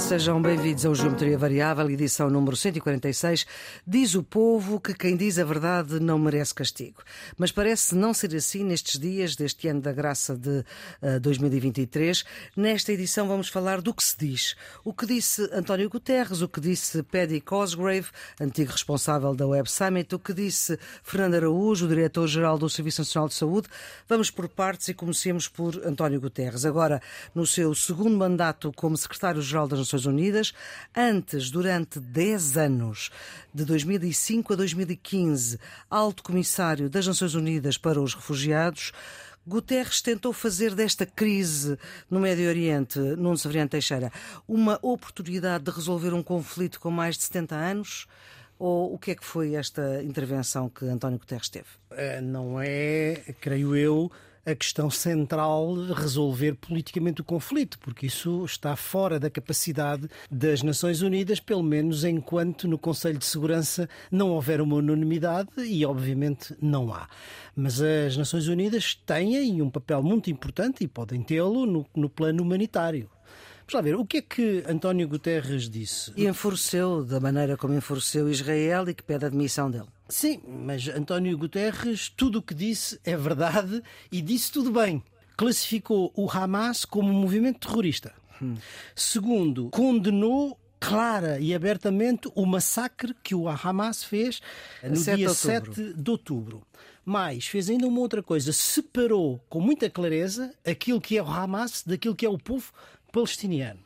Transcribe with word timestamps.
Sejam 0.00 0.40
bem-vindos 0.40 0.86
ao 0.86 0.94
Geometria 0.94 1.36
Variável, 1.36 1.90
edição 1.90 2.30
número 2.30 2.56
146. 2.56 3.44
Diz 3.84 4.14
o 4.14 4.22
povo 4.22 4.80
que 4.80 4.94
quem 4.94 5.16
diz 5.16 5.38
a 5.40 5.44
verdade 5.44 5.98
não 5.98 6.18
merece 6.18 6.54
castigo. 6.54 7.02
Mas 7.36 7.50
parece 7.50 7.96
não 7.96 8.14
ser 8.14 8.34
assim 8.34 8.62
nestes 8.62 8.98
dias 8.98 9.34
deste 9.34 9.66
ano 9.66 9.80
da 9.80 9.92
graça 9.92 10.36
de 10.36 10.60
uh, 10.60 10.64
eh, 11.02 11.18
2023. 11.18 12.24
Nesta 12.56 12.92
edição 12.92 13.26
vamos 13.26 13.48
falar 13.48 13.82
do 13.82 13.92
que 13.92 14.02
se 14.02 14.16
diz. 14.16 14.56
O 14.84 14.94
que 14.94 15.04
disse 15.04 15.42
António 15.52 15.90
Guterres, 15.90 16.42
o 16.42 16.48
que 16.48 16.60
disse 16.60 17.02
Paddy 17.02 17.40
Cosgrave, 17.40 18.06
antigo 18.40 18.70
responsável 18.70 19.34
da 19.34 19.46
Web 19.48 19.68
Summit, 19.70 20.14
o 20.14 20.18
que 20.18 20.32
disse 20.32 20.78
Fernando 21.02 21.34
Araújo, 21.34 21.88
diretor-geral 21.88 22.56
do 22.56 22.70
Serviço 22.70 23.00
Nacional 23.00 23.28
de 23.28 23.34
Saúde. 23.34 23.68
Vamos 24.08 24.30
por 24.30 24.48
partes 24.48 24.88
e 24.88 24.94
comecemos 24.94 25.48
por 25.48 25.84
António 25.84 26.20
Guterres. 26.20 26.64
Agora, 26.64 27.02
no 27.34 27.44
seu 27.44 27.74
segundo 27.74 28.16
mandato 28.16 28.72
como 28.74 28.96
secretário-geral 28.96 29.66
das 29.66 29.87
Nações 29.88 30.04
Unidas. 30.04 30.52
Antes, 30.94 31.50
durante 31.50 31.98
10 31.98 32.58
anos, 32.58 33.10
de 33.54 33.64
2005 33.64 34.52
a 34.52 34.56
2015, 34.56 35.58
alto 35.90 36.22
comissário 36.22 36.90
das 36.90 37.06
Nações 37.06 37.34
Unidas 37.34 37.78
para 37.78 38.00
os 38.00 38.14
Refugiados. 38.14 38.92
Guterres 39.46 40.02
tentou 40.02 40.34
fazer 40.34 40.74
desta 40.74 41.06
crise 41.06 41.78
no 42.10 42.20
Médio 42.20 42.48
Oriente, 42.48 42.98
Nuno 42.98 43.38
Severiano 43.38 43.70
Teixeira, 43.70 44.12
uma 44.46 44.78
oportunidade 44.82 45.64
de 45.64 45.70
resolver 45.70 46.12
um 46.12 46.22
conflito 46.22 46.78
com 46.78 46.90
mais 46.90 47.16
de 47.16 47.24
70 47.24 47.54
anos? 47.54 48.06
Ou 48.58 48.92
o 48.92 48.98
que 48.98 49.12
é 49.12 49.14
que 49.14 49.24
foi 49.24 49.54
esta 49.54 50.02
intervenção 50.02 50.68
que 50.68 50.84
António 50.84 51.18
Guterres 51.18 51.48
teve? 51.48 51.68
Eh, 51.92 52.20
não 52.20 52.60
é, 52.60 53.22
creio 53.40 53.74
eu, 53.74 54.10
a 54.48 54.54
questão 54.54 54.88
central 54.88 55.74
resolver 55.92 56.54
politicamente 56.54 57.20
o 57.20 57.24
conflito, 57.24 57.78
porque 57.80 58.06
isso 58.06 58.44
está 58.44 58.74
fora 58.74 59.20
da 59.20 59.28
capacidade 59.28 60.08
das 60.30 60.62
Nações 60.62 61.02
Unidas, 61.02 61.38
pelo 61.38 61.62
menos 61.62 62.02
enquanto 62.02 62.66
no 62.66 62.78
Conselho 62.78 63.18
de 63.18 63.26
Segurança 63.26 63.88
não 64.10 64.30
houver 64.30 64.62
uma 64.62 64.76
unanimidade 64.76 65.50
e, 65.58 65.84
obviamente, 65.84 66.56
não 66.62 66.92
há. 66.92 67.08
Mas 67.54 67.82
as 67.82 68.16
Nações 68.16 68.48
Unidas 68.48 68.94
têm 68.94 69.60
um 69.60 69.68
papel 69.68 70.02
muito 70.02 70.30
importante 70.30 70.82
e 70.82 70.88
podem 70.88 71.22
tê-lo 71.22 71.66
no, 71.66 71.86
no 71.94 72.08
plano 72.08 72.42
humanitário. 72.42 73.10
Vamos 73.60 73.74
lá 73.74 73.80
ver, 73.82 73.96
o 73.96 74.06
que 74.06 74.16
é 74.16 74.22
que 74.22 74.64
António 74.66 75.06
Guterres 75.06 75.68
disse? 75.68 76.10
E 76.16 76.26
da 77.04 77.20
maneira 77.20 77.54
como 77.54 77.74
enfureceu 77.74 78.30
Israel 78.30 78.88
e 78.88 78.94
que 78.94 79.02
pede 79.02 79.26
a 79.26 79.28
admissão 79.28 79.70
dele. 79.70 79.88
Sim, 80.08 80.40
mas 80.46 80.88
António 80.88 81.36
Guterres, 81.36 82.08
tudo 82.08 82.38
o 82.38 82.42
que 82.42 82.54
disse 82.54 82.98
é 83.04 83.16
verdade 83.16 83.82
e 84.10 84.22
disse 84.22 84.50
tudo 84.50 84.72
bem. 84.72 85.02
Classificou 85.36 86.12
o 86.16 86.28
Hamas 86.30 86.84
como 86.84 87.10
um 87.10 87.20
movimento 87.20 87.68
terrorista. 87.68 88.12
Hum. 88.40 88.56
Segundo, 88.94 89.68
condenou 89.70 90.58
clara 90.80 91.38
e 91.38 91.54
abertamente 91.54 92.30
o 92.34 92.46
massacre 92.46 93.14
que 93.22 93.34
o 93.34 93.48
Hamas 93.48 94.02
fez 94.02 94.40
no 94.82 94.96
7 94.96 95.16
dia 95.16 95.28
de 95.28 95.34
7 95.34 95.92
de 95.94 96.10
outubro. 96.10 96.62
Mas 97.04 97.46
fez 97.46 97.68
ainda 97.68 97.86
uma 97.86 98.00
outra 98.00 98.22
coisa, 98.22 98.52
separou 98.52 99.40
com 99.48 99.60
muita 99.60 99.90
clareza 99.90 100.54
aquilo 100.64 101.00
que 101.00 101.18
é 101.18 101.22
o 101.22 101.26
Hamas 101.26 101.82
daquilo 101.84 102.14
que 102.14 102.24
é 102.24 102.28
o 102.28 102.38
povo 102.38 102.72
palestiniano. 103.12 103.80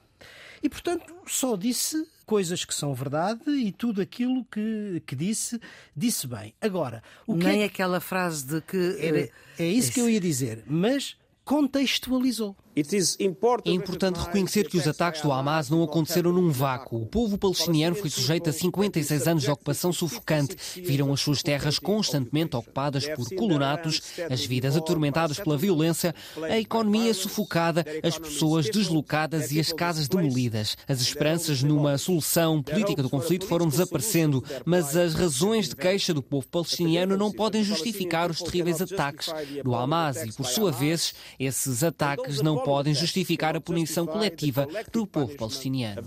E, 0.63 0.69
portanto, 0.69 1.13
só 1.27 1.57
disse 1.57 2.07
coisas 2.23 2.65
que 2.65 2.75
são 2.75 2.95
verdade 2.95 3.51
e 3.51 3.73
tudo 3.73 4.01
aquilo 4.01 4.45
que, 4.45 5.03
que 5.07 5.15
disse, 5.15 5.61
disse 5.97 6.27
bem. 6.27 6.55
Agora, 6.61 7.03
o 7.27 7.37
que 7.37 7.45
Nem 7.45 7.63
é... 7.63 7.65
aquela 7.65 8.01
frase 8.01 8.47
de 8.47 8.61
que. 8.61 8.97
Era, 8.99 9.29
é 9.59 9.67
isso 9.67 9.93
que 9.93 10.01
eu 10.01 10.09
ia 10.09 10.21
dizer, 10.21 10.65
mas 10.67 11.17
contextualizou. 11.45 12.57
É 12.75 13.71
importante 13.71 14.19
reconhecer 14.19 14.67
que 14.67 14.79
os 14.79 14.89
ataques 14.89 15.21
do 15.21 15.31
Hamas 15.31 15.69
não 15.69 15.83
aconteceram 15.83 16.33
num 16.33 16.51
vácuo. 16.51 17.03
O 17.03 17.07
povo 17.07 17.37
palestiniano 17.37 17.95
foi 17.95 18.09
sujeito 18.09 18.49
a 18.49 18.53
56 18.53 19.29
anos 19.29 19.43
de 19.43 19.51
ocupação 19.51 19.93
sufocante. 19.93 20.57
Viram 20.77 21.13
as 21.13 21.21
suas 21.21 21.43
terras 21.43 21.79
constantemente 21.79 22.57
ocupadas 22.57 23.07
por 23.09 23.29
colonatos, 23.35 24.01
as 24.31 24.45
vidas 24.45 24.75
atormentadas 24.75 25.39
pela 25.39 25.59
violência, 25.59 26.15
a 26.43 26.59
economia 26.59 27.13
sufocada, 27.13 27.85
as 28.03 28.19
pessoas 28.19 28.71
deslocadas 28.71 29.53
e 29.53 29.61
as 29.61 29.71
casas 29.71 30.09
demolidas. 30.09 30.77
As 30.89 31.03
esperanças 31.03 31.63
numa 31.63 31.99
solução 31.99 32.63
política 32.63 33.03
do 33.03 33.11
conflito 33.11 33.47
foram 33.47 33.69
desaparecendo, 33.69 34.43
mas 34.65 34.97
as 34.97 35.13
razões 35.13 35.69
de 35.69 35.77
queixa 35.77 36.15
do 36.15 36.23
povo 36.23 36.49
palestiniano 36.49 37.19
não 37.19 37.31
podem 37.31 37.63
justificar 37.63 38.31
os 38.31 38.41
terríveis 38.41 38.81
ataques 38.81 39.31
do 39.63 39.75
Hamas 39.75 40.23
e, 40.23 40.33
por 40.33 40.47
sua 40.47 40.73
vez, 40.73 41.15
esses 41.39 41.85
ataques 41.85 42.41
não 42.41 42.62
podem 42.65 42.95
justificar 42.95 43.57
a 43.57 43.61
punição 43.61 44.07
coletiva 44.07 44.67
do 44.93 45.07
povo 45.07 45.37
palestiniano. 45.37 46.03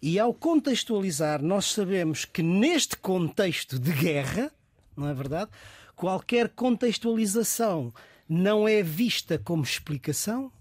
E 0.00 0.18
ao 0.18 0.32
contextualizar, 0.32 1.42
nós 1.42 1.66
sabemos 1.66 2.24
que 2.24 2.42
neste 2.42 2.96
contexto 2.96 3.78
de 3.78 3.92
guerra, 3.92 4.52
não 4.96 5.08
é 5.08 5.14
verdade? 5.14 5.50
Qualquer 5.96 6.48
contextualização 6.50 7.92
não 8.28 8.68
é 8.68 8.82
vista 8.82 9.38
como 9.38 9.62
explicação, 9.62 10.52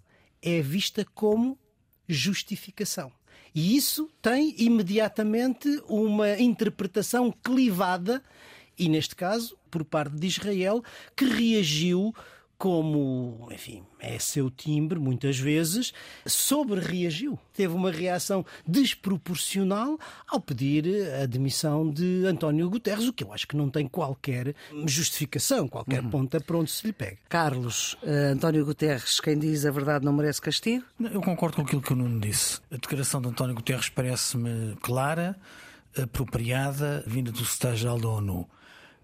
é 0.41 0.61
vista 0.61 1.05
como 1.13 1.57
justificação. 2.07 3.11
E 3.53 3.75
isso 3.75 4.09
tem 4.21 4.55
imediatamente 4.57 5.81
uma 5.87 6.39
interpretação 6.39 7.33
clivada, 7.43 8.23
e 8.77 8.87
neste 8.87 9.15
caso, 9.15 9.57
por 9.69 9.83
parte 9.83 10.15
de 10.15 10.27
Israel, 10.27 10.83
que 11.15 11.25
reagiu 11.25 12.13
como, 12.57 13.47
enfim, 13.51 13.83
é 13.99 14.17
seu 14.17 14.49
timbre, 14.49 14.97
muitas 14.97 15.37
vezes, 15.37 15.93
sobre-reagiu. 16.25 17.37
Teve 17.53 17.73
uma 17.75 17.91
reação 17.91 18.45
desproporcional 18.65 19.99
ao 20.27 20.39
pedir 20.39 20.85
a 21.21 21.25
demissão 21.25 21.89
de 21.89 22.25
António 22.25 22.69
Guterres, 22.69 23.07
o 23.07 23.13
que 23.13 23.23
eu 23.23 23.31
acho 23.31 23.47
que 23.47 23.55
não 23.55 23.69
tem 23.69 23.87
qualquer 23.87 24.55
justificação, 24.85 25.67
qualquer 25.67 26.03
uhum. 26.03 26.09
ponta 26.09 26.39
para 26.39 26.57
onde 26.57 26.71
se 26.71 26.87
lhe 26.87 26.93
pega. 26.93 27.17
Carlos, 27.29 27.93
uh, 28.03 28.33
António 28.33 28.65
Guterres, 28.65 29.19
quem 29.19 29.37
diz 29.37 29.65
a 29.65 29.71
verdade 29.71 30.03
não 30.03 30.13
merece 30.13 30.41
castigo? 30.41 30.83
Eu 30.99 31.21
concordo 31.21 31.57
com 31.57 31.61
aquilo 31.61 31.81
que 31.81 31.93
o 31.93 31.95
Nuno 31.95 32.19
disse. 32.19 32.59
A 32.71 32.75
declaração 32.75 33.21
de 33.21 33.27
António 33.27 33.53
Guterres 33.53 33.89
parece-me 33.89 34.75
clara, 34.81 35.35
apropriada, 35.95 37.03
vinda 37.05 37.31
do 37.31 37.45
secretário-geral 37.45 37.99
da 37.99 38.09
ONU. 38.09 38.49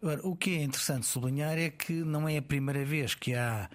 Agora, 0.04 0.20
o 0.28 0.36
que 0.36 0.58
é 0.58 0.64
interessante 0.64 1.06
sublinhar 1.06 1.58
é 1.58 1.70
que 1.70 1.94
não 1.94 2.28
é 2.28 2.36
a 2.36 2.42
primeira 2.42 2.84
vez 2.84 3.16
que 3.16 3.34
há 3.36 3.70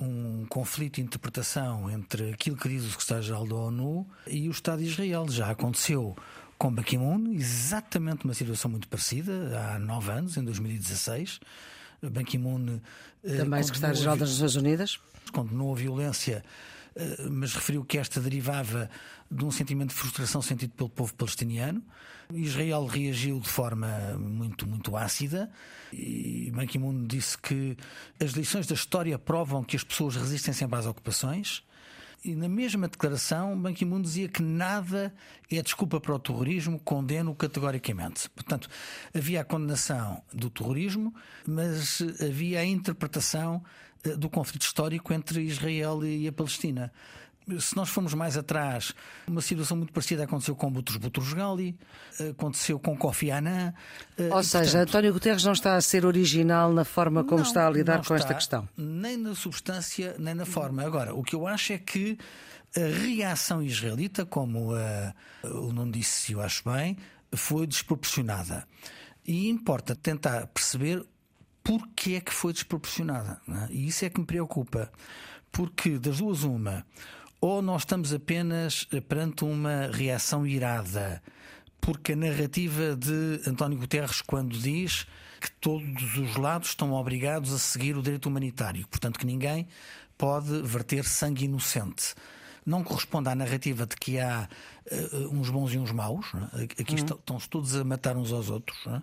um 0.00 0.46
conflito 0.46 0.94
de 0.94 1.02
interpretação 1.02 1.90
entre 1.90 2.32
aquilo 2.32 2.56
que 2.56 2.66
diz 2.66 2.82
o 2.82 2.90
secretário-geral 2.92 3.46
da 3.46 3.54
ONU 3.56 4.06
e 4.26 4.48
o 4.48 4.50
Estado 4.50 4.82
de 4.82 4.88
Israel. 4.88 5.26
Já 5.28 5.50
aconteceu 5.50 6.16
com 6.56 6.72
Ban 6.72 6.82
Ki-moon, 6.82 7.30
exatamente 7.34 8.24
uma 8.24 8.32
situação 8.32 8.70
muito 8.70 8.88
parecida, 8.88 9.74
há 9.74 9.78
nove 9.78 10.10
anos, 10.10 10.38
em 10.38 10.44
2016. 10.44 11.40
Ban 12.00 12.24
Ki-moon. 12.24 12.80
Eh, 13.22 13.36
Também 13.36 13.62
secretário-geral 13.62 14.16
das 14.16 14.30
Nações 14.30 14.56
Unidas. 14.56 14.98
Condenou 15.30 15.74
a 15.74 15.76
violência 15.76 16.42
eh, 16.96 17.28
mas 17.30 17.54
referiu 17.54 17.84
que 17.84 17.98
esta 17.98 18.18
derivava 18.18 18.88
de 19.30 19.44
um 19.44 19.50
sentimento 19.50 19.90
de 19.90 19.96
frustração 19.96 20.40
sentido 20.40 20.72
pelo 20.72 20.88
povo 20.88 21.12
palestiniano. 21.14 21.82
Israel 22.32 22.86
reagiu 22.86 23.40
de 23.40 23.48
forma 23.48 23.88
muito, 24.18 24.66
muito 24.66 24.96
ácida 24.96 25.50
e 25.92 26.50
Ban 26.54 26.66
Ki-moon 26.66 27.04
disse 27.04 27.38
que 27.38 27.76
as 28.20 28.32
lições 28.32 28.66
da 28.66 28.74
história 28.74 29.18
provam 29.18 29.62
que 29.62 29.76
as 29.76 29.84
pessoas 29.84 30.16
resistem 30.16 30.52
sempre 30.52 30.78
às 30.78 30.86
ocupações. 30.86 31.62
E 32.24 32.34
na 32.34 32.48
mesma 32.48 32.88
declaração, 32.88 33.56
Ban 33.60 33.72
Ki-moon 33.72 34.02
dizia 34.02 34.28
que 34.28 34.42
nada 34.42 35.14
é 35.50 35.62
desculpa 35.62 36.00
para 36.00 36.14
o 36.14 36.18
terrorismo, 36.18 36.80
condeno 36.80 37.34
categoricamente. 37.34 38.28
Portanto, 38.30 38.68
havia 39.14 39.42
a 39.42 39.44
condenação 39.44 40.20
do 40.32 40.50
terrorismo, 40.50 41.14
mas 41.46 42.02
havia 42.20 42.60
a 42.60 42.64
interpretação 42.64 43.62
eh, 44.02 44.16
do 44.16 44.28
conflito 44.28 44.62
histórico 44.62 45.12
entre 45.12 45.42
Israel 45.42 46.04
e 46.04 46.26
a 46.26 46.32
Palestina. 46.32 46.92
Se 47.58 47.76
nós 47.76 47.88
formos 47.88 48.12
mais 48.12 48.36
atrás, 48.36 48.92
uma 49.26 49.40
situação 49.40 49.76
muito 49.76 49.92
parecida 49.92 50.24
aconteceu 50.24 50.56
com 50.56 50.70
Boutros 50.70 50.96
Boutros 50.96 51.32
Ghali, 51.32 51.78
aconteceu 52.30 52.78
com 52.78 52.96
Kofi 52.96 53.30
Annan. 53.30 53.72
Eh, 54.18 54.28
Ou 54.32 54.42
seja, 54.42 54.64
portanto, 54.64 54.88
António 54.88 55.12
Guterres 55.12 55.44
não 55.44 55.52
está 55.52 55.76
a 55.76 55.80
ser 55.80 56.04
original 56.04 56.72
na 56.72 56.84
forma 56.84 57.22
como 57.22 57.38
não, 57.38 57.46
está 57.46 57.66
a 57.66 57.70
lidar 57.70 58.04
com 58.04 58.14
esta 58.14 58.34
questão. 58.34 58.68
Nem 58.76 59.16
na 59.16 59.34
substância, 59.34 60.16
nem 60.18 60.34
na 60.34 60.44
forma. 60.44 60.82
Agora, 60.82 61.14
o 61.14 61.22
que 61.22 61.36
eu 61.36 61.46
acho 61.46 61.72
é 61.72 61.78
que 61.78 62.18
a 62.76 63.04
reação 63.04 63.62
israelita, 63.62 64.26
como 64.26 64.74
uh, 64.74 65.14
o 65.44 65.72
não 65.72 65.90
disse, 65.90 66.32
eu 66.32 66.40
acho 66.40 66.68
bem, 66.68 66.96
foi 67.34 67.66
desproporcionada. 67.66 68.66
E 69.24 69.48
importa 69.48 69.94
tentar 69.94 70.46
perceber 70.48 71.04
porquê 71.62 72.14
é 72.14 72.20
que 72.20 72.32
foi 72.32 72.52
desproporcionada. 72.52 73.40
É? 73.48 73.72
E 73.72 73.88
isso 73.88 74.04
é 74.04 74.10
que 74.10 74.20
me 74.20 74.26
preocupa. 74.26 74.90
Porque 75.50 75.98
das 75.98 76.18
duas, 76.18 76.42
uma, 76.42 76.84
ou 77.46 77.62
nós 77.62 77.82
estamos 77.82 78.12
apenas 78.12 78.88
perante 79.08 79.44
uma 79.44 79.88
reação 79.92 80.44
irada, 80.44 81.22
porque 81.80 82.12
a 82.12 82.16
narrativa 82.16 82.96
de 82.96 83.40
António 83.48 83.78
Guterres, 83.78 84.20
quando 84.20 84.58
diz 84.58 85.06
que 85.40 85.48
todos 85.52 86.16
os 86.16 86.34
lados 86.34 86.70
estão 86.70 86.92
obrigados 86.92 87.52
a 87.52 87.58
seguir 87.58 87.96
o 87.96 88.02
direito 88.02 88.26
humanitário, 88.26 88.84
portanto, 88.88 89.16
que 89.16 89.26
ninguém 89.26 89.68
pode 90.18 90.60
verter 90.62 91.04
sangue 91.04 91.44
inocente. 91.44 92.14
não 92.64 92.82
corresponde 92.82 93.28
à 93.28 93.34
narrativa 93.36 93.86
de 93.86 93.94
que 93.94 94.18
há 94.18 94.48
uh, 94.90 95.28
uns 95.32 95.48
bons 95.48 95.72
e 95.72 95.78
uns 95.78 95.92
maus. 95.92 96.26
É? 96.54 96.64
Aqui 96.64 96.94
uhum. 96.94 97.04
estão-se 97.16 97.48
todos 97.48 97.76
a 97.76 97.84
matar 97.84 98.16
uns 98.16 98.32
aos 98.32 98.50
outros. 98.50 98.76
É? 98.88 99.00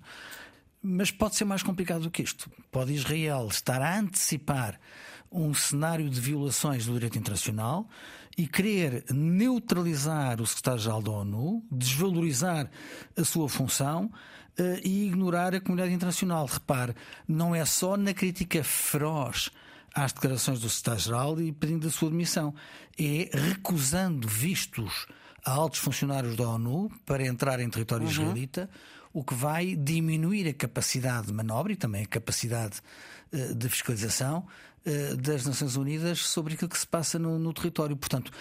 Mas 0.82 1.12
pode 1.12 1.38
ser 1.38 1.46
mais 1.46 1.64
complicado 1.64 2.02
do 2.02 2.12
que 2.12 2.22
isto. 2.22 2.52
Pode 2.70 2.92
Israel 2.92 3.48
estar 3.50 3.82
a 3.82 3.98
antecipar 3.98 4.78
um 5.34 5.54
cenário 5.54 6.10
de 6.10 6.20
violações 6.22 6.86
do 6.86 6.94
direito 6.94 7.18
internacional 7.18 7.88
e 8.38 8.48
querer 8.48 9.04
neutralizar 9.12 10.42
o 10.42 10.48
secretário-geral 10.48 11.02
da 11.02 11.12
ONU, 11.12 11.64
desvalorizar 11.72 12.70
a 13.18 13.24
sua 13.24 13.48
função 13.48 14.06
uh, 14.06 14.80
e 14.84 15.08
ignorar 15.08 15.54
a 15.54 15.62
comunidade 15.62 15.94
internacional. 15.94 16.46
Repare, 16.46 16.96
não 17.28 17.54
é 17.54 17.66
só 17.66 17.96
na 17.98 18.14
crítica 18.14 18.64
feroz 18.64 19.52
às 19.94 20.12
declarações 20.12 20.60
do 20.60 20.70
secretário-geral 20.70 21.42
e 21.42 21.52
pedindo 21.52 21.88
a 21.88 21.92
sua 21.92 22.10
demissão, 22.10 22.54
é 22.98 23.30
recusando 23.32 24.28
vistos 24.28 25.06
a 25.46 25.52
altos 25.52 25.80
funcionários 25.80 26.36
da 26.36 26.48
ONU 26.48 26.90
para 27.06 27.26
entrar 27.26 27.60
em 27.60 27.70
território 27.70 28.06
uhum. 28.06 28.12
israelita, 28.12 28.70
o 29.12 29.24
que 29.24 29.36
vai 29.36 29.76
diminuir 29.76 30.48
a 30.48 30.54
capacidade 30.54 31.28
de 31.28 31.34
manobra 31.34 31.74
e 31.74 31.76
também 31.76 32.04
a 32.04 32.08
capacidade 32.08 32.82
uh, 33.32 33.54
de 33.54 33.70
fiscalização 33.70 34.48
das 35.16 35.46
Nações 35.46 35.76
Unidas 35.76 36.20
sobre 36.20 36.56
aquilo 36.56 36.70
que 36.70 36.78
se 36.78 36.88
passa 36.88 37.18
no, 37.18 37.40
no, 37.40 37.54
território. 37.54 37.96
Portanto, 37.96 38.32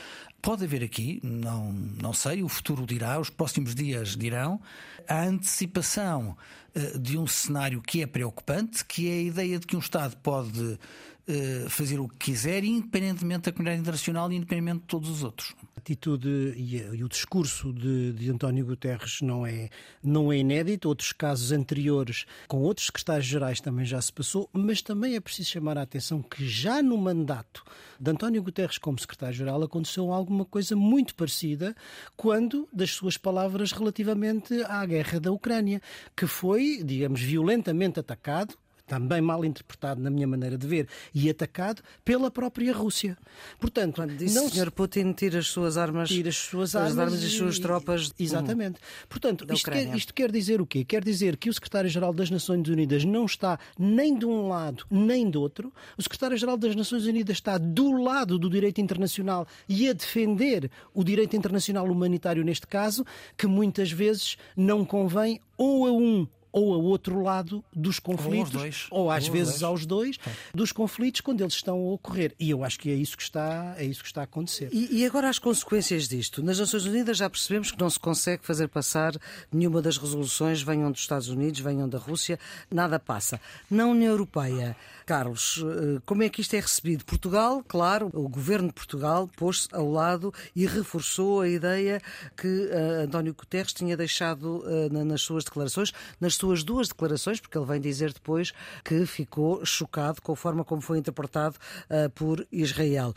pode 0.43 0.65
haver 0.65 0.83
aqui, 0.83 1.21
não, 1.23 1.73
não 1.73 2.13
sei, 2.13 2.43
o 2.43 2.49
futuro 2.49 2.85
dirá, 2.85 3.19
os 3.21 3.31
próximos 3.31 3.75
dias 3.75 4.17
dirão, 4.17 4.61
a 5.09 5.23
antecipação 5.23 6.37
uh, 6.75 6.99
de 6.99 7.17
um 7.17 7.27
cenário 7.29 7.81
que 7.81 8.03
é 8.03 8.07
preocupante, 8.07 8.85
que 8.85 9.09
é 9.09 9.13
a 9.13 9.23
ideia 9.23 9.59
de 9.59 9.67
que 9.67 9.77
um 9.77 9.79
Estado 9.81 10.17
pode 10.17 10.79
eh, 11.25 11.67
fazer 11.69 12.01
o 12.01 12.09
que 12.09 12.17
quiser, 12.17 12.65
independentemente 12.65 13.43
da 13.43 13.53
comunidade 13.53 13.81
internacional 13.81 14.33
e 14.33 14.35
independentemente 14.35 14.81
de 14.81 14.87
todos 14.87 15.09
os 15.09 15.23
outros. 15.23 15.55
A 15.77 15.79
atitude 15.79 16.29
e, 16.57 16.79
e 16.79 17.05
o 17.05 17.09
discurso 17.09 17.73
de, 17.73 18.13
de, 18.13 18.29
António 18.29 18.67
Guterres 18.67 19.21
não 19.23 19.47
é, 19.47 19.71
não 20.03 20.33
é 20.33 20.39
inédito. 20.39 20.89
Outros 20.89 21.13
casos 21.13 21.53
anteriores, 21.53 22.27
com 22.49 22.59
outros 22.63 22.87
secretários-gerais, 22.87 23.61
também 23.61 23.87
já 23.87 24.03
se 24.03 24.13
passou, 24.13 24.51
mas 24.53 24.83
também 24.83 25.15
é 25.15 25.21
preciso 25.21 25.51
chamar 25.51 25.79
a 25.79 25.83
atenção 25.83 26.21
que 26.21 26.45
já 26.49 26.83
no 26.83 26.99
mandato 26.99 27.63
de 28.01 28.11
António 28.11 28.43
Guterres 28.43 28.77
como 28.77 28.99
secretário-geral 28.99 29.63
aconteceu 29.63 30.11
alguma 30.33 30.45
coisa 30.47 30.75
muito 30.75 31.15
parecida 31.15 31.77
quando 32.17 32.67
das 32.73 32.91
suas 32.91 33.19
palavras 33.19 33.71
relativamente 33.71 34.63
à 34.65 34.85
guerra 34.87 35.21
da 35.21 35.31
Ucrânia, 35.31 35.81
que 36.17 36.27
foi, 36.27 36.83
digamos, 36.83 37.21
violentamente 37.21 38.01
atacado 38.01 38.57
também 38.93 39.23
mal 39.23 39.43
interpretado 39.43 40.03
na 40.03 40.11
minha 40.11 40.27
maneira 40.27 40.59
de 40.59 40.67
ver 40.67 40.87
e 41.15 41.31
atacado 41.31 41.81
pela 42.05 42.31
própria 42.31 42.75
Rússia. 42.75 43.17
Portanto, 43.59 43.95
Quando 43.95 44.15
disse 44.15 44.35
não 44.35 44.45
o 44.45 44.51
Sr. 44.51 44.71
Putin 44.71 45.15
tira 45.15 45.39
as 45.39 45.47
suas 45.47 45.79
armas, 45.79 46.11
tira 46.11 46.29
as 46.29 46.37
suas 46.37 46.77
armas, 46.77 46.99
armas 46.99 47.23
e 47.23 47.27
as 47.27 47.33
suas 47.33 47.59
tropas. 47.59 48.13
Exatamente. 48.19 48.79
Portanto, 49.09 49.47
isto 49.51 49.71
quer, 49.71 49.97
isto 49.97 50.13
quer 50.13 50.31
dizer 50.31 50.61
o 50.61 50.67
quê? 50.67 50.85
Quer 50.85 51.03
dizer 51.03 51.39
que 51.39 51.49
o 51.49 51.55
secretário-geral 51.55 52.13
das 52.13 52.29
Nações 52.29 52.69
Unidas 52.69 53.03
não 53.03 53.25
está 53.25 53.59
nem 53.79 54.19
de 54.19 54.27
um 54.27 54.49
lado 54.49 54.85
nem 54.91 55.31
do 55.31 55.41
outro. 55.41 55.73
O 55.97 56.03
secretário-geral 56.03 56.59
das 56.59 56.77
Nações 56.77 57.07
Unidas 57.07 57.39
está 57.39 57.57
do 57.57 57.93
lado 57.93 58.39
do 58.39 58.51
direito 58.51 58.79
internacional 58.79 59.47
e 59.67 59.89
a 59.89 59.95
defender 59.95 60.71
o 60.93 61.03
direito 61.03 61.35
internacional 61.35 61.87
humanitário 61.87 62.45
neste 62.45 62.67
caso, 62.67 63.07
que 63.39 63.47
muitas 63.47 63.91
vezes 63.91 64.37
não 64.55 64.85
convém 64.85 65.41
ou 65.57 65.87
a 65.87 65.93
um 65.93 66.27
ou 66.53 66.75
a 66.75 66.77
outro 66.77 67.23
lado 67.23 67.65
dos 67.75 67.99
conflitos, 67.99 68.55
ou, 68.55 68.61
dois. 68.61 68.87
ou 68.91 69.11
às 69.11 69.27
ou 69.27 69.33
vezes 69.33 69.61
dois. 69.61 69.63
aos 69.63 69.87
dois, 69.87 70.19
dos 70.55 70.71
conflitos 70.71 71.21
quando 71.21 71.41
eles 71.41 71.55
estão 71.55 71.77
a 71.77 71.93
ocorrer. 71.93 72.35
E 72.39 72.51
eu 72.51 72.63
acho 72.63 72.79
que 72.79 72.91
é 72.91 72.95
isso 72.95 73.17
que 73.17 73.23
está, 73.23 73.75
é 73.79 73.85
isso 73.85 74.03
que 74.03 74.09
está 74.09 74.21
a 74.21 74.25
acontecer. 74.25 74.69
E, 74.73 75.01
e 75.01 75.07
agora 75.07 75.29
as 75.29 75.39
consequências 75.39 76.09
disto. 76.09 76.43
Nas 76.43 76.59
Nações 76.59 76.85
Unidas 76.85 77.17
já 77.17 77.31
percebemos 77.31 77.71
que 77.71 77.81
não 77.81 77.89
se 77.89 77.99
consegue 77.99 78.45
fazer 78.45 78.69
passar 78.69 79.15
nenhuma 79.51 79.81
das 79.81 79.97
resoluções, 79.97 80.63
venham 80.63 80.91
dos 80.91 81.01
Estados 81.01 81.29
Unidos, 81.29 81.61
venham 81.61 81.89
da 81.89 81.99
Rússia, 81.99 82.39
nada 82.71 82.99
passa. 82.99 83.41
Na 83.71 83.87
União 83.87 84.11
Europeia, 84.11 84.77
Carlos, 85.07 85.63
eh, 85.65 86.01
como 86.05 86.23
é 86.23 86.29
que 86.29 86.41
isto 86.41 86.55
é 86.55 86.61
recebido? 86.61 87.05
Portugal, 87.05 87.65
claro, 87.67 88.11
o 88.13 88.29
governo 88.29 88.69
de 88.69 88.75
Portugal 88.75 89.29
pôs-se 89.37 89.69
ao 89.73 89.91
lado 89.91 90.33
e 90.55 90.67
reforçou 90.67 91.41
a 91.41 91.49
ideia 91.49 92.01
que 92.37 92.47
uh, 92.47 93.05
António 93.05 93.35
Guterres 93.35 93.73
tinha 93.73 93.97
deixado 93.97 94.65
uh, 94.65 95.05
nas 95.05 95.23
suas 95.23 95.45
declarações, 95.45 95.93
nas 96.21 96.37
suas 96.43 96.65
duas 96.65 96.89
declarações, 96.89 97.41
porque 97.41 97.57
ele 97.57 97.67
vem 97.67 97.81
dizer 97.81 98.13
depois 98.13 98.53
que 98.85 99.07
ficou 99.07 99.65
chocado 99.65 100.21
com 100.21 100.33
a 100.33 100.37
forma 100.37 100.65
como 100.65 100.83
foi 100.83 100.99
interpretado 100.99 101.55
uh, 101.89 102.11
por 102.11 102.45
Israel. 102.51 103.15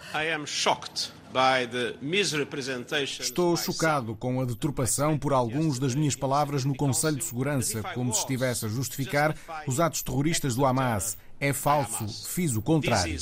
Estou 3.19 3.57
chocado 3.57 4.15
com 4.15 4.41
a 4.41 4.45
deturpação 4.45 5.17
por 5.17 5.33
alguns 5.33 5.79
das 5.79 5.95
minhas 5.95 6.15
palavras 6.15 6.63
no 6.63 6.75
Conselho 6.75 7.17
de 7.17 7.23
Segurança, 7.23 7.81
como 7.95 8.13
se 8.13 8.19
estivesse 8.19 8.65
a 8.65 8.69
justificar 8.69 9.35
os 9.65 9.79
atos 9.79 10.03
terroristas 10.03 10.55
do 10.55 10.63
Hamas. 10.63 11.17
É 11.39 11.51
falso, 11.51 12.07
fiz 12.29 12.55
o 12.55 12.61
contrário. 12.61 13.17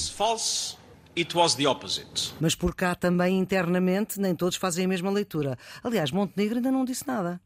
Mas 2.41 2.55
por 2.55 2.75
cá 2.75 2.93
também 2.93 3.39
internamente 3.39 4.19
nem 4.19 4.35
todos 4.35 4.57
fazem 4.57 4.83
a 4.83 4.87
mesma 4.87 5.09
leitura. 5.09 5.57
Aliás, 5.81 6.11
Montenegro 6.11 6.57
ainda 6.57 6.71
não 6.71 6.83
disse 6.83 7.07
nada. 7.07 7.39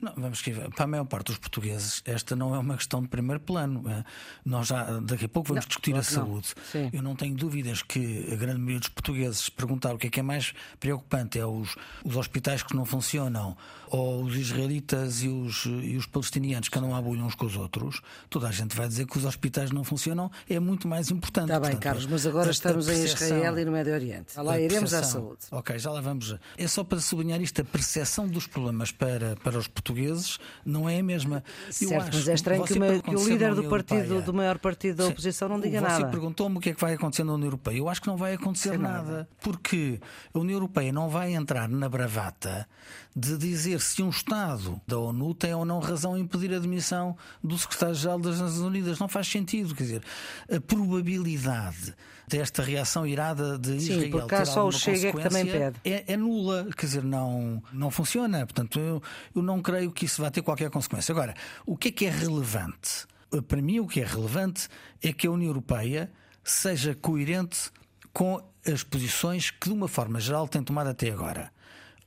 Não, 0.00 0.12
vamos 0.16 0.40
que 0.40 0.52
para 0.52 0.84
a 0.84 0.86
maior 0.86 1.04
parte 1.06 1.26
dos 1.26 1.38
portugueses 1.38 2.02
esta 2.04 2.36
não 2.36 2.54
é 2.54 2.58
uma 2.58 2.76
questão 2.76 3.02
de 3.02 3.08
primeiro 3.08 3.40
plano. 3.40 3.82
É? 3.90 4.04
Nós 4.44 4.68
já 4.68 5.00
daqui 5.00 5.24
a 5.24 5.28
pouco 5.28 5.48
vamos 5.48 5.64
não, 5.64 5.68
discutir 5.68 5.96
a 5.96 6.04
saúde. 6.04 6.54
Eu 6.92 7.02
não 7.02 7.16
tenho 7.16 7.34
dúvidas 7.34 7.82
que 7.82 8.28
a 8.32 8.36
grande 8.36 8.58
maioria 8.58 8.78
dos 8.78 8.90
portugueses 8.90 9.48
perguntar 9.48 9.92
o 9.92 9.98
que 9.98 10.06
é 10.06 10.10
que 10.10 10.20
é 10.20 10.22
mais 10.22 10.54
preocupante 10.78 11.36
é 11.36 11.44
os, 11.44 11.74
os 12.04 12.16
hospitais 12.16 12.62
que 12.62 12.76
não 12.76 12.84
funcionam 12.84 13.56
ou 13.88 14.22
os 14.22 14.36
israelitas 14.36 15.24
e 15.24 15.28
os, 15.28 15.64
e 15.64 15.96
os 15.96 16.06
palestinianos 16.06 16.68
que 16.68 16.78
andam 16.78 16.94
à 16.94 17.02
bolha 17.02 17.24
uns 17.24 17.34
com 17.34 17.46
os 17.46 17.56
outros. 17.56 18.00
Toda 18.30 18.46
a 18.46 18.52
gente 18.52 18.76
vai 18.76 18.86
dizer 18.86 19.04
que 19.04 19.18
os 19.18 19.24
hospitais 19.24 19.72
não 19.72 19.82
funcionam 19.82 20.30
é 20.48 20.60
muito 20.60 20.86
mais 20.86 21.10
importante. 21.10 21.46
Está 21.46 21.58
bem, 21.58 21.70
Portanto, 21.70 21.82
Carlos, 21.82 22.06
mas 22.06 22.24
agora 22.24 22.50
estamos 22.52 22.88
em 22.88 23.02
Israel 23.02 23.58
e 23.58 23.64
no 23.64 23.72
Médio 23.72 23.94
Oriente. 23.94 24.38
Lá 24.38 24.60
iremos 24.60 24.94
à 24.94 25.02
saúde. 25.02 25.40
Ok, 25.50 25.76
já 25.76 25.90
lá 25.90 26.00
vamos. 26.00 26.36
É 26.56 26.68
só 26.68 26.84
para 26.84 27.00
sublinhar 27.00 27.40
isto, 27.42 27.60
a 27.62 27.64
percepção 27.64 28.28
dos 28.28 28.46
problemas 28.46 28.92
para, 28.92 29.34
para 29.42 29.58
os 29.58 29.66
portugueses 29.66 29.87
portugueses 29.88 30.38
não 30.64 30.88
é 30.88 30.98
a 30.98 31.02
mesma. 31.02 31.42
Eu 31.80 31.88
certo, 31.88 32.16
mas 32.16 32.28
é 32.28 32.34
estranho 32.34 32.64
que, 32.64 32.74
uma, 32.74 32.98
que, 32.98 33.16
o 33.16 33.28
líder 33.28 33.54
do 33.54 33.64
partido, 33.64 34.22
do 34.22 34.34
maior 34.34 34.58
partido 34.58 34.96
da 34.96 35.06
oposição, 35.06 35.48
não 35.48 35.60
diga 35.60 35.80
você 35.80 35.86
nada. 35.86 36.04
Você 36.04 36.10
perguntou-me 36.10 36.58
o 36.58 36.60
que 36.60 36.70
é 36.70 36.74
que 36.74 36.80
vai 36.80 36.94
acontecer 36.94 37.24
na 37.24 37.34
União 37.34 37.46
Europeia. 37.46 37.78
Eu 37.78 37.88
acho 37.88 38.00
que 38.02 38.06
não 38.06 38.16
vai 38.16 38.34
acontecer 38.34 38.78
nada, 38.78 39.02
nada, 39.02 39.28
porque 39.40 40.00
a 40.32 40.38
União 40.38 40.56
Europeia 40.56 40.92
não 40.92 41.08
vai 41.08 41.34
entrar 41.34 41.68
na 41.68 41.88
bravata 41.88 42.68
de 43.14 43.36
dizer 43.36 43.80
se 43.80 44.02
um 44.02 44.10
Estado 44.10 44.80
da 44.86 44.98
ONU 44.98 45.34
tem 45.34 45.52
ou 45.54 45.64
não 45.64 45.80
razão 45.80 46.16
em 46.16 46.20
impedir 46.20 46.52
a 46.52 46.56
admissão 46.56 47.16
do 47.42 47.58
secretário-geral 47.58 48.18
das 48.18 48.40
Nações 48.40 48.60
Unidas. 48.60 48.98
Não 48.98 49.08
faz 49.08 49.26
sentido. 49.26 49.74
Quer 49.74 49.82
dizer, 49.82 50.02
a 50.50 50.60
probabilidade 50.60 51.94
desta 52.28 52.62
reação 52.62 53.06
irada 53.06 53.58
de 53.58 53.76
Israel 53.76 54.02
Sim, 54.02 54.10
porque 54.10 54.36
ter 54.36 54.46
só 54.46 54.66
o 54.66 54.72
Chega 54.72 55.12
que 55.12 55.22
também 55.22 55.46
pede. 55.46 55.80
É, 55.84 56.12
é, 56.12 56.16
nula. 56.16 56.68
Quer 56.76 56.86
dizer, 56.86 57.02
não, 57.02 57.62
não 57.72 57.90
funciona. 57.90 58.46
Portanto, 58.46 58.78
eu, 58.78 59.02
eu 59.34 59.42
não 59.42 59.60
creio 59.62 59.90
que 59.90 60.04
isso 60.04 60.22
vá 60.22 60.30
ter 60.30 60.42
qualquer 60.42 60.70
consequência. 60.70 61.12
Agora, 61.12 61.34
o 61.66 61.76
que 61.76 61.88
é 61.88 61.90
que 61.90 62.06
é 62.06 62.10
relevante? 62.10 63.06
Para 63.46 63.60
mim, 63.60 63.80
o 63.80 63.86
que 63.86 64.00
é 64.00 64.04
relevante 64.04 64.68
é 65.02 65.12
que 65.12 65.26
a 65.26 65.30
União 65.30 65.50
Europeia 65.50 66.10
seja 66.44 66.94
coerente 66.94 67.70
com 68.12 68.42
as 68.66 68.82
posições 68.82 69.50
que, 69.50 69.68
de 69.68 69.74
uma 69.74 69.88
forma 69.88 70.20
geral, 70.20 70.46
tem 70.46 70.62
tomado 70.62 70.88
até 70.88 71.10
agora. 71.10 71.50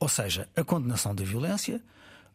Ou 0.02 0.10
seja, 0.10 0.50
a 0.56 0.64
condenação 0.64 1.14
da 1.14 1.24
violência, 1.24 1.80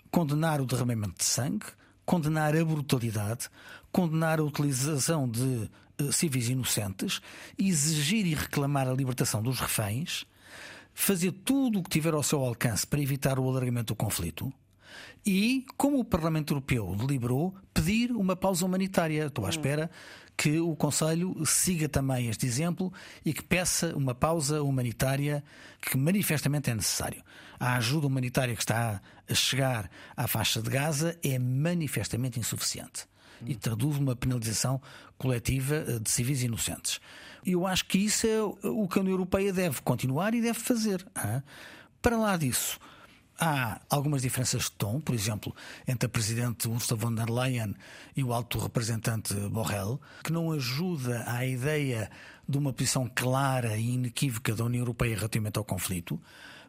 condenar 0.09 0.61
o 0.61 0.67
derramamento 0.67 1.19
de 1.19 1.25
sangue, 1.25 1.67
condenar 2.05 2.57
a 2.57 2.65
brutalidade, 2.65 3.49
condenar 3.91 4.39
a 4.39 4.45
utilização 4.45 5.29
de 5.29 5.69
uh, 6.01 6.13
civis 6.13 6.49
inocentes, 6.49 7.21
exigir 7.59 8.25
e 8.25 8.35
reclamar 8.35 8.87
a 8.87 8.93
libertação 8.95 9.43
dos 9.43 9.59
reféns, 9.59 10.25
fazer 10.95 11.33
tudo 11.33 11.81
o 11.81 11.83
que 11.83 11.91
tiver 11.91 12.15
ao 12.15 12.23
seu 12.23 12.39
alcance 12.45 12.87
para 12.87 13.01
evitar 13.01 13.37
o 13.37 13.49
alargamento 13.49 13.95
do 13.95 13.97
conflito. 13.97 14.53
E, 15.27 15.67
como 15.77 15.99
o 15.99 16.05
Parlamento 16.05 16.53
Europeu 16.53 16.95
deliberou, 16.95 17.53
pedir 17.75 18.13
uma 18.13 18.37
pausa 18.37 18.65
humanitária. 18.65 19.27
Estou 19.27 19.45
à 19.45 19.51
espera 19.51 19.91
que 20.37 20.61
o 20.61 20.77
Conselho 20.77 21.35
siga 21.45 21.89
também 21.89 22.29
este 22.29 22.47
exemplo 22.47 22.93
e 23.25 23.33
que 23.33 23.43
peça 23.43 23.93
uma 23.97 24.15
pausa 24.15 24.63
humanitária 24.63 25.43
que 25.83 25.97
manifestamente 25.97 26.71
é 26.71 26.75
necessário. 26.77 27.25
A 27.59 27.77
ajuda 27.77 28.07
humanitária 28.07 28.55
que 28.55 28.63
está 28.63 29.01
a 29.29 29.35
chegar 29.35 29.91
à 30.17 30.27
faixa 30.27 30.61
de 30.61 30.71
Gaza 30.71 31.19
é 31.23 31.39
manifestamente 31.39 32.39
insuficiente 32.39 33.07
e 33.45 33.55
traduz 33.55 33.99
uma 33.99 34.17
penalização 34.17 34.81
coletiva 35.19 35.77
eh, 35.77 35.99
de 35.99 36.11
civis 36.11 36.43
inocentes. 36.43 37.01
Eu 37.45 37.67
acho 37.67 37.85
que 37.87 37.99
isso 37.99 38.27
é 38.27 38.43
o 38.43 38.89
que 38.89 38.99
a 38.99 39.03
União 39.03 39.15
Europeia 39.15 39.53
deve 39.53 39.81
continuar 39.83 40.35
e 40.35 40.41
deve 40.41 40.59
fazer. 40.59 41.07
Para 42.03 42.17
lá 42.17 42.37
disso, 42.37 42.79
Há 43.39 43.83
algumas 43.91 44.23
diferenças 44.23 44.63
de 44.63 44.73
tom, 44.73 44.99
por 44.99 45.15
exemplo, 45.15 45.55
entre 45.87 46.07
a 46.07 46.09
Presidente 46.09 46.69
Ursula 46.69 46.99
von 46.99 47.15
der 47.15 47.29
Leyen 47.29 47.75
e 48.17 48.25
o 48.25 48.33
alto 48.33 48.59
representante 48.59 49.35
Borrell, 49.51 50.01
que 50.25 50.33
não 50.33 50.53
ajuda 50.53 51.23
à 51.27 51.45
ideia 51.45 52.11
de 52.49 52.57
uma 52.57 52.73
posição 52.73 53.11
clara 53.15 53.77
e 53.77 53.93
inequívoca 53.93 54.55
da 54.55 54.65
União 54.65 54.81
Europeia 54.81 55.17
relativamente 55.17 55.59
ao 55.59 55.65
conflito, 55.65 56.19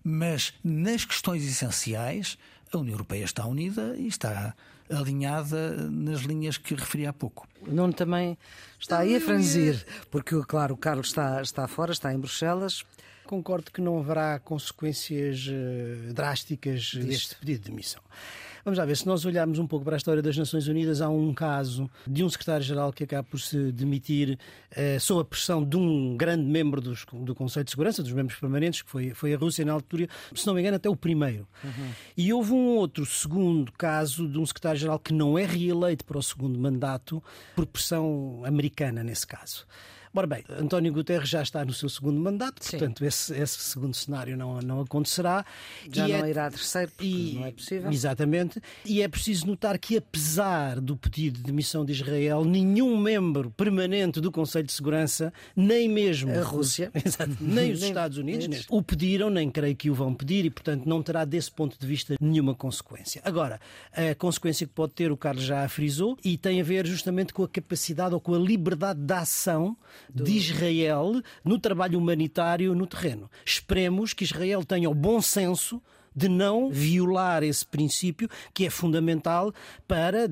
mas 0.10 0.54
nas 0.64 1.04
questões 1.04 1.44
essenciais 1.44 2.38
a 2.72 2.78
União 2.78 2.94
Europeia 2.94 3.26
está 3.26 3.46
unida 3.46 3.94
e 3.98 4.08
está 4.08 4.56
alinhada 4.90 5.90
nas 5.92 6.22
linhas 6.22 6.58
que 6.58 6.74
referi 6.74 7.06
há 7.06 7.12
pouco. 7.12 7.46
O 7.62 7.74
Nuno 7.74 7.92
também 7.92 8.38
está 8.80 9.00
aí 9.00 9.18
a 9.18 9.20
franzir, 9.20 9.86
porque, 10.10 10.42
claro, 10.48 10.76
o 10.76 10.78
Carlos 10.78 11.08
está, 11.08 11.42
está 11.42 11.68
fora, 11.68 11.92
está 11.92 12.14
em 12.14 12.18
Bruxelas. 12.18 12.86
Concordo 13.26 13.70
que 13.70 13.82
não 13.82 14.00
haverá 14.00 14.40
consequências 14.40 15.46
uh, 15.48 16.14
drásticas 16.14 16.84
Disto. 16.84 17.06
deste 17.06 17.36
pedido 17.36 17.64
de 17.64 17.70
demissão. 17.72 18.02
Vamos 18.68 18.80
lá 18.80 18.84
ver, 18.84 18.98
se 18.98 19.08
nós 19.08 19.24
olharmos 19.24 19.60
um 19.60 19.66
pouco 19.66 19.86
para 19.86 19.96
a 19.96 19.98
história 19.98 20.22
das 20.22 20.36
Nações 20.36 20.68
Unidas, 20.68 21.00
há 21.00 21.08
um 21.08 21.34
caso 21.34 21.90
de 22.06 22.22
um 22.22 22.30
secretário-geral 22.30 22.92
que 22.92 23.06
acaba 23.06 23.24
por 23.24 23.40
se 23.40 23.72
demitir 23.72 24.38
uh, 24.74 25.00
sob 25.00 25.22
a 25.22 25.24
pressão 25.24 25.64
de 25.64 25.78
um 25.78 26.18
grande 26.18 26.44
membro 26.44 26.82
dos, 26.82 27.06
do 27.14 27.34
Conselho 27.34 27.64
de 27.64 27.72
Segurança, 27.72 28.04
dos 28.04 28.12
membros 28.12 28.38
permanentes, 28.38 28.82
que 28.82 28.90
foi, 28.90 29.14
foi 29.14 29.34
a 29.34 29.38
Rússia 29.38 29.64
na 29.64 29.72
altura, 29.72 30.10
se 30.36 30.46
não 30.46 30.54
me 30.54 30.60
engano, 30.60 30.76
até 30.76 30.90
o 30.90 30.98
primeiro. 30.98 31.48
Uhum. 31.64 31.92
E 32.18 32.34
houve 32.34 32.52
um 32.52 32.76
outro 32.76 33.06
segundo 33.06 33.72
caso 33.72 34.28
de 34.28 34.38
um 34.38 34.46
secretário-geral 34.46 35.00
que 35.00 35.14
não 35.14 35.40
é 35.40 35.46
reeleito 35.46 36.04
para 36.04 36.18
o 36.18 36.22
segundo 36.22 36.60
mandato 36.60 37.24
por 37.56 37.66
pressão 37.66 38.42
americana, 38.44 39.02
nesse 39.02 39.26
caso. 39.26 39.66
Ora 40.18 40.26
bem, 40.26 40.44
António 40.50 40.92
Guterres 40.92 41.30
já 41.30 41.44
está 41.44 41.64
no 41.64 41.72
seu 41.72 41.88
segundo 41.88 42.20
mandato, 42.20 42.66
Sim. 42.66 42.80
portanto, 42.80 43.06
esse, 43.06 43.32
esse, 43.40 43.60
segundo 43.60 43.94
cenário 43.94 44.36
não, 44.36 44.58
não 44.62 44.82
acontecerá. 44.82 45.46
Já 45.94 46.10
e 46.10 46.14
não 46.14 46.26
é, 46.26 46.30
irá 46.32 46.50
terceiro, 46.50 46.90
porque 46.90 47.06
e, 47.06 47.34
não 47.36 47.46
é 47.46 47.52
possível. 47.52 47.92
Exatamente. 47.92 48.60
E 48.84 49.04
é 49.04 49.08
preciso 49.08 49.46
notar 49.46 49.78
que, 49.78 49.96
apesar 49.96 50.82
do 50.82 50.98
pedido 50.98 51.38
de 51.38 51.44
demissão 51.44 51.86
de 51.86 51.92
Israel, 51.92 52.44
nenhum 52.44 52.98
membro 52.98 53.52
permanente 53.52 54.20
do 54.20 54.32
Conselho 54.32 54.66
de 54.66 54.74
Segurança, 54.74 55.32
nem 55.56 55.88
mesmo 55.88 56.32
a 56.32 56.42
Rússia, 56.42 56.92
nem 57.40 57.72
os 57.72 57.84
Estados 57.84 58.18
Unidos, 58.18 58.66
o 58.72 58.82
pediram, 58.82 59.30
nem 59.30 59.52
creio 59.52 59.76
que 59.76 59.92
o 59.92 59.94
vão 59.94 60.16
pedir, 60.16 60.46
e, 60.46 60.50
portanto, 60.50 60.88
não 60.88 61.04
terá, 61.04 61.26
desse 61.26 61.52
ponto 61.52 61.80
de 61.80 61.86
vista, 61.86 62.16
nenhuma 62.20 62.56
consequência. 62.56 63.22
Agora, 63.24 63.62
a 63.94 64.16
consequência 64.16 64.66
que 64.66 64.74
pode 64.74 64.94
ter, 64.94 65.12
o 65.12 65.18
Carlos 65.18 65.44
já 65.44 65.64
a 65.64 65.70
frisou, 65.70 66.18
e 66.26 66.40
tem 66.40 66.60
a 66.60 66.64
ver 66.64 66.88
justamente 66.88 67.36
com 67.36 67.44
a 67.44 67.48
capacidade 67.48 68.16
ou 68.16 68.20
com 68.20 68.34
a 68.34 68.40
liberdade 68.40 69.00
de 69.00 69.14
ação 69.14 69.78
do... 70.14 70.24
de 70.24 70.32
Israel 70.32 71.22
no 71.44 71.60
trabalho 71.60 72.00
humanitário 72.00 72.76
no 72.76 72.88
terreno. 72.88 73.30
Esperemos 73.46 74.14
que 74.14 74.24
Israel 74.24 74.64
tenha 74.64 74.90
o 74.90 74.96
bom 74.96 75.22
senso 75.22 75.82
de 76.18 76.28
não 76.28 76.72
violar 76.72 77.44
esse 77.44 77.64
princípio 77.64 78.28
que 78.52 78.66
é 78.66 78.72
fundamental 78.72 79.54
para 79.88 80.28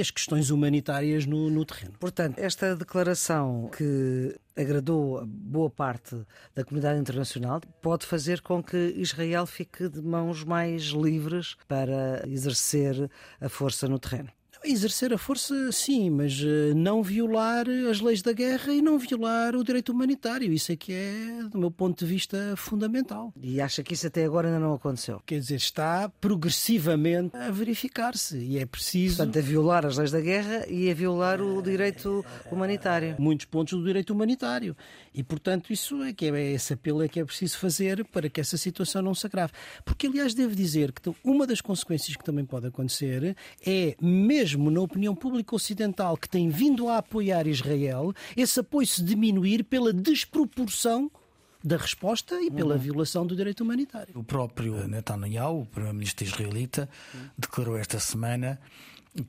as 0.00 0.10
questões 0.12 0.50
humanitárias 0.50 1.26
no, 1.26 1.50
no, 1.50 1.64
terreno. 1.64 1.94
Portanto, 1.98 2.38
esta 2.38 2.76
declaração 2.76 3.68
que 3.76 4.38
agradou 4.56 5.18
a 5.18 5.24
boa 5.26 5.68
parte 5.68 6.14
da 6.54 6.64
comunidade 6.64 7.00
internacional 7.00 7.60
pode 7.82 8.06
fazer 8.06 8.40
com 8.40 8.62
que 8.62 8.94
Israel 8.96 9.46
fique 9.46 9.88
de 9.88 10.00
mãos 10.00 10.44
mais 10.44 10.84
livres 10.84 11.56
para 11.66 12.22
exercer 12.28 13.10
a 13.40 13.48
força 13.48 13.88
no 13.88 13.98
terreno. 13.98 14.30
Exercer 14.66 15.12
a 15.12 15.18
força, 15.18 15.70
sim, 15.70 16.10
mas 16.10 16.42
eh, 16.42 16.74
não 16.74 17.00
violar 17.00 17.66
as 17.88 18.00
leis 18.00 18.20
da 18.20 18.32
guerra 18.32 18.72
e 18.74 18.82
não 18.82 18.98
violar 18.98 19.54
o 19.54 19.62
direito 19.62 19.92
humanitário. 19.92 20.52
Isso 20.52 20.72
é 20.72 20.76
que 20.76 20.92
é, 20.92 21.44
do 21.48 21.56
meu 21.56 21.70
ponto 21.70 22.04
de 22.04 22.10
vista, 22.10 22.54
fundamental. 22.56 23.32
E 23.40 23.60
acha 23.60 23.82
que 23.84 23.94
isso 23.94 24.08
até 24.08 24.24
agora 24.24 24.48
ainda 24.48 24.58
não 24.58 24.74
aconteceu? 24.74 25.22
Quer 25.24 25.38
dizer, 25.38 25.54
está 25.54 26.08
progressivamente 26.20 27.36
a 27.36 27.48
verificar-se 27.50 28.38
e 28.38 28.58
é 28.58 28.66
preciso. 28.66 29.18
Portanto, 29.18 29.38
a 29.38 29.42
violar 29.42 29.86
as 29.86 29.96
leis 29.96 30.10
da 30.10 30.20
guerra 30.20 30.66
e 30.68 30.90
a 30.90 30.94
violar 30.94 31.40
o 31.40 31.62
direito 31.62 32.24
humanitário. 32.50 33.14
Muitos 33.20 33.46
pontos 33.46 33.78
do 33.78 33.84
direito 33.84 34.12
humanitário. 34.12 34.76
E, 35.14 35.22
portanto, 35.22 35.72
isso 35.72 36.02
é 36.02 36.12
que 36.12 36.26
é, 36.26 36.52
esse 36.52 36.72
apelo 36.72 37.02
é 37.02 37.08
que 37.08 37.20
é 37.20 37.24
preciso 37.24 37.56
fazer 37.58 38.04
para 38.06 38.28
que 38.28 38.40
essa 38.40 38.56
situação 38.56 39.00
não 39.00 39.14
se 39.14 39.26
agrave. 39.26 39.52
Porque, 39.84 40.08
aliás, 40.08 40.34
devo 40.34 40.54
dizer 40.56 40.92
que 40.92 41.14
uma 41.22 41.46
das 41.46 41.60
consequências 41.60 42.16
que 42.16 42.24
também 42.24 42.44
pode 42.44 42.66
acontecer 42.66 43.36
é, 43.64 43.96
mesmo 44.00 44.55
na 44.56 44.80
opinião 44.80 45.14
pública 45.14 45.54
ocidental 45.54 46.16
que 46.16 46.28
tem 46.28 46.48
vindo 46.48 46.88
a 46.88 46.98
apoiar 46.98 47.46
Israel, 47.46 48.12
esse 48.36 48.60
apoio 48.60 48.86
se 48.86 49.02
diminuir 49.02 49.64
pela 49.64 49.92
desproporção 49.92 51.10
da 51.62 51.76
resposta 51.76 52.40
e 52.40 52.50
pela 52.50 52.74
uhum. 52.74 52.80
violação 52.80 53.26
do 53.26 53.34
direito 53.34 53.62
humanitário. 53.62 54.16
O 54.16 54.22
próprio 54.22 54.86
Netanyahu, 54.86 55.62
o 55.62 55.66
primeiro-ministro 55.66 56.24
israelita, 56.24 56.88
declarou 57.36 57.76
esta 57.76 57.98
semana 57.98 58.60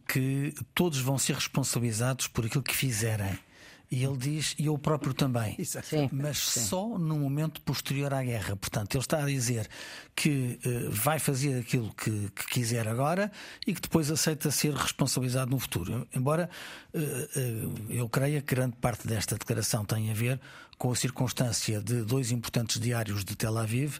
que 0.07 0.53
todos 0.75 0.99
vão 0.99 1.17
ser 1.17 1.33
responsabilizados 1.33 2.27
por 2.27 2.45
aquilo 2.45 2.63
que 2.63 2.75
fizerem. 2.75 3.39
E 3.89 4.03
ele 4.03 4.17
diz, 4.17 4.53
e 4.59 4.65
eu 4.65 4.77
próprio 4.77 5.13
também, 5.13 5.55
sim, 5.63 6.09
mas 6.11 6.37
sim. 6.39 6.59
só 6.59 6.97
no 6.97 7.17
momento 7.17 7.61
posterior 7.61 8.13
à 8.13 8.21
guerra. 8.21 8.55
Portanto, 8.57 8.95
ele 8.95 9.01
está 9.01 9.23
a 9.23 9.25
dizer 9.25 9.69
que 10.13 10.59
uh, 10.65 10.91
vai 10.91 11.19
fazer 11.19 11.59
aquilo 11.59 11.93
que, 11.93 12.29
que, 12.35 12.47
quiser 12.47 12.85
agora 12.85 13.31
e 13.65 13.73
que 13.73 13.79
depois 13.79 14.11
aceita 14.11 14.51
ser 14.51 14.73
responsabilizado 14.73 15.51
no 15.51 15.57
futuro. 15.57 16.05
Embora 16.13 16.49
uh, 16.93 16.99
uh, 16.99 17.85
eu 17.89 18.09
creia 18.09 18.41
que 18.41 18.53
grande 18.53 18.75
parte 18.75 19.07
desta 19.07 19.37
declaração 19.37 19.85
tem 19.85 20.11
a 20.11 20.13
ver 20.13 20.37
com 20.77 20.91
a 20.91 20.95
circunstância 20.95 21.81
de 21.81 22.01
dois 22.03 22.29
importantes 22.31 22.81
diários 22.81 23.23
de 23.23 23.37
Tel 23.37 23.57
Aviv 23.57 23.99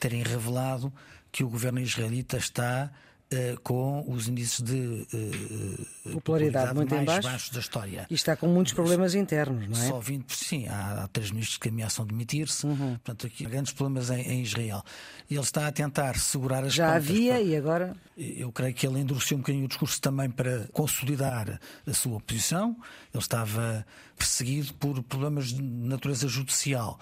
terem 0.00 0.22
revelado 0.22 0.90
que 1.30 1.44
o 1.44 1.48
governo 1.48 1.80
israelita 1.80 2.38
está 2.38 2.90
Uh, 3.26 3.60
com 3.60 4.04
os 4.06 4.28
índices 4.28 4.62
de 4.62 5.04
uh, 5.12 6.12
popularidade, 6.12 6.72
muito 6.72 6.94
mais 6.94 7.04
baixo. 7.04 7.28
baixos 7.28 7.50
da 7.50 7.58
história. 7.58 8.06
E 8.08 8.14
está 8.14 8.36
com 8.36 8.46
muitos 8.46 8.72
problemas 8.72 9.16
internos, 9.16 9.66
não 9.66 9.82
é? 9.82 9.88
Só 9.88 10.00
20%, 10.00 10.24
sim, 10.28 10.68
há, 10.68 11.02
há 11.02 11.08
três 11.08 11.32
ministros 11.32 11.58
que 11.58 11.68
ameaçam 11.68 12.06
demitir-se, 12.06 12.64
uhum. 12.64 12.96
portanto, 12.98 13.26
aqui 13.26 13.44
há 13.44 13.48
grandes 13.48 13.72
problemas 13.72 14.10
em, 14.10 14.20
em, 14.20 14.42
Israel. 14.42 14.80
E 15.28 15.34
ele 15.34 15.42
está 15.42 15.66
a 15.66 15.72
tentar 15.72 16.16
segurar 16.20 16.62
as 16.62 16.72
Já 16.72 16.94
havia 16.94 17.32
para... 17.32 17.42
e 17.42 17.56
agora? 17.56 17.96
Eu 18.16 18.52
creio 18.52 18.72
que 18.72 18.86
ele 18.86 19.00
endureceu 19.00 19.36
um 19.36 19.40
bocadinho 19.40 19.64
o 19.64 19.68
discurso 19.68 20.00
também 20.00 20.30
para 20.30 20.68
consolidar 20.72 21.58
a 21.84 21.92
sua 21.92 22.20
posição. 22.20 22.76
Ele 23.12 23.20
estava 23.20 23.84
perseguido 24.16 24.72
por 24.74 25.02
problemas 25.02 25.48
de 25.48 25.62
natureza 25.62 26.28
judicial, 26.28 26.98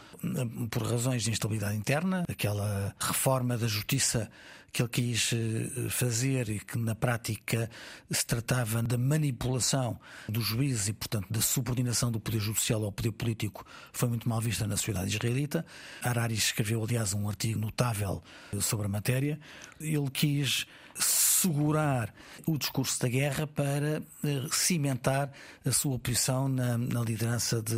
por 0.71 0.83
razões 0.83 1.23
de 1.23 1.31
instabilidade 1.31 1.77
interna, 1.77 2.25
aquela 2.29 2.95
reforma 2.99 3.57
da 3.57 3.67
justiça 3.67 4.31
que 4.75 4.83
ele 4.83 4.89
quis 4.89 5.33
eh, 5.33 5.89
fazer 5.89 6.49
e 6.49 6.59
que 6.59 6.77
na 6.77 6.97
prática 6.97 7.71
se 8.11 8.27
tratava 8.27 8.83
da 8.83 8.99
manipulação 8.99 10.01
dos 10.29 10.45
juízes 10.45 10.89
e, 10.89 10.93
portanto, 10.93 11.29
da 11.31 11.41
subordinação 11.41 12.11
do 12.11 12.19
poder 12.19 12.41
judicial 12.41 12.83
ao 12.83 12.91
poder 12.91 13.13
político 13.13 13.65
foi 13.93 14.09
muito 14.09 14.29
mal 14.29 14.41
vista 14.41 14.67
na 14.67 14.77
sociedade 14.77 15.11
israelita. 15.11 15.65
Harari 16.03 16.35
escreveu, 16.35 16.83
aliás, 16.83 17.15
um 17.15 17.29
artigo 17.29 17.61
notável 17.61 18.21
sobre 18.61 18.87
a 18.87 18.89
matéria. 18.89 19.39
Ele 19.79 20.11
quis 20.11 20.67
segurar 20.97 22.13
o 22.45 22.59
discurso 22.59 23.01
da 23.01 23.09
guerra 23.09 23.47
para 23.47 24.03
eh, 24.25 24.47
cimentar 24.51 25.31
a 25.65 25.71
sua 25.71 26.01
posição 26.01 26.49
na, 26.49 26.77
na 26.77 27.01
liderança 27.01 27.63
de, 27.63 27.77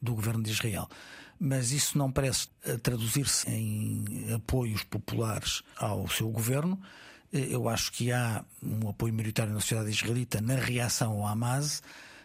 do 0.00 0.14
governo 0.14 0.42
de 0.42 0.52
Israel 0.52 0.88
mas 1.38 1.70
isso 1.70 1.96
não 1.96 2.10
parece 2.10 2.48
eh, 2.64 2.76
traduzir-se 2.76 3.48
em 3.48 4.32
apoios 4.34 4.82
populares 4.82 5.62
ao 5.76 6.08
seu 6.08 6.28
governo. 6.28 6.80
Eh, 7.32 7.48
eu 7.50 7.68
acho 7.68 7.92
que 7.92 8.10
há 8.12 8.44
um 8.62 8.88
apoio 8.88 9.12
maioritário 9.12 9.52
na 9.52 9.60
sociedade 9.60 9.90
israelita 9.90 10.40
na 10.40 10.56
reação 10.56 11.12
ao 11.12 11.26
Hamas, 11.26 11.82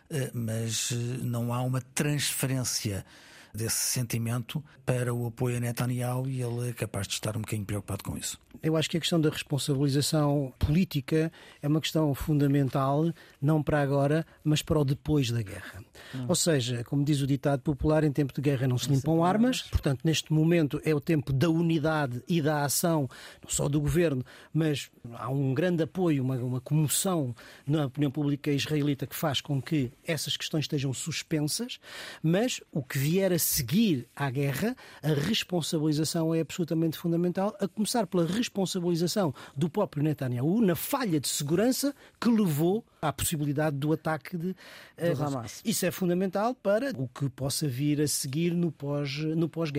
eh, 0.10 0.32
mas 0.34 0.92
não 1.22 1.54
há 1.54 1.62
uma 1.62 1.82
transferência 1.82 3.06
desse 3.54 3.86
sentimento 3.86 4.64
para 4.86 5.14
o 5.14 5.28
apoio 5.28 5.58
a 5.58 5.60
Netanyahu 5.60 6.28
e 6.28 6.42
ele 6.42 6.70
é 6.70 6.74
capaz 6.74 7.08
de 7.08 7.14
estar 7.14 7.38
um 7.38 7.42
bocadinho 7.42 7.66
preocupado 7.66 8.04
com 8.04 8.18
isso. 8.18 8.40
Eu 8.62 8.78
acho 8.78 8.90
que 8.90 8.98
a 8.98 9.00
questão 9.00 9.20
da 9.20 9.30
responsabilização 9.30 10.54
política 10.58 11.32
é 11.62 11.68
uma 11.68 11.82
questão 11.82 12.14
fundamental, 12.16 13.12
não 13.42 13.62
para 13.62 13.82
agora, 13.82 14.26
mas 14.44 14.62
para 14.62 14.80
o 14.80 14.86
depois 14.86 15.30
da 15.32 15.42
guerra. 15.42 15.84
Hum. 16.16 16.26
Ou 16.30 16.36
seja, 16.36 16.84
como 16.84 17.04
diz 17.04 17.22
o 17.22 17.28
ditado 17.28 17.62
popular, 17.62 18.04
em 18.04 18.12
tempo 18.12 18.34
de 18.34 18.42
guerra 18.42 18.68
não 18.68 18.78
se 18.78 18.90
limpam 18.90 19.24
armas, 19.24 19.64
portanto, 19.64 20.02
neste 20.04 20.32
momento 20.32 20.82
é 20.86 20.94
o 20.94 21.02
tempo 21.02 21.34
da 21.34 21.50
unidade 21.50 22.24
e 22.28 22.42
da 22.42 22.64
ação, 22.64 23.10
não 23.42 23.50
só 23.50 23.68
do 23.68 23.82
governo, 23.82 24.24
mas 24.54 24.90
há 25.14 25.30
um 25.30 25.54
grande 25.54 25.84
apoio, 25.84 26.24
uma, 26.24 26.38
uma 26.38 26.62
comoção 26.62 27.36
na 27.68 27.88
opinião 27.88 28.12
pública 28.12 28.52
israelita 28.52 29.06
que 29.06 29.16
faz 29.16 29.42
com 29.42 29.62
que 29.62 29.92
essas 30.06 30.38
questões 30.38 30.66
estejam 30.66 30.94
suspensas, 30.94 31.80
mas 32.22 32.62
o 32.72 32.82
que 32.82 32.98
vier 32.98 33.34
a 33.34 33.40
seguir 33.44 34.08
à 34.16 34.30
guerra, 34.30 34.76
a 35.02 35.10
responsabilização 35.10 36.34
é 36.34 36.40
absolutamente 36.40 36.98
fundamental, 36.98 37.56
a 37.60 37.68
começar 37.68 38.08
pela 38.08 38.26
responsabilização 38.26 39.34
do 39.56 39.70
próprio 39.70 40.04
Netanyahu 40.04 40.62
na 40.62 40.76
falha 40.76 41.20
de 41.20 41.28
segurança 41.28 41.94
que 42.20 42.30
levou 42.30 42.84
à 43.02 43.12
possibilidade 43.12 43.78
do 43.78 43.92
ataque 43.92 44.38
de 44.38 44.50
uh, 44.50 45.24
Hamas. 45.24 45.62
Isso 45.66 45.86
é 45.86 45.92
fundamental 45.92 46.56
para 46.56 46.92
o 46.98 47.08
que 47.08 47.30
possa 47.30 47.68
vir 47.68 48.02
a 48.02 48.08
seguir 48.08 48.54
no 48.54 48.72
pós-guerra. 48.72 49.36
No 49.36 49.50
pós 49.50 49.72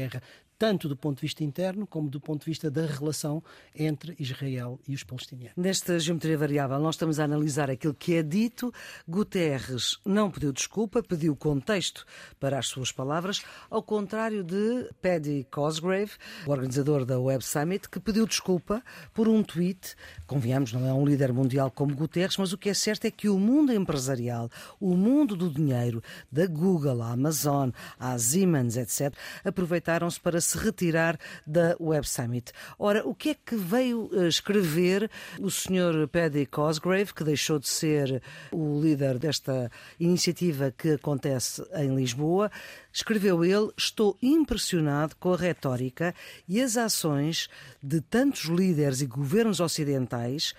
tanto 0.59 0.89
do 0.89 0.97
ponto 0.97 1.17
de 1.17 1.23
vista 1.23 1.43
interno 1.43 1.87
como 1.87 2.09
do 2.09 2.21
ponto 2.21 2.41
de 2.41 2.47
vista 2.47 2.71
da 2.71 2.87
relação 2.87 3.43
entre 3.75 4.15
Israel 4.19 4.79
e 4.87 4.95
os 4.95 5.03
palestinianos. 5.03 5.57
Nesta 5.57 5.99
geometria 5.99 6.39
variável, 6.39 6.79
nós 6.79 6.95
estamos 6.95 7.19
a 7.19 7.25
analisar 7.25 7.71
aquilo 7.71 7.95
que 7.95 8.15
é 8.15 8.23
dito. 8.23 8.73
Guterres 9.09 9.99
não 10.05 10.31
pediu 10.31 10.53
desculpa, 10.53 11.03
pediu 11.03 11.35
contexto 11.37 12.05
para 12.39 12.59
as 12.59 12.67
suas 12.67 12.93
palavras, 12.93 13.43
ao 13.71 13.83
contrário 13.83 14.43
de 14.45 14.91
Paddy 15.03 15.47
Cosgrave, 15.51 16.13
o 16.47 16.51
organizador 16.51 17.05
da 17.05 17.19
Web 17.19 17.45
Summit, 17.45 17.89
que 17.89 18.01
pediu 18.01 18.27
desculpa 18.27 18.83
por 19.13 19.29
um 19.29 19.43
tweet. 19.43 19.95
Convenhamos, 20.27 20.73
não 20.73 20.87
é 20.87 20.93
um 20.93 21.05
líder 21.05 21.33
mundial 21.33 21.71
como 21.71 21.95
Guterres, 21.95 22.37
mas 22.37 22.53
o 22.53 22.59
que 22.59 22.69
é 22.69 22.75
certo 22.75 23.07
é 23.07 23.11
que 23.11 23.29
o 23.29 23.39
mundo 23.39 23.73
empresarial, 23.73 24.51
o 24.81 24.97
mundo 24.97 25.37
do 25.37 25.51
dinheiro, 25.51 26.03
da 26.31 26.47
Google, 26.47 27.03
a 27.03 27.13
Amazon, 27.13 27.71
a 27.99 28.19
Siemens, 28.19 28.77
etc., 28.77 29.15
aproveitaram-se 29.45 30.21
para 30.21 30.41
se 30.41 30.54
retirar 30.59 31.19
da 31.47 31.77
Web 31.81 32.09
Summit. 32.09 32.53
Ora, 32.79 33.07
o 33.07 33.15
que 33.15 33.31
é 33.31 33.35
que 33.35 33.57
veio 33.57 34.11
eh, 34.13 34.29
escrever 34.29 35.11
o 35.41 35.51
Sr. 35.51 36.09
Paddy 36.11 36.47
Cosgrave, 36.47 37.13
que 37.13 37.25
deixou 37.25 37.59
de 37.59 37.69
ser 37.69 38.23
o 38.53 38.81
líder 38.81 39.19
desta 39.19 39.71
iniciativa 39.99 40.73
que 40.77 40.93
acontece 40.93 41.65
em 41.75 41.95
Lisboa? 41.95 42.51
Escreveu 42.93 43.45
ele: 43.45 43.71
Estou 43.77 44.17
impressionado 44.23 45.17
com 45.17 45.33
a 45.33 45.37
retórica 45.37 46.15
e 46.49 46.61
as 46.61 46.77
ações 46.77 47.49
de 47.83 48.01
tantos 48.01 48.45
líderes 48.45 49.01
e 49.01 49.07
governos 49.07 49.61
ocidentais 49.61 50.55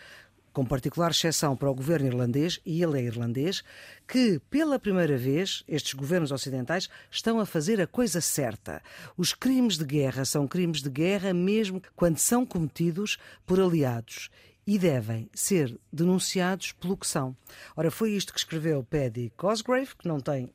com 0.55 0.63
particular 0.63 1.11
exceção 1.11 1.53
para 1.53 1.69
o 1.69 1.75
governo 1.75 2.07
irlandês, 2.07 2.61
e 2.65 2.81
ele 2.81 2.97
é 2.97 3.03
irlandês, 3.03 3.61
que, 4.07 4.39
pela 4.49 4.79
primeira 4.79 5.17
vez, 5.17 5.65
estes 5.67 5.93
governos 5.93 6.31
ocidentais 6.31 6.87
estão 7.11 7.41
a 7.41 7.45
fazer 7.45 7.81
a 7.81 7.85
coisa 7.85 8.21
certa. 8.21 8.81
Os 9.17 9.33
crimes 9.33 9.77
de 9.77 9.83
guerra 9.83 10.23
são 10.23 10.47
crimes 10.47 10.81
de 10.81 10.89
guerra 10.89 11.33
mesmo 11.33 11.83
quando 11.93 12.19
são 12.19 12.45
cometidos 12.45 13.17
por 13.45 13.59
aliados 13.59 14.29
e 14.65 14.79
devem 14.79 15.29
ser 15.33 15.77
denunciados 15.91 16.71
pelo 16.71 16.95
que 16.95 17.05
são. 17.05 17.35
Ora, 17.75 17.91
foi 17.91 18.13
isto 18.13 18.31
que 18.31 18.39
escreveu 18.39 18.81
Paddy 18.81 19.33
Cosgrave, 19.35 19.93
que 19.93 20.07
não 20.07 20.21
tem 20.21 20.53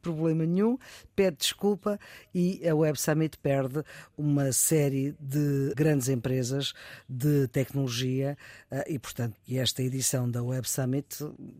problema 0.00 0.44
nenhum, 0.44 0.78
pede 1.14 1.38
desculpa 1.38 1.98
e 2.34 2.66
a 2.68 2.74
Web 2.74 3.00
Summit 3.00 3.38
perde 3.38 3.82
uma 4.16 4.52
série 4.52 5.14
de 5.20 5.72
grandes 5.76 6.08
empresas 6.08 6.72
de 7.08 7.48
tecnologia 7.48 8.36
eh, 8.70 8.84
e, 8.94 8.98
portanto, 8.98 9.36
esta 9.50 9.82
edição 9.82 10.30
da 10.30 10.42
Web 10.42 10.68
Summit 10.68 11.06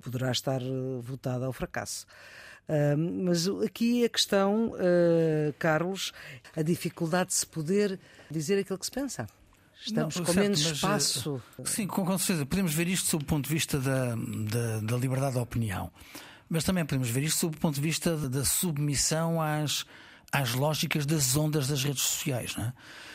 poderá 0.01 0.31
estar 0.31 0.61
eh, 0.61 1.01
votada 1.01 1.47
ao 1.47 1.53
fracasso. 1.53 2.07
mas 2.97 3.49
aqui 3.67 4.05
a 4.05 4.09
questão, 4.09 4.69
uh, 4.69 5.53
Carlos, 5.59 6.13
a 6.55 6.63
dificuldade 6.63 7.31
de 7.31 7.35
se 7.35 7.47
poder 7.47 7.99
dizer 8.31 8.61
aquilo 8.61 8.79
que 8.79 8.87
se 8.87 8.93
pensa. 8.93 9.27
Estamos 9.85 10.15
Não, 10.15 10.25
com 10.25 10.33
certo, 10.33 10.45
menos 10.45 10.63
mas, 10.63 10.73
espaço. 10.73 11.43
Sim, 11.65 11.87
com, 11.87 12.05
com 12.05 12.19
certeza. 12.19 12.45
Podemos 12.45 12.75
ver 12.75 12.87
isto 12.87 13.09
sob 13.09 13.25
o 13.25 13.27
ponto 13.27 13.49
de 13.49 13.55
vista 13.55 13.79
da, 13.79 14.15
da, 14.15 14.81
da 14.81 14.97
liberdade 14.97 15.35
de 15.35 15.39
opinião. 15.39 15.91
Mas 16.51 16.65
também 16.65 16.85
podemos 16.85 17.09
ver 17.09 17.23
isto 17.23 17.39
sob 17.39 17.57
o 17.57 17.61
ponto 17.61 17.77
de 17.77 17.81
vista 17.81 18.17
da 18.17 18.45
submissão 18.45 19.41
às, 19.41 19.87
às 20.33 20.53
lógicas 20.53 21.07
das 21.07 21.37
ondas 21.37 21.69
das 21.69 21.85
redes 21.85 22.03
sociais. 22.03 22.57
É? 22.59 22.73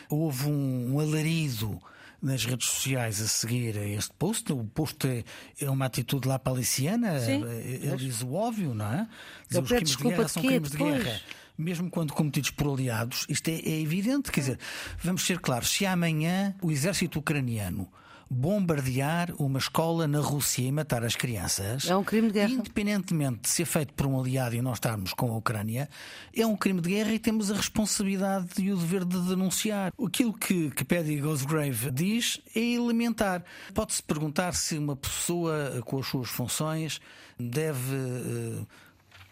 Houve 0.10 0.48
um, 0.48 0.96
um, 0.96 1.00
alarido 1.01 1.82
nas 2.22 2.46
redes 2.46 2.70
sociais 2.70 3.22
a 3.22 3.27
seguir 3.27 3.77
a 3.77 3.86
este 3.86 4.13
post. 4.13 4.54
O 4.54 4.63
post 4.63 5.06
é, 5.06 5.25
é 5.60 5.70
uma 5.70 5.86
atitude 5.86 6.30
lá 6.30 6.39
paliciana, 6.39 7.20
Sim, 7.20 7.44
ele 7.44 7.89
mas... 7.89 8.00
diz 8.00 8.22
o 8.22 8.34
óbvio, 8.34 8.74
não 8.74 8.86
é? 8.86 9.08
Dizer, 9.50 9.62
os 9.62 9.70
crimes 9.70 9.98
de 9.98 10.04
guerra 10.04 10.27
são 10.30 10.42
crimes 10.42 10.72
de 10.72 10.77
guerra 10.77 11.22
mesmo 11.58 11.89
quando 11.89 12.12
cometidos 12.13 12.50
por 12.50 12.74
aliados, 12.74 13.25
isto 13.30 13.48
é, 13.48 13.54
é, 13.54 13.82
evidente. 13.82 14.30
Quer 14.32 14.42
dizer, 14.42 14.60
vamos 15.01 15.25
ser 15.25 15.39
claros: 15.39 15.70
se 15.70 15.86
amanhã 15.86 16.54
o 16.62 16.70
exército 16.72 17.20
ucraniano 17.20 17.89
bombardear 18.29 19.34
uma 19.38 19.60
escola 19.60 20.08
na 20.08 20.20
Rússia 20.20 20.63
e 20.63 20.72
matar 20.72 21.03
as 21.03 21.16
crianças. 21.16 21.90
É 21.90 21.96
um 21.96 22.03
crime 22.03 22.27
de 22.27 22.33
guerra. 22.33 22.51
Independentemente 22.51 23.42
de 23.42 23.50
ser 23.50 23.66
feito 23.66 23.94
por 23.94 24.05
um 24.05 24.20
aliado 24.20 24.55
e 24.55 24.61
nós 24.61 24.77
estarmos 24.77 25.14
com 25.14 25.31
a 25.31 25.38
Ucrânia, 25.38 25.90
é 26.35 26.46
um 26.46 26.55
crime 26.55 26.81
de 26.81 26.90
guerra 26.90 27.14
e 27.14 27.20
temos 27.20 27.51
a 27.51 27.55
responsabilidade 27.55 28.61
e 28.61 28.72
o 28.72 28.77
dever 28.77 29.05
de 29.05 29.20
denunciar. 29.27 29.94
Aquilo 30.03 30.33
que, 30.33 30.72
que 30.72 30.83
Paddy 30.83 31.20
Gosgrave 31.22 31.92
diz 31.92 32.42
é 32.55 32.59
elementar. 32.59 33.44
Pode-se 33.74 34.01
perguntar 34.01 34.53
se 34.53 34.77
uma 34.77 34.96
pessoa 34.96 35.81
com 35.85 36.00
as 36.00 36.07
suas 36.07 36.29
funções 36.29 37.00
deve. 37.40 37.96
Uh, 37.96 38.68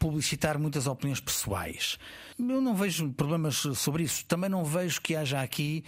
publicitar 0.03 0.60
muitas 0.60 0.86
opiniões 0.86 1.21
pessoais. 1.21 1.97
Eu 2.38 2.60
não 2.60 2.75
vejo 2.75 3.10
problemas 3.13 3.56
sobre 3.56 4.03
isso. 4.03 4.25
Também 4.25 4.49
não 4.49 4.65
vejo 4.65 4.99
que 4.99 5.15
haja 5.15 5.41
aqui 5.41 5.86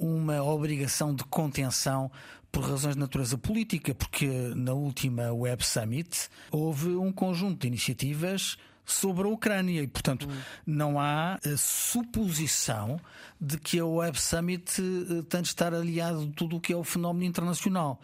uma 0.00 0.42
obrigação 0.42 1.14
de 1.14 1.22
contenção 1.24 2.10
por 2.50 2.64
razões 2.64 2.94
de 2.94 3.00
natureza 3.00 3.38
política, 3.38 3.94
porque 3.94 4.26
na 4.56 4.72
última 4.72 5.32
Web 5.32 5.64
Summit 5.64 6.28
houve 6.50 6.88
um 6.88 7.12
conjunto 7.12 7.60
de 7.60 7.68
iniciativas 7.68 8.56
sobre 8.84 9.28
a 9.28 9.30
Ucrânia 9.30 9.82
e, 9.82 9.86
portanto, 9.86 10.26
hum. 10.28 10.36
não 10.66 10.98
há 10.98 11.34
a 11.34 11.56
suposição 11.56 12.98
de 13.40 13.56
que 13.58 13.78
a 13.78 13.86
Web 13.86 14.20
Summit 14.20 14.80
eh, 14.80 15.22
tem 15.28 15.42
de 15.42 15.48
estar 15.48 15.72
aliado 15.72 16.26
de 16.26 16.32
tudo 16.32 16.56
o 16.56 16.60
que 16.60 16.72
é 16.72 16.76
o 16.76 16.82
fenómeno 16.82 17.24
internacional. 17.24 18.00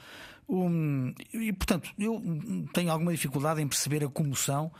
Um, 0.48 1.12
e, 1.34 1.52
portanto, 1.52 1.90
eu 1.98 2.22
tenho 2.72 2.92
alguma 2.92 3.10
dificuldade 3.10 3.60
em 3.60 3.66
perceber 3.66 4.04
a 4.04 4.08
comoção 4.08 4.70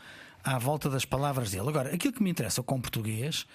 à 0.47 0.57
volta 0.57 0.89
das 0.89 1.03
palavras 1.03 1.51
dele. 1.51 1.67
Agora, 1.67 1.93
aquilo 1.93 2.13
que 2.13 2.23
me 2.23 2.29
interessa 2.29 2.63
com 2.63 2.79
português 2.79 3.45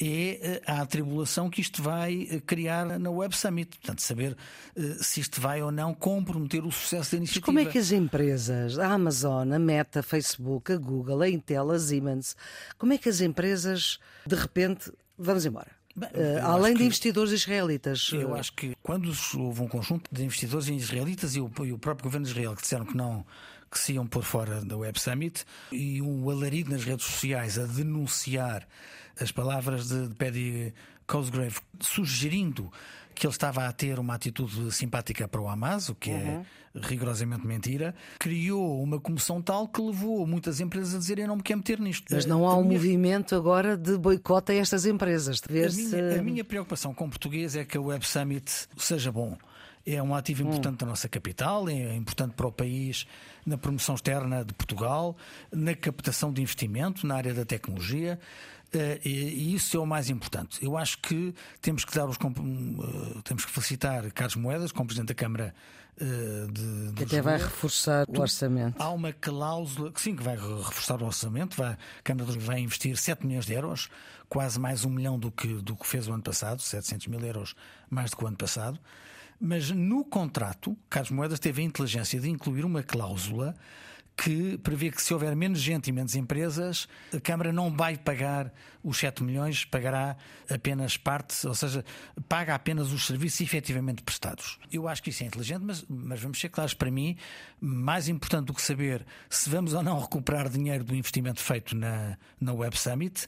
é 0.00 0.40
eh, 0.42 0.62
a 0.66 0.80
atribulação 0.80 1.48
que 1.48 1.60
isto 1.60 1.80
vai 1.80 2.26
eh, 2.28 2.40
criar 2.40 2.98
na 2.98 3.10
Web 3.10 3.36
Summit. 3.36 3.78
Portanto, 3.78 4.02
saber 4.02 4.36
eh, 4.74 4.96
se 5.00 5.20
isto 5.20 5.40
vai 5.40 5.62
ou 5.62 5.70
não 5.70 5.94
comprometer 5.94 6.64
o 6.64 6.72
sucesso 6.72 7.12
da 7.12 7.18
iniciativa. 7.18 7.46
Mas 7.46 7.46
como 7.46 7.58
é 7.60 7.70
que 7.70 7.78
as 7.78 7.92
empresas, 7.92 8.76
a 8.76 8.88
Amazon, 8.88 9.52
a 9.52 9.58
Meta, 9.58 10.00
a 10.00 10.02
Facebook, 10.02 10.72
a 10.72 10.76
Google, 10.76 11.22
a 11.22 11.28
Intel, 11.28 11.70
a 11.70 11.78
Siemens, 11.78 12.36
como 12.76 12.92
é 12.92 12.98
que 12.98 13.08
as 13.08 13.20
empresas, 13.20 14.00
de 14.26 14.34
repente, 14.34 14.92
vamos 15.16 15.46
embora? 15.46 15.70
Bem, 15.94 16.08
além 16.42 16.74
de 16.74 16.84
investidores 16.84 17.32
israelitas. 17.32 18.10
Eu 18.14 18.34
acho 18.34 18.54
que 18.54 18.74
quando 18.82 19.12
houve 19.36 19.60
um 19.60 19.68
conjunto 19.68 20.08
de 20.10 20.24
investidores 20.24 20.66
israelitas 20.66 21.36
e 21.36 21.40
o, 21.40 21.50
e 21.64 21.70
o 21.70 21.78
próprio 21.78 22.04
governo 22.04 22.24
de 22.24 22.32
Israel 22.32 22.56
que 22.56 22.62
disseram 22.62 22.86
que 22.86 22.96
não 22.96 23.26
que 23.72 23.78
se 23.78 23.94
iam 23.94 24.06
pôr 24.06 24.22
fora 24.22 24.60
da 24.60 24.76
Web 24.76 25.00
Summit 25.00 25.44
e 25.72 26.02
um 26.02 26.28
alarido 26.28 26.70
nas 26.70 26.84
redes 26.84 27.06
sociais 27.06 27.58
a 27.58 27.64
denunciar 27.64 28.68
as 29.18 29.32
palavras 29.32 29.88
de 29.88 30.14
Paddy 30.14 30.74
Cosgrave, 31.06 31.56
sugerindo 31.80 32.70
que 33.14 33.26
ele 33.26 33.32
estava 33.32 33.66
a 33.66 33.72
ter 33.72 33.98
uma 33.98 34.14
atitude 34.14 34.72
simpática 34.72 35.26
para 35.26 35.40
o 35.40 35.48
Hamas, 35.48 35.88
o 35.88 35.94
que 35.94 36.10
é 36.10 36.14
uhum. 36.14 36.44
é 36.74 36.86
rigorosamente 36.86 37.46
mentira, 37.46 37.94
criou 38.18 38.82
uma 38.82 38.98
comoção 38.98 39.40
tal 39.40 39.68
que 39.68 39.80
levou 39.80 40.26
muitas 40.26 40.60
empresas 40.60 40.94
a 40.94 40.98
dizerem 40.98 41.24
eu 41.24 41.28
não 41.28 41.36
me 41.36 41.42
quero 41.42 41.58
meter 41.58 41.78
nisto. 41.80 42.06
Mas 42.10 42.26
não 42.26 42.46
há 42.46 42.56
um 42.56 42.62
minha... 42.62 42.78
movimento 42.78 43.34
agora 43.34 43.76
de 43.76 43.96
boicote 43.98 44.52
a 44.52 44.54
estas 44.54 44.86
empresas. 44.86 45.40
De 45.40 45.52
ver 45.52 45.70
a, 45.70 45.72
minha, 45.72 46.20
a 46.20 46.22
minha 46.22 46.44
preocupação 46.44 46.94
com 46.94 47.06
o 47.06 47.08
português 47.08 47.54
é 47.56 47.64
que 47.64 47.76
a 47.76 47.80
Web 47.80 48.06
Summit 48.06 48.50
seja 48.76 49.12
bom 49.12 49.36
é 49.84 50.02
um 50.02 50.14
ativo 50.14 50.42
importante 50.42 50.74
hum. 50.74 50.78
da 50.78 50.86
nossa 50.86 51.08
capital, 51.08 51.68
é 51.68 51.94
importante 51.94 52.34
para 52.34 52.46
o 52.46 52.52
país 52.52 53.06
na 53.44 53.58
promoção 53.58 53.94
externa 53.94 54.44
de 54.44 54.54
Portugal, 54.54 55.16
na 55.50 55.74
captação 55.74 56.32
de 56.32 56.40
investimento 56.42 57.06
na 57.06 57.16
área 57.16 57.34
da 57.34 57.44
tecnologia. 57.44 58.18
Eh, 58.72 59.00
e 59.04 59.54
isso 59.54 59.76
é 59.76 59.80
o 59.80 59.86
mais 59.86 60.08
importante. 60.08 60.64
Eu 60.64 60.76
acho 60.76 60.98
que 60.98 61.34
temos 61.60 61.84
que 61.84 61.94
dar 61.94 62.06
os 62.06 62.16
eh, 62.16 63.20
temos 63.24 63.44
que 63.44 63.50
felicitar 63.50 64.10
Carlos 64.12 64.36
Moedas, 64.36 64.72
como 64.72 64.86
Presidente 64.86 65.08
da 65.08 65.14
Câmara 65.14 65.54
eh, 66.00 66.46
de, 66.50 66.92
que 66.94 67.04
até 67.04 67.20
vai 67.20 67.36
reforçar 67.36 68.06
o 68.08 68.20
orçamento. 68.20 68.80
Há 68.80 68.90
uma 68.90 69.12
cláusula 69.12 69.92
que 69.92 70.00
sim, 70.00 70.16
que 70.16 70.22
vai 70.22 70.36
reforçar 70.36 71.02
o 71.02 71.04
orçamento. 71.04 71.56
Vai, 71.56 71.72
a 71.72 72.02
Câmara 72.02 72.32
vai 72.38 72.60
investir 72.60 72.96
7 72.96 73.26
milhões 73.26 73.44
de 73.44 73.52
euros, 73.52 73.90
quase 74.28 74.58
mais 74.58 74.86
um 74.86 74.90
milhão 74.90 75.18
do 75.18 75.30
que, 75.30 75.48
do 75.60 75.76
que 75.76 75.86
fez 75.86 76.08
o 76.08 76.12
ano 76.12 76.22
passado, 76.22 76.62
700 76.62 77.08
mil 77.08 77.20
euros 77.20 77.54
mais 77.90 78.10
do 78.10 78.16
que 78.16 78.24
o 78.24 78.26
ano 78.26 78.38
passado. 78.38 78.80
Mas 79.44 79.72
no 79.72 80.04
contrato, 80.04 80.78
Carlos 80.88 81.10
Moedas 81.10 81.40
teve 81.40 81.62
a 81.62 81.64
inteligência 81.64 82.20
de 82.20 82.30
incluir 82.30 82.64
uma 82.64 82.80
cláusula 82.80 83.56
que 84.16 84.56
prevê 84.58 84.88
que 84.88 85.02
se 85.02 85.12
houver 85.12 85.34
menos 85.34 85.58
gente 85.58 85.88
e 85.88 85.92
menos 85.92 86.14
empresas, 86.14 86.86
a 87.12 87.18
Câmara 87.18 87.52
não 87.52 87.74
vai 87.74 87.96
pagar 87.96 88.54
os 88.84 88.98
7 88.98 89.24
milhões, 89.24 89.64
pagará 89.64 90.16
apenas 90.48 90.96
parte, 90.96 91.44
ou 91.44 91.56
seja, 91.56 91.84
paga 92.28 92.54
apenas 92.54 92.92
os 92.92 93.04
serviços 93.04 93.40
efetivamente 93.40 94.04
prestados. 94.04 94.60
Eu 94.70 94.86
acho 94.86 95.02
que 95.02 95.10
isso 95.10 95.24
é 95.24 95.26
inteligente, 95.26 95.62
mas, 95.64 95.84
mas 95.88 96.20
vamos 96.20 96.38
ser 96.38 96.48
claros, 96.48 96.72
para 96.72 96.90
mim, 96.92 97.16
mais 97.60 98.06
importante 98.06 98.46
do 98.46 98.54
que 98.54 98.62
saber 98.62 99.04
se 99.28 99.50
vamos 99.50 99.74
ou 99.74 99.82
não 99.82 99.98
recuperar 99.98 100.48
dinheiro 100.48 100.84
do 100.84 100.94
investimento 100.94 101.40
feito 101.40 101.74
na, 101.74 102.16
na 102.40 102.52
Web 102.52 102.78
Summit 102.78 103.26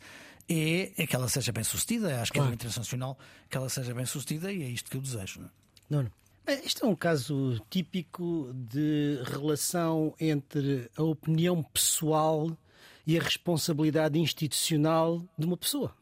é, 0.48 0.92
é 0.96 1.06
que 1.08 1.16
ela 1.16 1.28
seja 1.28 1.50
bem 1.50 1.64
sucedida. 1.64 2.20
Acho 2.20 2.30
que 2.30 2.38
claro. 2.38 2.52
é 2.52 2.54
internacional 2.54 3.18
que 3.50 3.56
ela 3.56 3.68
seja 3.68 3.92
bem 3.92 4.06
sucedida 4.06 4.52
e 4.52 4.62
é 4.62 4.68
isto 4.68 4.88
que 4.88 4.96
eu 4.96 5.00
desejo. 5.00 5.40
Não 5.40 5.63
Nuno. 5.88 6.10
Este 6.46 6.84
é 6.84 6.86
um 6.86 6.94
caso 6.94 7.58
típico 7.70 8.52
de 8.54 9.18
relação 9.24 10.14
entre 10.20 10.90
a 10.96 11.02
opinião 11.02 11.62
pessoal 11.62 12.56
e 13.06 13.18
a 13.18 13.22
responsabilidade 13.22 14.18
institucional 14.18 15.24
de 15.38 15.46
uma 15.46 15.56
pessoa. 15.56 15.94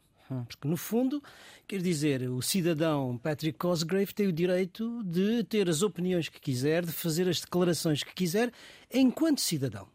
Porque, 0.47 0.67
no 0.67 0.77
fundo, 0.77 1.21
quer 1.67 1.81
dizer, 1.81 2.29
o 2.29 2.41
cidadão 2.41 3.17
Patrick 3.17 3.57
Cosgrave 3.57 4.13
tem 4.13 4.27
o 4.27 4.33
direito 4.33 5.03
de 5.03 5.43
ter 5.43 5.69
as 5.69 5.81
opiniões 5.81 6.27
que 6.27 6.39
quiser, 6.39 6.85
de 6.85 6.91
fazer 6.91 7.27
as 7.27 7.39
declarações 7.39 8.03
que 8.03 8.13
quiser, 8.13 8.51
enquanto 8.91 9.41
cidadão. 9.41 9.87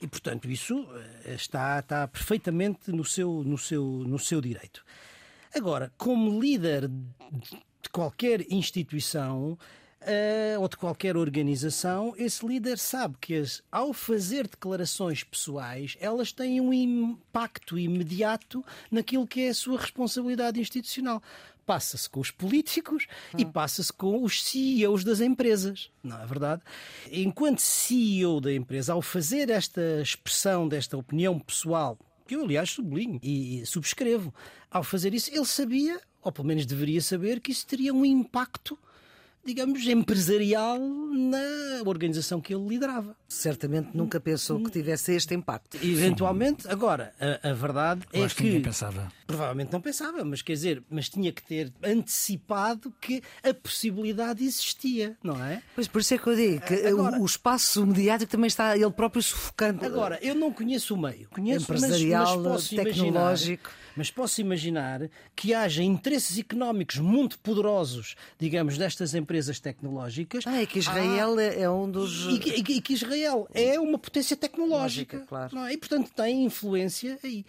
E, 0.00 0.06
portanto, 0.06 0.50
isso 0.50 0.86
eh, 1.24 1.34
está, 1.34 1.78
está 1.78 2.06
perfeitamente 2.06 2.92
no 2.92 3.04
seu, 3.04 3.42
no, 3.42 3.56
seu, 3.56 3.84
no 3.84 4.18
seu 4.18 4.40
direito. 4.40 4.84
Agora, 5.54 5.92
como 5.96 6.38
líder 6.40 6.90
de 7.84 7.90
qualquer 7.90 8.50
instituição, 8.50 9.58
uh, 10.02 10.60
ou 10.60 10.68
de 10.68 10.76
qualquer 10.76 11.16
organização, 11.16 12.14
esse 12.16 12.46
líder 12.46 12.78
sabe 12.78 13.16
que 13.20 13.34
as, 13.34 13.62
ao 13.70 13.92
fazer 13.92 14.48
declarações 14.48 15.22
pessoais, 15.22 15.96
elas 16.00 16.32
têm 16.32 16.60
um 16.60 16.72
impacto 16.72 17.78
imediato 17.78 18.64
naquilo 18.90 19.26
que 19.26 19.42
é 19.42 19.48
a 19.48 19.54
sua 19.54 19.78
responsabilidade 19.78 20.60
institucional 20.60 21.22
passa-se 21.66 22.10
com 22.10 22.20
os 22.20 22.30
políticos 22.30 23.06
hum. 23.32 23.38
e 23.38 23.44
passa-se 23.46 23.90
com 23.90 24.22
os 24.22 24.44
CEOs 24.44 25.02
das 25.02 25.22
empresas, 25.22 25.90
não 26.02 26.20
é 26.20 26.26
verdade? 26.26 26.60
Enquanto 27.10 27.60
CEO 27.60 28.38
da 28.38 28.52
empresa, 28.52 28.92
ao 28.92 29.00
fazer 29.00 29.48
esta 29.48 29.80
expressão 30.02 30.68
desta 30.68 30.94
opinião 30.94 31.38
pessoal, 31.38 31.98
que 32.26 32.36
eu 32.36 32.42
aliás 32.42 32.70
sublinho 32.70 33.18
e 33.22 33.64
subscrevo, 33.64 34.32
ao 34.70 34.82
fazer 34.82 35.14
isso, 35.14 35.30
ele 35.32 35.46
sabia, 35.46 35.98
ou 36.24 36.32
pelo 36.32 36.48
menos 36.48 36.66
deveria 36.66 37.00
saber, 37.00 37.40
que 37.40 37.52
isso 37.52 37.66
teria 37.66 37.92
um 37.94 38.04
impacto 38.04 38.78
digamos, 39.46 39.86
empresarial 39.86 40.78
na 40.78 41.82
organização 41.84 42.40
que 42.40 42.54
ele 42.54 42.66
liderava. 42.66 43.14
Certamente 43.28 43.90
nunca 43.94 44.18
pensou 44.18 44.58
que 44.62 44.70
tivesse 44.70 45.12
este 45.14 45.34
impacto. 45.34 45.76
Eventualmente, 45.82 46.66
agora, 46.66 47.12
a, 47.20 47.50
a 47.50 47.52
verdade 47.52 48.06
Eu 48.10 48.22
é 48.22 48.24
acho 48.24 48.36
que. 48.36 48.44
ninguém 48.44 48.62
pensava. 48.62 49.12
Provavelmente 49.26 49.70
não 49.70 49.82
pensava, 49.82 50.24
mas 50.24 50.40
quer 50.40 50.54
dizer, 50.54 50.82
mas 50.88 51.10
tinha 51.10 51.30
que 51.30 51.42
ter 51.42 51.70
antecipado 51.82 52.90
que 53.00 53.22
a 53.42 53.52
possibilidade 53.52 54.42
existia, 54.44 55.16
não 55.22 55.42
é? 55.44 55.62
Pois 55.74 55.88
por 55.88 56.00
isso 56.00 56.14
é 56.14 56.18
que 56.18 56.26
eu 56.26 56.36
digo 56.36 56.64
que 56.64 56.74
Agora- 56.86 57.20
o, 57.20 57.26
espaço 57.26 57.84
mediático 57.86 58.30
também 58.30 58.48
está 58.48 58.74
ele 58.76 58.90
próprio 58.92 59.22
sufocando. 59.22 59.84
Agora, 59.84 60.18
eu 60.22 60.34
não 60.34 60.52
conheço 60.52 60.94
o 60.94 60.98
meio. 60.98 61.28
Conheço, 61.28 61.66
mas- 61.68 61.82
Empresarial, 61.82 62.40
mas, 62.40 62.52
posso 62.52 62.76
tecnológico. 62.76 63.68
Imaginar, 63.70 63.83
mas 63.96 64.10
posso 64.10 64.40
imaginar 64.40 65.08
que 65.34 65.54
haja 65.54 65.82
interesses 65.82 66.38
económicos 66.38 66.98
muito 66.98 67.38
poderosos, 67.38 68.16
digamos, 68.38 68.76
destas 68.78 69.14
empresas 69.14 69.58
tecnológicas. 69.60 70.44
Ah, 70.46 70.62
é 70.62 70.66
que 70.66 70.78
Israel 70.78 71.38
é, 71.38 71.62
é 71.62 71.70
um 71.70 71.90
dos. 71.90 72.26
E 72.26 72.60
e 72.60 72.74
e 72.76 72.80
que 72.80 72.92
Israel 72.92 73.48
é 73.54 73.78
uma 73.78 73.98
potência 73.98 74.36
tecnológica. 74.36 74.74
Lógica, 74.74 75.26
claro. 75.26 75.54
não 75.54 75.66
é? 75.66 75.72
E, 75.72 75.76
portanto, 75.76 76.10
tem 76.14 76.44
influência 76.44 77.18
aí. 77.22 77.44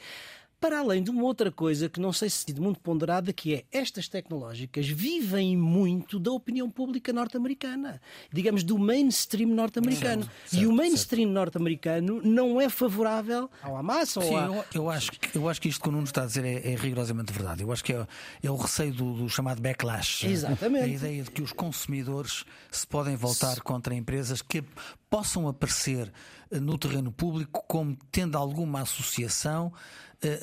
Para 0.59 0.79
além 0.79 1.03
de 1.03 1.11
uma 1.11 1.23
outra 1.23 1.51
coisa 1.51 1.87
que 1.89 1.99
não 1.99 2.11
sei 2.13 2.29
se 2.29 2.45
é 2.51 2.59
muito 2.59 2.79
ponderada, 2.79 3.31
que 3.33 3.53
é 3.53 3.65
estas 3.71 4.07
tecnológicas 4.07 4.87
vivem 4.87 5.55
muito 5.55 6.17
da 6.17 6.31
opinião 6.31 6.69
pública 6.71 7.11
norte-americana, 7.13 8.01
digamos, 8.31 8.63
do 8.63 8.77
mainstream 8.79 9.49
norte-americano. 9.49 10.27
E 10.51 10.65
o 10.65 10.71
mainstream 10.71 11.29
norte-americano 11.29 12.21
não 12.23 12.59
é 12.59 12.67
favorável 12.69 13.49
ao 13.61 13.75
Hamas 13.77 14.15
ou 14.17 14.23
Sim, 14.23 14.35
a... 14.35 14.45
eu, 14.45 14.65
eu 14.73 14.89
acho, 14.89 15.11
que- 15.11 15.37
eu 15.37 15.47
acho 15.49 15.61
que 15.61 15.69
isto 15.69 15.81
que 15.83 15.89
o 15.89 15.91
Nuno 15.91 16.05
está 16.05 16.23
a 16.23 16.25
dizer 16.25 16.45
é, 16.45 16.71
é 16.71 16.75
rigorosamente 16.75 17.31
verdade. 17.31 17.61
Eu 17.61 17.71
acho 17.71 17.83
que 17.83 17.93
é, 17.93 18.07
é 18.41 18.49
o 18.49 18.55
receio 18.55 18.93
do, 18.93 19.13
do 19.13 19.29
chamado 19.29 19.61
backlash. 19.61 20.25
Exatamente. 20.25 20.83
A 20.85 20.87
ideia 20.87 21.23
de 21.23 21.31
que 21.31 21.41
os 21.41 21.51
consumidores 21.51 22.43
se 22.71 22.87
podem 22.87 23.15
voltar 23.15 23.59
contra 23.61 23.93
empresas 23.93 24.41
que 24.41 24.63
possam 25.09 25.47
aparecer 25.47 26.11
eh, 26.49 26.59
no 26.59 26.77
terreno 26.77 27.11
público 27.11 27.63
como 27.67 27.95
tendo 28.11 28.37
alguma 28.37 28.81
associação 28.81 29.71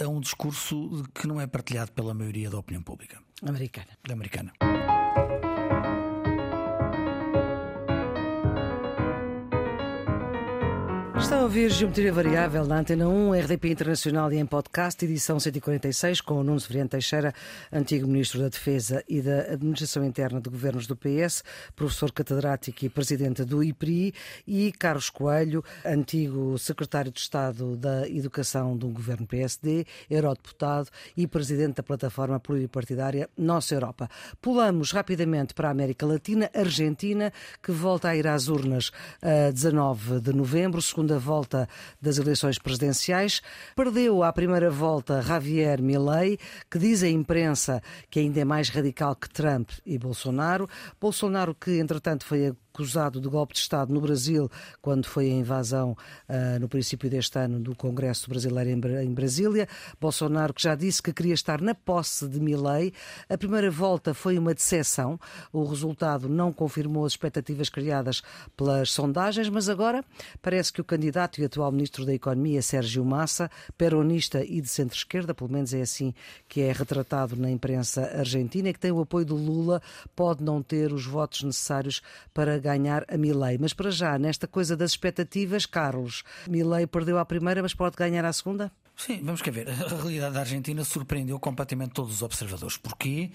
a 0.03 0.09
um 0.09 0.21
discurso 0.21 1.05
que 1.15 1.27
não 1.27 1.41
é 1.41 1.47
partilhado 1.47 1.93
pela 1.93 2.15
maioria 2.15 2.51
da 2.51 2.59
opinião 2.59 2.83
pública 2.83 3.19
Americana. 3.43 3.89
americana. 4.11 4.53
Está 11.23 11.37
a 11.37 11.43
ouvir 11.45 11.71
Geometria 11.71 12.13
Variável 12.13 12.67
na 12.67 12.81
Antena 12.81 13.09
1, 13.09 13.33
RDP 13.35 13.71
Internacional 13.71 14.33
e 14.33 14.39
em 14.39 14.45
podcast, 14.45 15.05
edição 15.05 15.39
146, 15.39 16.21
com 16.21 16.35
o 16.35 16.43
Nuno 16.43 16.59
Severiano 16.59 16.91
Teixeira, 16.91 17.33
antigo 17.73 18.09
Ministro 18.09 18.41
da 18.41 18.49
Defesa 18.49 19.05
e 19.09 19.23
da 19.23 19.53
Administração 19.53 20.05
Interna 20.05 20.41
de 20.41 20.51
Governos 20.51 20.89
do 20.89 20.97
PS, 20.97 21.45
professor 21.77 22.11
catedrático 22.11 22.85
e 22.85 22.89
presidente 22.89 23.45
do 23.45 23.63
IPRI, 23.63 24.13
e 24.45 24.73
Carlos 24.73 25.11
Coelho, 25.11 25.65
antigo 25.87 26.59
Secretário 26.59 27.13
de 27.13 27.21
Estado 27.21 27.77
da 27.77 28.07
Educação 28.09 28.77
do 28.77 28.89
Governo 28.89 29.25
PSD, 29.25 29.87
eurodeputado 30.11 30.91
e 31.17 31.29
presidente 31.29 31.77
da 31.77 31.85
plataforma 31.85 32.41
pluripartidária 32.41 33.31
Nossa 33.39 33.75
Europa. 33.75 34.11
Pulamos 34.41 34.91
rapidamente 34.91 35.55
para 35.55 35.69
a 35.69 35.71
América 35.71 36.05
Latina, 36.05 36.51
Argentina, 36.53 37.33
que 37.63 37.71
volta 37.71 38.09
a 38.09 38.17
ir 38.17 38.27
às 38.27 38.49
urnas 38.49 38.91
a 39.23 39.53
19 39.53 40.21
de 40.21 40.33
novembro, 40.33 40.83
segunda 40.83 41.12
volta 41.19 41.69
das 42.01 42.19
eleições 42.19 42.59
presidenciais. 42.59 43.41
Perdeu 43.75 44.23
à 44.23 44.33
primeira 44.33 44.71
volta 44.71 45.23
Javier 45.23 45.81
Milei, 45.83 46.39
que 46.71 46.79
diz 46.79 47.03
à 47.03 47.09
imprensa 47.09 47.83
que 48.11 48.21
ainda 48.21 48.41
é 48.41 48.45
mais 48.45 48.69
radical 48.69 49.15
que 49.17 49.29
Trump 49.29 49.71
e 49.85 49.99
Bolsonaro. 49.99 50.69
Bolsonaro 51.01 51.55
que, 51.55 51.79
entretanto, 51.79 52.25
foi 52.25 52.53
acusado 52.73 53.21
de 53.21 53.29
golpe 53.29 53.53
de 53.53 53.61
Estado 53.61 53.93
no 53.93 54.01
Brasil, 54.01 54.51
quando 54.81 55.07
foi 55.07 55.27
a 55.27 55.35
invasão 55.35 55.95
ah, 56.27 56.59
no 56.59 56.69
princípio 56.69 57.09
deste 57.11 57.39
ano 57.39 57.61
do 57.61 57.77
Congresso 57.77 58.29
Brasileiro 58.31 58.71
em, 58.71 59.05
em 59.05 59.13
Brasília. 59.13 59.69
Bolsonaro 60.01 60.55
que 60.55 60.63
já 60.63 60.75
disse 60.75 61.03
que 61.03 61.13
queria 61.13 61.35
estar 61.35 61.61
na 61.61 61.75
posse 61.75 62.27
de 62.27 62.41
Milei. 62.41 62.93
A 63.29 63.37
primeira 63.37 63.71
volta 63.71 64.15
foi 64.15 64.39
uma 64.39 64.55
decepção. 64.55 65.21
O 65.53 65.65
resultado 65.65 66.29
não 66.29 66.51
confirmou 66.53 67.05
as 67.05 67.13
expectativas 67.13 67.69
criadas 67.69 68.23
pelas 68.57 68.91
sondagens, 68.91 69.51
mas 69.51 69.69
agora 69.69 70.03
parece 70.41 70.73
que 70.73 70.81
o 70.81 70.85
candidato 70.85 71.02
e 71.41 71.45
atual 71.45 71.73
ministro 71.73 72.05
da 72.05 72.15
Economia, 72.15 72.63
Sérgio 72.63 73.05
Massa, 73.05 73.51
peronista 73.77 74.45
e 74.45 74.61
de 74.61 74.69
centro-esquerda, 74.69 75.35
pelo 75.35 75.51
menos 75.51 75.73
é 75.75 75.81
assim 75.81 76.15
que 76.49 76.61
é 76.61 76.73
retratado 76.73 77.37
na 77.37 77.51
imprensa 77.51 78.03
argentina, 78.17 78.73
que 78.73 78.79
tem 78.79 78.93
o 78.93 79.01
apoio 79.01 79.27
do 79.27 79.37
Lula, 79.37 79.83
pode 80.15 80.43
não 80.43 80.63
ter 80.63 80.93
os 80.93 81.05
votos 81.07 81.43
necessários 81.43 82.03
para 82.33 82.59
ganhar 82.59 83.05
a 83.09 83.17
Milei. 83.17 83.59
Mas 83.59 83.73
para 83.73 83.91
já, 83.91 84.19
nesta 84.19 84.47
coisa 84.47 84.77
das 84.77 84.93
expectativas, 84.93 85.67
Carlos, 85.67 86.23
Milei 86.49 86.87
perdeu 86.87 87.19
a 87.19 87.25
primeira, 87.25 87.63
mas 87.63 87.75
pode 87.75 87.97
ganhar 87.97 88.25
a 88.25 88.33
segunda? 88.33 88.71
Sim, 88.97 89.21
vamos 89.23 89.43
cá 89.43 89.51
ver. 89.51 89.69
A 89.69 89.89
realidade 89.89 90.35
da 90.35 90.41
Argentina 90.41 90.85
surpreendeu 90.85 91.39
completamente 91.39 91.93
todos 91.93 92.15
os 92.15 92.23
observadores. 92.23 92.77
Porquê? 92.77 93.31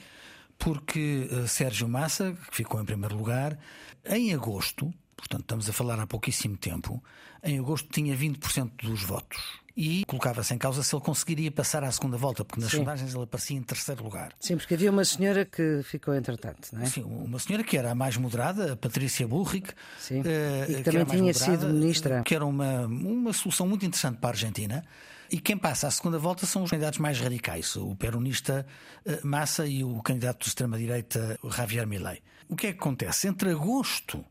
Porque 0.58 1.28
eh, 1.32 1.48
Sérgio 1.48 1.88
Massa, 1.88 2.36
que 2.50 2.56
ficou 2.56 2.82
em 2.82 2.86
primeiro 2.86 3.16
lugar, 3.16 3.58
em 4.06 4.34
agosto, 4.34 4.94
portanto 5.18 5.42
estamos 5.42 5.70
a 5.70 5.74
falar 5.74 6.00
há 6.00 6.08
pouquíssimo 6.08 6.56
tempo, 6.56 7.04
em 7.44 7.60
agosto 7.60 7.90
tinha 7.92 8.16
20% 8.16 8.72
dos 8.84 9.04
votos. 9.04 9.38
E 9.80 10.04
colocava-se 10.06 10.52
em 10.56 10.58
causa 10.58 10.82
se 10.82 10.96
ele 10.96 11.04
conseguiria 11.04 11.52
passar 11.52 11.84
à 11.84 11.92
segunda 11.92 12.18
volta, 12.18 12.44
porque 12.44 12.60
nas 12.60 12.72
Sim. 12.72 12.78
sondagens 12.78 13.14
ele 13.14 13.24
aparecia 13.26 13.56
em 13.56 13.62
terceiro 13.62 14.04
lugar. 14.04 14.34
Sim, 14.40 14.58
porque 14.58 14.74
havia 14.74 14.90
uma 14.90 15.06
senhora 15.06 15.46
que 15.46 15.82
ficou 15.84 16.16
entretanto, 16.16 16.70
não 16.74 16.82
é? 16.82 16.86
Sim, 16.88 17.04
uma 17.04 17.38
senhora 17.38 17.64
que 17.64 17.78
era 17.78 17.92
a 17.92 17.96
mais 17.96 18.18
moderada, 18.18 18.74
a 18.74 18.76
Patrícia 18.76 19.28
Bullrich, 19.28 19.70
Sim. 20.00 20.24
eh, 20.26 20.66
E 20.68 20.76
que 20.78 20.82
também 20.84 21.06
tinha 21.06 21.22
moderada, 21.22 21.58
sido 21.60 21.68
ministra. 21.72 22.24
Que 22.24 22.34
era 22.34 22.44
uma, 22.44 22.88
uma 22.88 23.32
solução 23.34 23.68
muito 23.68 23.86
interessante 23.86 24.18
para 24.18 24.30
a 24.30 24.32
Argentina. 24.32 24.84
E 25.30 25.40
quem 25.40 25.56
passa 25.56 25.88
à 25.88 25.92
segunda 25.92 26.18
volta 26.18 26.48
são 26.48 26.64
os 26.64 26.72
candidatos 26.72 26.98
mais 26.98 27.20
radicais, 27.20 27.76
o 27.76 27.96
peronista 27.96 28.66
eh, 29.06 29.20
Massa 29.24 29.68
e 29.68 29.84
o 29.84 30.02
candidato 30.02 30.42
de 30.42 30.48
extrema-direita 30.48 31.38
Javier 31.56 31.86
Milei. 31.86 32.24
O 32.50 32.56
que 32.56 32.66
é 32.66 32.74
que 32.74 32.80
acontece? 32.80 33.28
Entre 33.28 33.52
agosto 33.52 34.26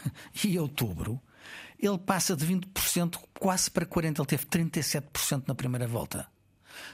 e 0.44 0.58
outubro, 0.58 1.20
ele 1.78 1.98
passa 1.98 2.36
de 2.36 2.46
20% 2.46 3.18
quase 3.38 3.70
para 3.70 3.84
40%. 3.84 4.18
Ele 4.18 4.26
teve 4.26 4.46
37% 4.46 5.44
na 5.46 5.54
primeira 5.54 5.86
volta. 5.86 6.26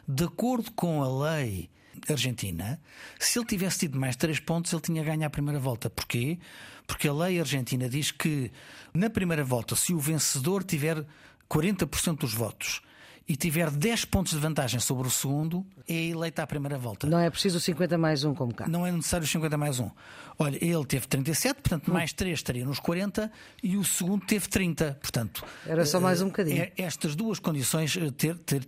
De 0.06 0.24
acordo 0.24 0.72
com 0.72 1.02
a 1.02 1.28
lei 1.30 1.70
argentina, 2.08 2.80
se 3.18 3.38
ele 3.38 3.46
tivesse 3.46 3.80
tido 3.80 3.98
mais 3.98 4.16
3 4.16 4.40
pontos, 4.40 4.72
ele 4.72 4.82
tinha 4.82 5.02
ganho 5.04 5.24
a 5.24 5.30
primeira 5.30 5.58
volta. 5.58 5.90
Porquê? 5.90 6.38
Porque 6.86 7.08
a 7.08 7.12
lei 7.12 7.38
argentina 7.38 7.88
diz 7.88 8.10
que 8.10 8.50
na 8.94 9.10
primeira 9.10 9.44
volta, 9.44 9.76
se 9.76 9.92
o 9.92 9.98
vencedor 9.98 10.64
tiver 10.64 11.04
40% 11.48 12.18
dos 12.18 12.32
votos 12.32 12.80
e 13.28 13.36
tiver 13.36 13.70
10 13.70 14.06
pontos 14.06 14.32
de 14.32 14.38
vantagem 14.38 14.80
sobre 14.80 15.06
o 15.06 15.10
segundo, 15.10 15.66
é 15.86 16.06
eleito 16.06 16.40
à 16.40 16.46
primeira 16.46 16.78
volta. 16.78 17.06
Não 17.06 17.18
é 17.18 17.28
preciso 17.28 17.60
50 17.60 17.98
mais 17.98 18.24
um 18.24 18.34
como 18.34 18.54
cá. 18.54 18.66
Não 18.66 18.86
é 18.86 18.90
necessário 18.90 19.24
os 19.24 19.30
50 19.30 19.56
mais 19.58 19.78
um. 19.78 19.90
Olha, 20.38 20.56
ele 20.64 20.84
teve 20.86 21.06
37, 21.06 21.56
portanto, 21.60 21.92
mais 21.92 22.12
3 22.12 22.38
estaria 22.38 22.64
nos 22.64 22.78
40 22.78 23.30
e 23.62 23.76
o 23.76 23.84
segundo 23.84 24.24
teve 24.24 24.48
30. 24.48 24.98
Portanto, 25.02 25.44
Era 25.66 25.84
só 25.84 26.00
mais 26.00 26.22
um 26.22 26.26
bocadinho. 26.26 26.62
eh, 26.62 26.72
Estas 26.78 27.14
duas 27.14 27.38
condições 27.38 27.96
eh, 27.96 28.10
ter, 28.12 28.36
ter, 28.38 28.66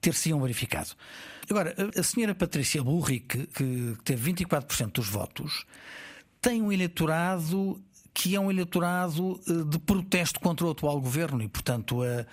ter-se-iam 0.00 0.40
verificado. 0.40 0.90
Agora, 1.50 1.74
a- 1.98 2.02
senhora 2.02 2.34
Patrícia 2.34 2.82
Bullrich, 2.82 3.26
que, 3.26 3.46
que 3.48 3.96
teve 4.02 4.32
24% 4.32 4.92
dos 4.92 5.08
votos, 5.08 5.66
tem 6.40 6.62
um 6.62 6.72
eleitorado 6.72 7.80
que 8.14 8.36
é 8.36 8.40
um 8.40 8.48
eleitorado 8.50 9.40
eh, 9.48 9.68
de 9.68 9.78
protesto 9.78 10.38
contra 10.40 10.64
o 10.66 10.70
atual 10.70 11.00
governo 11.00 11.42
e, 11.42 11.48
portanto, 11.48 12.02
a, 12.02 12.24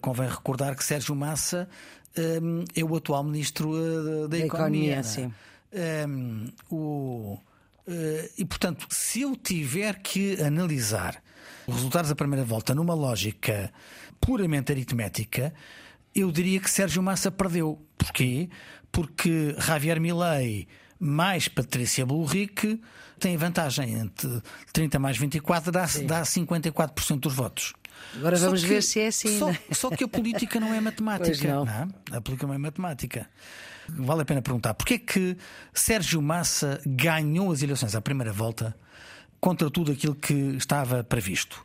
convém 0.00 0.28
recordar 0.28 0.76
que 0.76 0.84
Sérgio 0.84 1.14
Massa 1.14 1.68
um, 2.16 2.64
é 2.74 2.84
o 2.84 2.96
atual 2.96 3.24
ministro 3.24 3.72
da, 3.72 4.26
da 4.28 4.38
Economia. 4.38 4.98
economia 4.98 5.02
sim. 5.02 5.32
Um, 6.08 6.52
o, 6.70 7.38
uh, 7.88 8.30
e, 8.38 8.44
portanto, 8.44 8.86
se 8.88 9.22
eu 9.22 9.34
tiver 9.36 9.98
que 10.00 10.40
analisar 10.40 11.20
os 11.66 11.74
resultados 11.74 12.10
da 12.10 12.14
primeira 12.14 12.44
volta 12.44 12.74
numa 12.74 12.94
lógica 12.94 13.72
puramente 14.20 14.70
aritmética, 14.70 15.52
eu 16.14 16.30
diria 16.30 16.60
que 16.60 16.70
Sérgio 16.70 17.02
Massa 17.02 17.30
perdeu. 17.30 17.84
Porquê? 17.98 18.48
Porque 18.92 19.56
Javier 19.58 20.00
Milei 20.00 20.68
mais 20.98 21.48
Patrícia 21.48 22.06
Bullrich 22.06 22.80
tem 23.18 23.36
vantagem 23.36 23.94
entre 23.94 24.42
30 24.72 24.98
mais 24.98 25.16
24 25.16 25.72
dá, 25.72 25.86
dá 26.06 26.22
54% 26.22 27.18
dos 27.18 27.34
votos. 27.34 27.72
Agora 28.16 28.36
vamos 28.36 28.62
que, 28.62 28.68
ver 28.68 28.82
se 28.82 29.00
é 29.00 29.08
assim. 29.08 29.38
Só, 29.38 29.52
só, 29.72 29.90
que 29.90 30.04
a 30.04 30.08
política 30.08 30.60
não 30.60 30.72
é 30.72 30.80
matemática. 30.80 31.48
Não. 31.48 31.64
não. 31.64 32.16
A 32.16 32.20
política 32.20 32.46
não 32.46 32.54
é 32.54 32.58
matemática. 32.58 33.28
Vale 33.88 34.22
a 34.22 34.24
pena 34.24 34.40
perguntar 34.40 34.72
porquê 34.74 34.94
é 34.94 34.98
que 34.98 35.36
Sérgio 35.72 36.22
Massa 36.22 36.80
ganhou 36.86 37.52
as 37.52 37.62
eleições 37.62 37.94
à 37.94 38.00
primeira 38.00 38.32
volta 38.32 38.74
contra 39.40 39.70
tudo 39.70 39.92
aquilo 39.92 40.14
que 40.14 40.32
estava 40.56 41.04
previsto? 41.04 41.64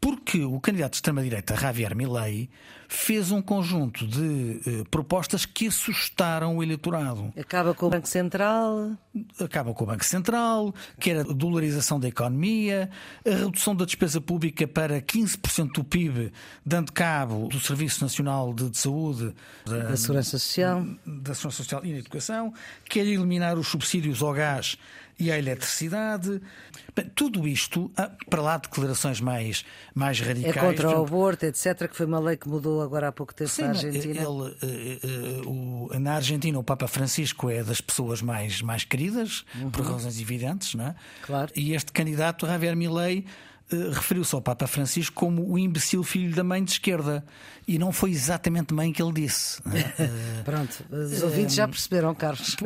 Porque 0.00 0.42
o 0.42 0.58
candidato 0.58 0.92
de 0.92 0.96
extrema-direita, 0.96 1.54
Javier 1.54 1.94
Milei, 1.94 2.48
fez 2.88 3.30
um 3.30 3.40
conjunto 3.40 4.06
de 4.06 4.60
eh, 4.66 4.84
propostas 4.90 5.46
que 5.46 5.68
assustaram 5.68 6.56
o 6.56 6.62
eleitorado. 6.62 7.32
Acaba 7.38 7.72
com 7.74 7.86
o 7.86 7.90
Banco 7.90 8.08
Central. 8.08 8.96
Acaba 9.38 9.72
com 9.74 9.84
o 9.84 9.86
Banco 9.86 10.04
Central, 10.04 10.74
que 10.98 11.10
era 11.10 11.20
a 11.20 11.32
dolarização 11.34 12.00
da 12.00 12.08
economia, 12.08 12.90
a 13.24 13.30
redução 13.30 13.76
da 13.76 13.84
despesa 13.84 14.20
pública 14.20 14.66
para 14.66 15.00
15% 15.02 15.72
do 15.74 15.84
PIB, 15.84 16.32
dando 16.64 16.92
cabo 16.92 17.46
do 17.48 17.60
Serviço 17.60 18.02
Nacional 18.02 18.54
de, 18.54 18.70
de 18.70 18.78
Saúde, 18.78 19.34
da, 19.66 19.90
da 19.90 19.96
Segurança 19.96 20.38
Social. 20.38 20.84
Da 21.06 21.34
Segurança 21.34 21.62
Social 21.62 21.84
e 21.84 21.92
da 21.92 21.98
Educação, 21.98 22.52
quer 22.88 23.06
eliminar 23.06 23.58
os 23.58 23.68
subsídios 23.68 24.22
ao 24.22 24.32
gás 24.32 24.76
e 25.20 25.30
à 25.30 25.38
eletricidade. 25.38 26.40
Tudo 27.14 27.46
isto, 27.46 27.90
ah, 27.96 28.10
para 28.28 28.42
lá 28.42 28.56
de 28.56 28.62
declarações 28.62 29.20
mais, 29.20 29.64
mais 29.94 30.18
radicais. 30.20 30.56
É 30.56 30.60
contra 30.60 30.90
o 30.90 31.04
aborto, 31.04 31.44
etc., 31.46 31.88
que 31.88 31.96
foi 31.96 32.06
uma 32.06 32.18
lei 32.18 32.36
que 32.36 32.48
mudou 32.48 32.82
agora 32.82 33.08
há 33.08 33.12
pouco 33.12 33.34
tempo 33.34 33.50
sim, 33.50 33.62
na 33.62 33.68
Argentina. 33.68 34.20
Ele, 34.22 34.56
ele, 34.62 35.42
o, 35.46 35.90
na 35.98 36.14
Argentina, 36.14 36.58
o 36.58 36.64
Papa 36.64 36.88
Francisco 36.88 37.50
é 37.50 37.62
das 37.62 37.80
pessoas 37.80 38.22
mais, 38.22 38.62
mais 38.62 38.84
queridas, 38.84 39.44
uhum. 39.54 39.70
por 39.70 39.84
razões 39.84 40.20
evidentes, 40.20 40.74
não 40.74 40.86
é? 40.86 40.94
Claro. 41.22 41.52
E 41.54 41.74
este 41.74 41.92
candidato, 41.92 42.46
Javier 42.46 42.74
Milei, 42.74 43.24
referiu-se 43.92 44.34
ao 44.34 44.42
Papa 44.42 44.66
Francisco 44.66 45.14
como 45.14 45.50
o 45.50 45.58
imbecil 45.58 46.02
filho 46.02 46.34
da 46.34 46.44
mãe 46.44 46.62
de 46.62 46.72
esquerda. 46.72 47.24
E 47.66 47.78
não 47.78 47.92
foi 47.92 48.10
exatamente 48.10 48.74
mãe 48.74 48.92
que 48.92 49.02
ele 49.02 49.12
disse. 49.12 49.60
Uh, 49.60 50.42
Pronto, 50.44 50.84
os 50.90 51.22
ouvintes 51.22 51.54
uh, 51.54 51.56
já 51.56 51.68
perceberam, 51.68 52.14
Carlos. 52.14 52.56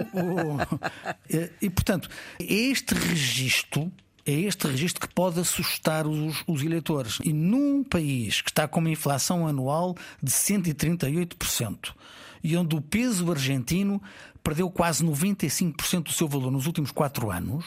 e, 1.61 1.71
portanto, 1.71 2.09
este 2.39 2.95
registro 2.95 3.93
é 4.27 4.33
este 4.33 4.67
registro 4.67 5.07
que 5.07 5.15
pode 5.15 5.39
assustar 5.39 6.07
os, 6.07 6.43
os, 6.47 6.63
eleitores. 6.63 7.19
E 7.23 7.33
num 7.33 7.85
país 7.85 8.41
que 8.41 8.51
está 8.51 8.67
com 8.67 8.81
uma 8.81 8.91
inflação 8.91 9.47
anual 9.47 9.95
de 10.23 10.31
138% 10.31 11.93
e 12.43 12.57
onde 12.57 12.77
o 12.77 12.81
peso 12.81 13.31
argentino 13.31 14.01
perdeu 14.43 14.71
quase 14.71 15.05
95% 15.05 16.05
do 16.05 16.13
seu 16.13 16.29
valor 16.29 16.51
nos 16.51 16.67
últimos 16.67 16.91
quatro 16.91 17.31
anos, 17.31 17.65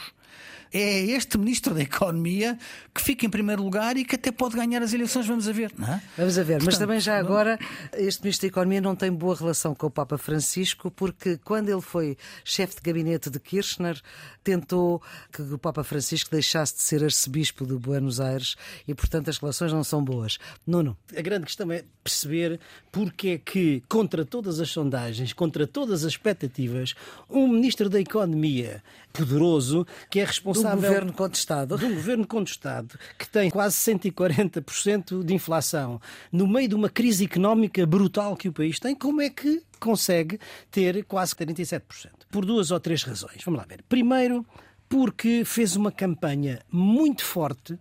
é 0.72 1.00
este 1.06 1.38
Ministro 1.38 1.74
da 1.74 1.82
Economia 1.82 2.58
que 2.94 3.02
fica 3.02 3.26
em 3.26 3.30
primeiro 3.30 3.62
lugar 3.62 3.96
e 3.96 4.04
que 4.04 4.16
até 4.16 4.30
pode 4.30 4.56
ganhar 4.56 4.82
as 4.82 4.92
eleições, 4.92 5.26
vamos 5.26 5.48
a 5.48 5.52
ver, 5.52 5.72
não 5.76 5.86
é? 5.86 6.02
Vamos 6.16 6.38
a 6.38 6.42
ver, 6.42 6.54
Portanto, 6.54 6.66
mas 6.66 6.78
também 6.78 7.00
já 7.00 7.18
agora 7.18 7.58
este 7.94 8.22
Ministro 8.22 8.46
da 8.46 8.48
Economia 8.48 8.80
não 8.80 8.94
tem 8.94 9.10
boa 9.12 9.34
relação 9.34 9.74
com 9.74 9.86
o 9.86 9.90
Papa 9.90 10.18
Francisco, 10.18 10.90
porque 10.90 11.38
quando 11.38 11.68
ele 11.68 11.80
foi 11.80 12.16
chefe 12.44 12.76
de 12.76 12.82
gabinete 12.82 13.30
de 13.30 13.38
Kirchner, 13.38 14.00
tentou 14.42 15.02
que 15.32 15.42
o 15.42 15.58
Papa 15.58 15.84
Francisco 15.84 16.30
deixasse 16.30 16.74
de 16.76 16.82
ser 16.82 17.04
arcebispo 17.04 17.66
de 17.66 17.74
Buenos 17.74 18.20
Aires 18.20 18.56
e, 18.86 18.94
portanto, 18.94 19.28
as 19.28 19.38
relações 19.38 19.72
não 19.72 19.84
são 19.84 20.02
boas. 20.02 20.38
Nuno. 20.66 20.96
A 21.16 21.20
grande 21.20 21.46
questão 21.46 21.70
é 21.70 21.84
perceber 22.02 22.58
porque 22.90 23.28
é 23.28 23.38
que, 23.38 23.82
contra 23.88 24.24
todas 24.24 24.60
as 24.60 24.70
sondagens, 24.70 25.32
contra 25.32 25.66
todas 25.66 26.04
as 26.04 26.12
expectativas, 26.12 26.94
um 27.28 27.48
Ministro 27.48 27.88
da 27.88 28.00
Economia 28.00 28.82
poderoso, 29.12 29.86
que 30.10 30.20
é 30.20 30.24
responsável 30.24 30.57
responsável. 30.62 30.80
De 30.80 30.86
um 30.86 30.88
governo 30.88 31.12
contestado. 31.12 31.78
De 31.78 31.84
um 31.84 31.94
governo 31.94 32.26
contestado, 32.26 32.98
que 33.18 33.28
tem 33.28 33.50
quase 33.50 33.76
140% 33.76 35.24
de 35.24 35.34
inflação, 35.34 36.00
no 36.30 36.46
meio 36.46 36.68
de 36.68 36.74
uma 36.74 36.88
crise 36.88 37.24
económica 37.24 37.84
brutal 37.86 38.36
que 38.36 38.48
o 38.48 38.52
país 38.52 38.78
tem, 38.78 38.94
como 38.94 39.20
é 39.20 39.30
que 39.30 39.62
consegue 39.78 40.38
ter 40.70 41.04
quase 41.04 41.34
37%? 41.34 41.82
Por 42.30 42.44
duas 42.44 42.70
ou 42.70 42.80
três 42.80 43.02
razões. 43.02 43.42
Vamos 43.44 43.60
lá 43.60 43.66
ver. 43.66 43.82
Primeiro, 43.88 44.44
porque 44.88 45.44
fez 45.44 45.76
uma 45.76 45.92
campanha 45.92 46.60
muito 46.70 47.24
forte 47.24 47.78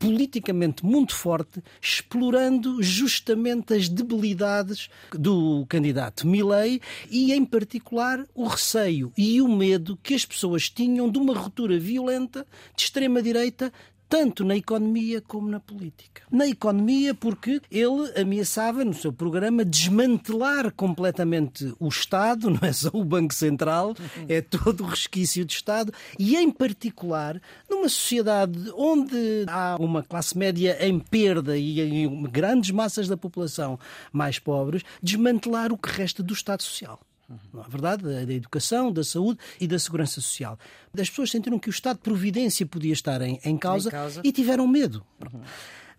politicamente 0.00 0.84
muito 0.84 1.14
forte, 1.14 1.62
explorando 1.80 2.82
justamente 2.82 3.74
as 3.74 3.86
debilidades 3.86 4.88
do 5.12 5.66
candidato 5.68 6.26
Milley 6.26 6.80
e, 7.10 7.34
em 7.34 7.44
particular, 7.44 8.24
o 8.34 8.46
receio 8.46 9.12
e 9.16 9.42
o 9.42 9.46
medo 9.46 9.98
que 10.02 10.14
as 10.14 10.24
pessoas 10.24 10.70
tinham 10.70 11.10
de 11.10 11.18
uma 11.18 11.36
ruptura 11.36 11.78
violenta 11.78 12.46
de 12.74 12.84
extrema-direita 12.84 13.70
tanto 14.10 14.44
na 14.44 14.56
economia 14.56 15.22
como 15.22 15.48
na 15.48 15.60
política. 15.60 16.22
Na 16.32 16.44
economia, 16.44 17.14
porque 17.14 17.62
ele 17.70 18.10
ameaçava 18.20 18.84
no 18.84 18.92
seu 18.92 19.12
programa 19.12 19.64
desmantelar 19.64 20.72
completamente 20.72 21.72
o 21.78 21.86
Estado, 21.86 22.50
não 22.50 22.58
é 22.60 22.72
só 22.72 22.90
o 22.92 23.04
Banco 23.04 23.32
Central, 23.32 23.94
é 24.28 24.40
todo 24.40 24.82
o 24.82 24.86
resquício 24.88 25.46
do 25.46 25.50
Estado, 25.50 25.92
e 26.18 26.36
em 26.36 26.50
particular 26.50 27.40
numa 27.70 27.88
sociedade 27.88 28.58
onde 28.74 29.44
há 29.46 29.76
uma 29.78 30.02
classe 30.02 30.36
média 30.36 30.76
em 30.84 30.98
perda 30.98 31.56
e 31.56 32.08
grandes 32.28 32.72
massas 32.72 33.06
da 33.06 33.16
população 33.16 33.78
mais 34.12 34.40
pobres, 34.40 34.82
desmantelar 35.00 35.72
o 35.72 35.78
que 35.78 35.88
resta 35.88 36.20
do 36.20 36.34
Estado 36.34 36.64
Social. 36.64 36.98
Não 37.52 37.62
é 37.62 37.68
verdade? 37.68 38.02
Da 38.02 38.32
educação, 38.32 38.92
da 38.92 39.04
saúde 39.04 39.38
e 39.60 39.66
da 39.66 39.78
segurança 39.78 40.20
social. 40.20 40.58
As 40.98 41.08
pessoas 41.08 41.30
sentiram 41.30 41.58
que 41.58 41.68
o 41.68 41.70
Estado 41.70 41.96
de 41.96 42.02
Providência 42.02 42.66
podia 42.66 42.92
estar 42.92 43.22
em, 43.22 43.38
em, 43.44 43.56
causa, 43.56 43.88
em 43.88 43.92
causa, 43.92 44.20
e 44.24 44.32
tiveram 44.32 44.66
medo. 44.66 45.04
Uhum. 45.20 45.42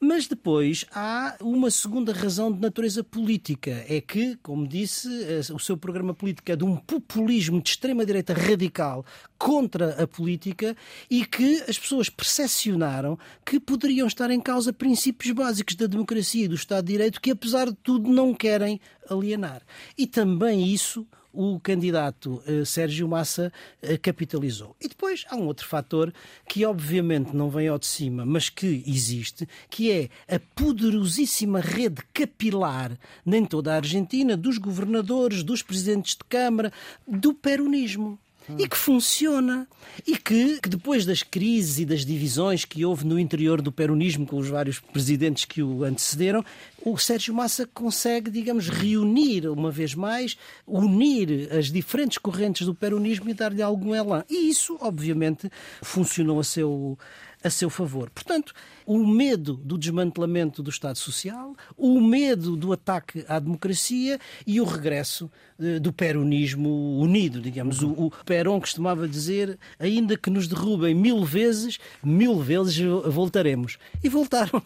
Mas 0.04 0.26
depois 0.26 0.84
há 0.92 1.38
uma 1.40 1.70
segunda 1.70 2.12
razão 2.12 2.52
de 2.52 2.60
natureza 2.60 3.04
política. 3.04 3.86
É 3.88 4.02
que, 4.02 4.36
como 4.38 4.68
disse, 4.68 5.08
eh, 5.08 5.54
o 5.54 5.60
seu 5.60 5.78
programa 5.78 6.12
político 6.12 6.52
é 6.52 6.56
de 6.56 6.64
um 6.64 6.76
populismo 6.76 7.62
de 7.62 7.70
extrema-direita 7.70 8.34
radical 8.34 9.06
contra 9.38 10.02
a 10.02 10.08
política 10.08 10.76
e 11.08 11.24
que 11.24 11.62
as 11.70 11.78
pessoas 11.78 12.10
percepcionaram 12.10 13.16
que 13.46 13.60
poderiam 13.60 14.08
estar 14.08 14.32
em 14.32 14.42
causa 14.42 14.74
princípios 14.74 15.36
básicos 15.36 15.76
da 15.76 15.86
democracia 15.86 16.46
e 16.46 16.48
do 16.48 16.56
Estado 16.56 16.86
de 16.86 16.94
Direito 16.94 17.22
que, 17.22 17.30
apesar 17.30 17.68
de 17.68 17.78
tudo, 17.84 18.10
não 18.10 18.34
querem 18.34 18.82
alienar. 19.08 19.62
E 19.96 20.08
também 20.08 20.68
isso 20.74 21.06
o 21.34 21.60
candidato 21.60 22.42
uh, 22.48 22.66
Sérgio 22.66 23.08
Massa 23.08 23.52
uh, 23.84 24.00
capitalizou. 24.02 24.76
E 24.82 24.88
depois 24.88 25.26
há 25.30 25.36
um 25.36 25.46
outro 25.46 25.68
fator 25.68 26.14
que 26.48 26.66
obviamente 26.66 27.36
não 27.36 27.50
vem 27.50 27.68
ao 27.68 27.80
de 27.80 27.88
cima, 27.88 28.26
mas 28.26 28.50
que 28.50 28.84
existe, 28.86 29.48
que 29.70 29.92
é 29.92 30.10
a 30.34 30.40
poderosíssima 30.56 31.60
rede 31.60 32.02
capilar 32.14 32.98
em 33.26 33.46
toda 33.46 33.74
a 33.74 33.78
Argentina 33.78 34.36
dos 34.36 34.58
governadores, 34.58 35.44
dos 35.44 35.62
presidentes 35.62 36.16
de 36.16 36.24
Câmara, 36.26 36.72
do 37.08 37.34
peronismo 37.34 38.20
e 38.58 38.68
que 38.68 38.78
funciona. 38.78 39.68
E 40.08 40.18
que, 40.18 40.60
que, 40.62 40.70
depois 40.70 41.06
das 41.06 41.22
crises 41.22 41.80
e 41.80 41.86
das 41.86 42.06
divisões 42.06 42.64
que 42.64 42.86
houve 42.86 43.06
no 43.06 43.20
interior 43.20 43.62
do 43.62 43.72
peronismo 43.72 44.26
com 44.26 44.38
os 44.38 44.48
vários 44.48 44.80
presidentes 44.80 45.44
que 45.44 45.62
o 45.62 45.84
antecederam, 45.84 46.46
o 46.84 46.98
Sérgio 46.98 47.34
Massa 47.34 47.68
consegue, 47.74 48.32
digamos, 48.32 48.70
reunir 48.70 49.48
uma 49.48 49.70
vez 49.70 49.94
mais, 49.94 50.38
unir 50.66 51.50
as 51.52 51.72
diferentes 51.72 52.18
correntes 52.18 52.66
do 52.66 52.74
peronismo 52.74 53.30
e 53.30 53.34
dar-lhe 53.34 53.62
algum 53.62 53.94
elan. 53.94 54.24
E 54.30 54.50
isso, 54.50 54.78
obviamente, 54.80 55.52
funcionou 55.82 56.40
a 56.40 56.44
seu 56.44 56.98
a 57.44 57.50
seu 57.50 57.70
favor. 57.70 58.10
Portanto, 58.10 58.54
o 58.86 59.06
medo 59.06 59.56
do 59.56 59.78
desmantelamento 59.78 60.62
do 60.62 60.70
Estado 60.70 60.98
Social, 60.98 61.56
o 61.78 62.00
medo 62.00 62.56
do 62.56 62.74
ataque 62.74 63.24
à 63.28 63.40
democracia 63.40 64.20
e 64.46 64.60
o 64.60 64.66
regresso 64.66 65.32
eh, 65.60 65.80
do 65.80 65.94
peronismo 65.94 67.00
unido, 67.00 67.42
digamos. 67.42 67.82
O, 67.82 67.92
o 67.92 68.12
Perón 68.26 68.60
costumava 68.60 69.08
dizer, 69.08 69.58
ainda 69.80 70.18
que 70.18 70.30
nos 70.30 70.48
derrubem 70.48 70.94
mil 70.94 71.24
vezes, 71.24 71.78
mil 72.04 72.40
vezes 72.40 72.78
voltaremos. 73.06 73.78
E 74.04 74.10
voltaram. 74.10 74.62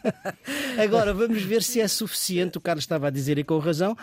Agora, 0.82 1.12
vamos 1.14 1.42
ver 1.42 1.62
se 1.62 1.80
é 1.80 1.88
suficiente, 1.88 2.58
o 2.58 2.60
Carlos 2.60 2.84
estava 2.84 3.08
a 3.08 3.10
dizer 3.10 3.38
e 3.38 3.44
com 3.44 3.58
razão, 3.58 3.96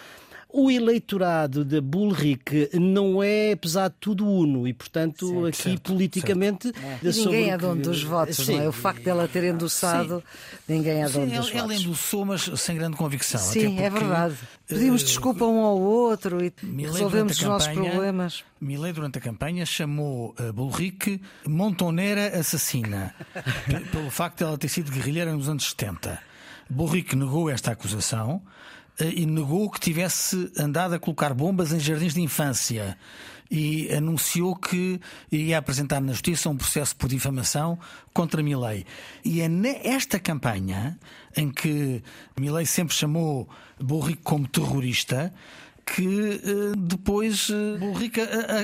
o 0.53 0.69
eleitorado 0.69 1.65
de 1.65 1.81
Bullrich 1.81 2.69
não 2.79 3.23
é, 3.23 3.53
apesar 3.53 3.89
de 3.89 3.95
tudo, 3.99 4.29
uno 4.29 4.67
e, 4.67 4.73
portanto, 4.73 5.27
certo, 5.27 5.45
aqui 5.47 5.63
certo, 5.63 5.81
politicamente. 5.81 6.71
Certo. 7.01 7.17
Ninguém 7.17 7.49
é 7.49 7.57
dono 7.57 7.81
dos 7.81 8.03
votos, 8.03 8.35
Sim. 8.35 8.57
não 8.57 8.63
é? 8.63 8.69
O 8.69 8.71
facto 8.71 9.03
dela 9.03 9.27
ter 9.27 9.45
endossado, 9.45 10.23
Sim. 10.67 10.73
ninguém 10.75 11.01
é 11.01 11.09
dono 11.09 11.25
Sim, 11.25 11.25
dos 11.25 11.33
ela, 11.33 11.41
votos. 11.41 11.55
Ela 11.55 11.75
endossou, 11.75 12.25
mas 12.25 12.41
sem 12.55 12.75
grande 12.75 12.95
convicção. 12.95 13.39
Sim, 13.39 13.79
é 13.79 13.89
verdade. 13.89 14.35
Pedimos 14.67 15.01
uh, 15.01 15.05
desculpa 15.05 15.43
um 15.43 15.59
ao 15.59 15.81
outro 15.81 16.37
e 16.45 16.53
resolvemos 16.83 17.35
os 17.35 17.43
nossos 17.43 17.73
problemas. 17.73 18.43
Milley, 18.61 18.93
durante 18.93 19.17
a 19.17 19.21
campanha, 19.21 19.65
chamou 19.65 20.35
uh, 20.39 20.53
Bullrich 20.53 21.19
montonera 21.47 22.39
assassina, 22.39 23.15
pelo 23.91 24.11
facto 24.11 24.37
de 24.37 24.43
ela 24.43 24.57
ter 24.57 24.69
sido 24.69 24.91
guerrilheira 24.91 25.33
nos 25.33 25.49
anos 25.49 25.71
70. 25.71 26.19
Bullrich 26.69 27.15
negou 27.15 27.49
esta 27.49 27.71
acusação 27.71 28.41
eh, 28.41 28.53
e 28.99 29.25
negou 29.25 29.69
que 29.69 29.79
tivesse 29.79 30.51
andado 30.57 30.93
a 30.93 30.99
colocar 30.99 31.33
bombas 31.33 31.71
em 31.71 31.79
jardins 31.79 32.13
de 32.13 32.21
infância 32.21 32.97
e 33.49 33.93
anunciou 33.93 34.55
que 34.55 34.99
iria 35.31 35.59
apresentar 35.59 36.01
na 36.01 36.11
justiça 36.11 36.49
um 36.49 36.57
processo 36.57 36.95
por 36.95 37.07
difamação 37.07 37.77
contra 38.11 38.41
Milley. 38.41 38.85
E 39.23 39.41
é 39.41 39.47
nesta 39.47 40.19
campanha 40.19 40.97
em 41.35 41.51
que 41.51 42.01
Milley 42.39 42.65
sempre 42.65 42.95
chamou 42.95 43.47
Bullrich 43.79 44.21
como 44.23 44.47
terrorista 44.47 45.31
que 45.85 46.41
eh, 46.43 46.75
depois 46.77 47.49
uh, 47.49 47.77
Bullrich 47.77 48.19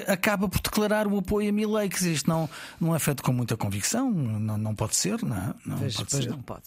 acaba 0.07 0.47
por 0.47 0.61
declarar 0.61 1.05
o 1.05 1.17
apoio 1.17 1.49
a 1.49 1.51
Milley, 1.51 1.89
que 1.89 2.07
isto 2.07 2.29
não, 2.29 2.49
não 2.79 2.95
é 2.95 2.99
feito 2.99 3.21
com 3.21 3.33
muita 3.33 3.57
convicção, 3.57 4.09
não, 4.09 4.57
não 4.57 4.73
pode 4.73 4.95
ser, 4.95 5.21
não, 5.21 5.35
é? 5.35 5.53
não 5.65 5.77
pois, 5.79 5.95
pode 5.95 6.09
pois 6.09 6.23
ser. 6.23 6.29
não 6.29 6.41
pode. 6.41 6.63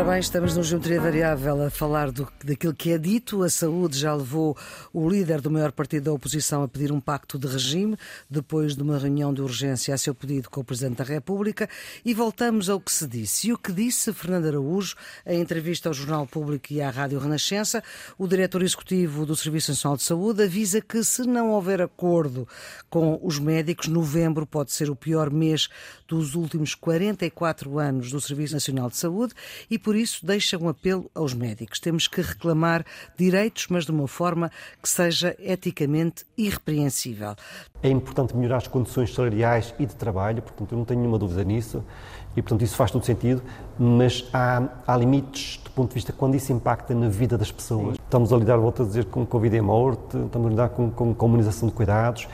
Ora 0.00 0.12
bem, 0.12 0.20
estamos 0.20 0.56
no 0.56 0.62
Geometria 0.62 0.98
Variável 0.98 1.62
a 1.62 1.68
falar 1.68 2.10
do, 2.10 2.26
daquilo 2.42 2.72
que 2.72 2.90
é 2.90 2.96
dito. 2.96 3.42
A 3.42 3.50
saúde 3.50 3.98
já 3.98 4.14
levou 4.14 4.56
o 4.94 5.06
líder 5.06 5.42
do 5.42 5.50
maior 5.50 5.72
partido 5.72 6.04
da 6.04 6.12
oposição 6.14 6.62
a 6.62 6.68
pedir 6.68 6.90
um 6.90 6.98
pacto 6.98 7.38
de 7.38 7.46
regime, 7.46 7.98
depois 8.28 8.74
de 8.74 8.82
uma 8.82 8.96
reunião 8.96 9.34
de 9.34 9.42
urgência 9.42 9.92
a 9.92 9.98
seu 9.98 10.14
pedido 10.14 10.48
com 10.48 10.62
o 10.62 10.64
Presidente 10.64 10.96
da 10.96 11.04
República. 11.04 11.68
E 12.02 12.14
voltamos 12.14 12.70
ao 12.70 12.80
que 12.80 12.90
se 12.90 13.06
disse. 13.06 13.48
E 13.48 13.52
o 13.52 13.58
que 13.58 13.72
disse 13.72 14.10
Fernando 14.14 14.46
Araújo 14.46 14.96
em 15.26 15.38
entrevista 15.38 15.90
ao 15.90 15.92
Jornal 15.92 16.26
Público 16.26 16.72
e 16.72 16.80
à 16.80 16.88
Rádio 16.88 17.18
Renascença, 17.18 17.84
o 18.16 18.26
diretor 18.26 18.62
executivo 18.62 19.26
do 19.26 19.36
Serviço 19.36 19.72
Nacional 19.72 19.98
de 19.98 20.04
Saúde 20.04 20.44
avisa 20.44 20.80
que, 20.80 21.04
se 21.04 21.24
não 21.24 21.50
houver 21.50 21.82
acordo 21.82 22.48
com 22.88 23.20
os 23.22 23.38
médicos, 23.38 23.86
novembro 23.86 24.46
pode 24.46 24.72
ser 24.72 24.88
o 24.88 24.96
pior 24.96 25.30
mês 25.30 25.68
dos 26.10 26.34
últimos 26.34 26.74
44 26.74 27.78
anos 27.78 28.10
do 28.10 28.20
Serviço 28.20 28.54
Nacional 28.54 28.90
de 28.90 28.96
Saúde 28.96 29.32
e 29.70 29.78
por 29.78 29.94
isso 29.94 30.26
deixa 30.26 30.58
um 30.58 30.68
apelo 30.68 31.08
aos 31.14 31.32
médicos. 31.32 31.78
Temos 31.78 32.08
que 32.08 32.20
reclamar 32.20 32.84
direitos, 33.16 33.68
mas 33.70 33.84
de 33.84 33.92
uma 33.92 34.08
forma 34.08 34.50
que 34.82 34.88
seja 34.88 35.36
eticamente 35.38 36.24
irrepreensível. 36.36 37.36
É 37.80 37.88
importante 37.88 38.36
melhorar 38.36 38.56
as 38.56 38.66
condições 38.66 39.14
salariais 39.14 39.72
e 39.78 39.86
de 39.86 39.94
trabalho, 39.94 40.42
portanto, 40.42 40.72
eu 40.72 40.78
não 40.78 40.84
tenho 40.84 40.98
nenhuma 40.98 41.18
dúvida 41.18 41.44
nisso, 41.44 41.84
e 42.36 42.42
portanto 42.42 42.62
isso 42.62 42.76
faz 42.76 42.90
todo 42.90 43.04
sentido, 43.04 43.40
mas 43.78 44.28
há, 44.32 44.68
há 44.86 44.96
limites 44.96 45.58
do 45.64 45.70
ponto 45.70 45.90
de 45.90 45.94
vista 45.94 46.12
quando 46.12 46.34
isso 46.34 46.52
impacta 46.52 46.92
na 46.92 47.08
vida 47.08 47.38
das 47.38 47.52
pessoas. 47.52 47.96
Estamos 47.96 48.32
a 48.32 48.36
lidar, 48.36 48.56
volto 48.56 48.82
a 48.82 48.84
dizer, 48.84 49.04
com 49.04 49.24
Covid 49.24 49.56
e 49.56 49.60
morte, 49.60 50.16
estamos 50.16 50.48
a 50.48 50.50
lidar 50.50 50.68
com, 50.70 50.90
com 50.90 51.14
comunização 51.14 51.68
de 51.68 51.74
cuidados, 51.74 52.26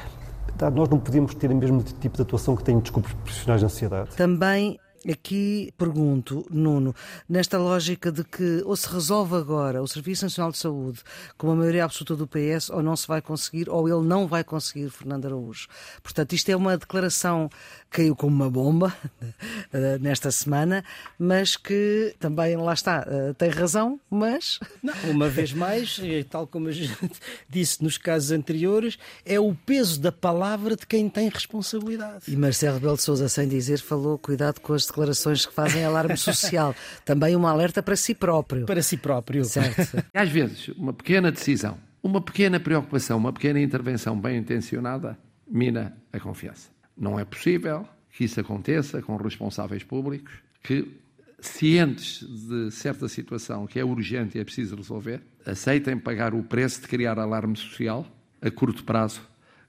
nós 0.75 0.89
não 0.89 0.99
podemos 0.99 1.35
ter 1.35 1.51
o 1.51 1.57
mesmo 1.57 1.83
tipo 1.83 2.17
de 2.17 2.23
atuação 2.23 2.57
que 2.57 2.65
têm 2.65 2.79
desculpas 2.79 3.13
profissionais 3.13 3.61
de 3.61 3.67
ansiedade. 3.67 4.17
Também 4.17 4.79
Aqui 5.09 5.73
pergunto, 5.79 6.45
Nuno, 6.51 6.93
nesta 7.29 7.59
lógica 7.59 8.11
de 8.11 8.25
que 8.25 8.63
ou 8.65 8.75
se 8.75 8.89
resolve 8.89 9.37
agora 9.37 9.81
o 9.81 9.87
Serviço 9.87 10.25
Nacional 10.25 10.51
de 10.51 10.59
Saúde 10.59 11.01
com 11.39 11.53
a 11.53 11.55
maioria 11.55 11.85
absoluta 11.85 12.17
do 12.17 12.27
PS 12.27 12.71
ou 12.71 12.83
não 12.83 12.97
se 12.97 13.07
vai 13.07 13.23
conseguir, 13.23 13.71
ou 13.71 13.89
ele 13.89 14.05
não 14.05 14.27
vai 14.27 14.43
conseguir, 14.43 14.91
Fernando 14.91 15.27
Araújo. 15.27 15.69
Portanto, 16.03 16.33
isto 16.33 16.49
é 16.49 16.57
uma 16.57 16.77
declaração 16.77 17.49
caiu 17.91 18.15
como 18.15 18.35
uma 18.35 18.51
bomba 18.51 18.95
eh, 19.73 19.99
nesta 20.01 20.31
semana, 20.31 20.85
mas 21.19 21.57
que 21.57 22.15
também, 22.19 22.57
lá 22.57 22.75
está, 22.75 23.07
eh, 23.09 23.33
tem 23.39 23.51
razão, 23.51 23.99
mas. 24.11 24.59
Não, 24.83 24.95
uma 25.11 25.29
vez 25.29 25.53
mais, 25.53 26.01
tal 26.29 26.47
como 26.47 26.69
a 26.69 26.73
gente 26.73 26.97
disse 27.49 27.83
nos 27.83 27.99
casos 27.99 28.31
anteriores, 28.31 28.99
é 29.25 29.39
o 29.41 29.55
peso 29.55 30.01
da 30.01 30.13
palavra 30.13 30.77
de 30.77 30.87
quem 30.87 31.09
tem 31.09 31.29
responsabilidade. 31.29 32.25
E 32.29 32.37
Marcelo 32.37 32.75
Rebelo 32.75 32.97
de 32.97 33.03
Souza, 33.03 33.29
sem 33.29 33.49
dizer, 33.49 33.79
falou 33.79 34.19
cuidado 34.19 34.61
com 34.61 34.73
as 34.73 34.87
declarações 34.87 35.47
que 35.47 35.53
fazem 35.53 35.85
alarme 35.85 36.17
social. 36.17 36.75
Também 37.05 37.35
uma 37.35 37.51
alerta 37.51 37.83
para 37.83 37.97
si 37.97 38.15
próprio. 38.15 38.67
Para 38.67 38.83
si 38.83 38.97
próprio. 38.97 39.45
Certo. 39.45 40.05
Às 40.13 40.29
vezes, 40.29 40.69
uma 40.69 40.93
pequena 40.93 41.31
decisão, 41.31 41.79
uma 42.03 42.21
pequena 42.21 42.61
preocupação, 42.61 43.17
uma 43.17 43.33
pequena 43.33 43.61
intervenção 43.61 44.19
bem 44.19 44.39
intencionada 44.39 45.19
mina 45.49 45.97
a 46.13 46.19
confiança. 46.19 46.76
Não 46.97 47.19
é 47.19 47.25
possível 47.25 47.87
que 48.11 48.25
isso 48.25 48.41
aconteça 48.41 49.03
com 49.03 49.17
responsáveis 49.17 49.85
públicos 49.85 50.33
que, 50.63 50.91
cientes 51.39 52.27
de 52.27 52.71
certa 52.71 53.09
situação 53.09 53.67
que 53.67 53.79
é 53.79 53.85
urgente 53.85 54.39
e 54.39 54.41
é 54.41 54.45
preciso 54.45 54.77
resolver, 54.77 55.23
aceitem 55.45 55.99
pagar 55.99 56.35
o 56.35 56.43
preço 56.43 56.81
de 56.81 56.89
criar 56.89 57.19
alarme 57.19 57.57
social 57.57 58.07
a 58.41 58.51
curto 58.51 58.85
prazo 58.85 59.21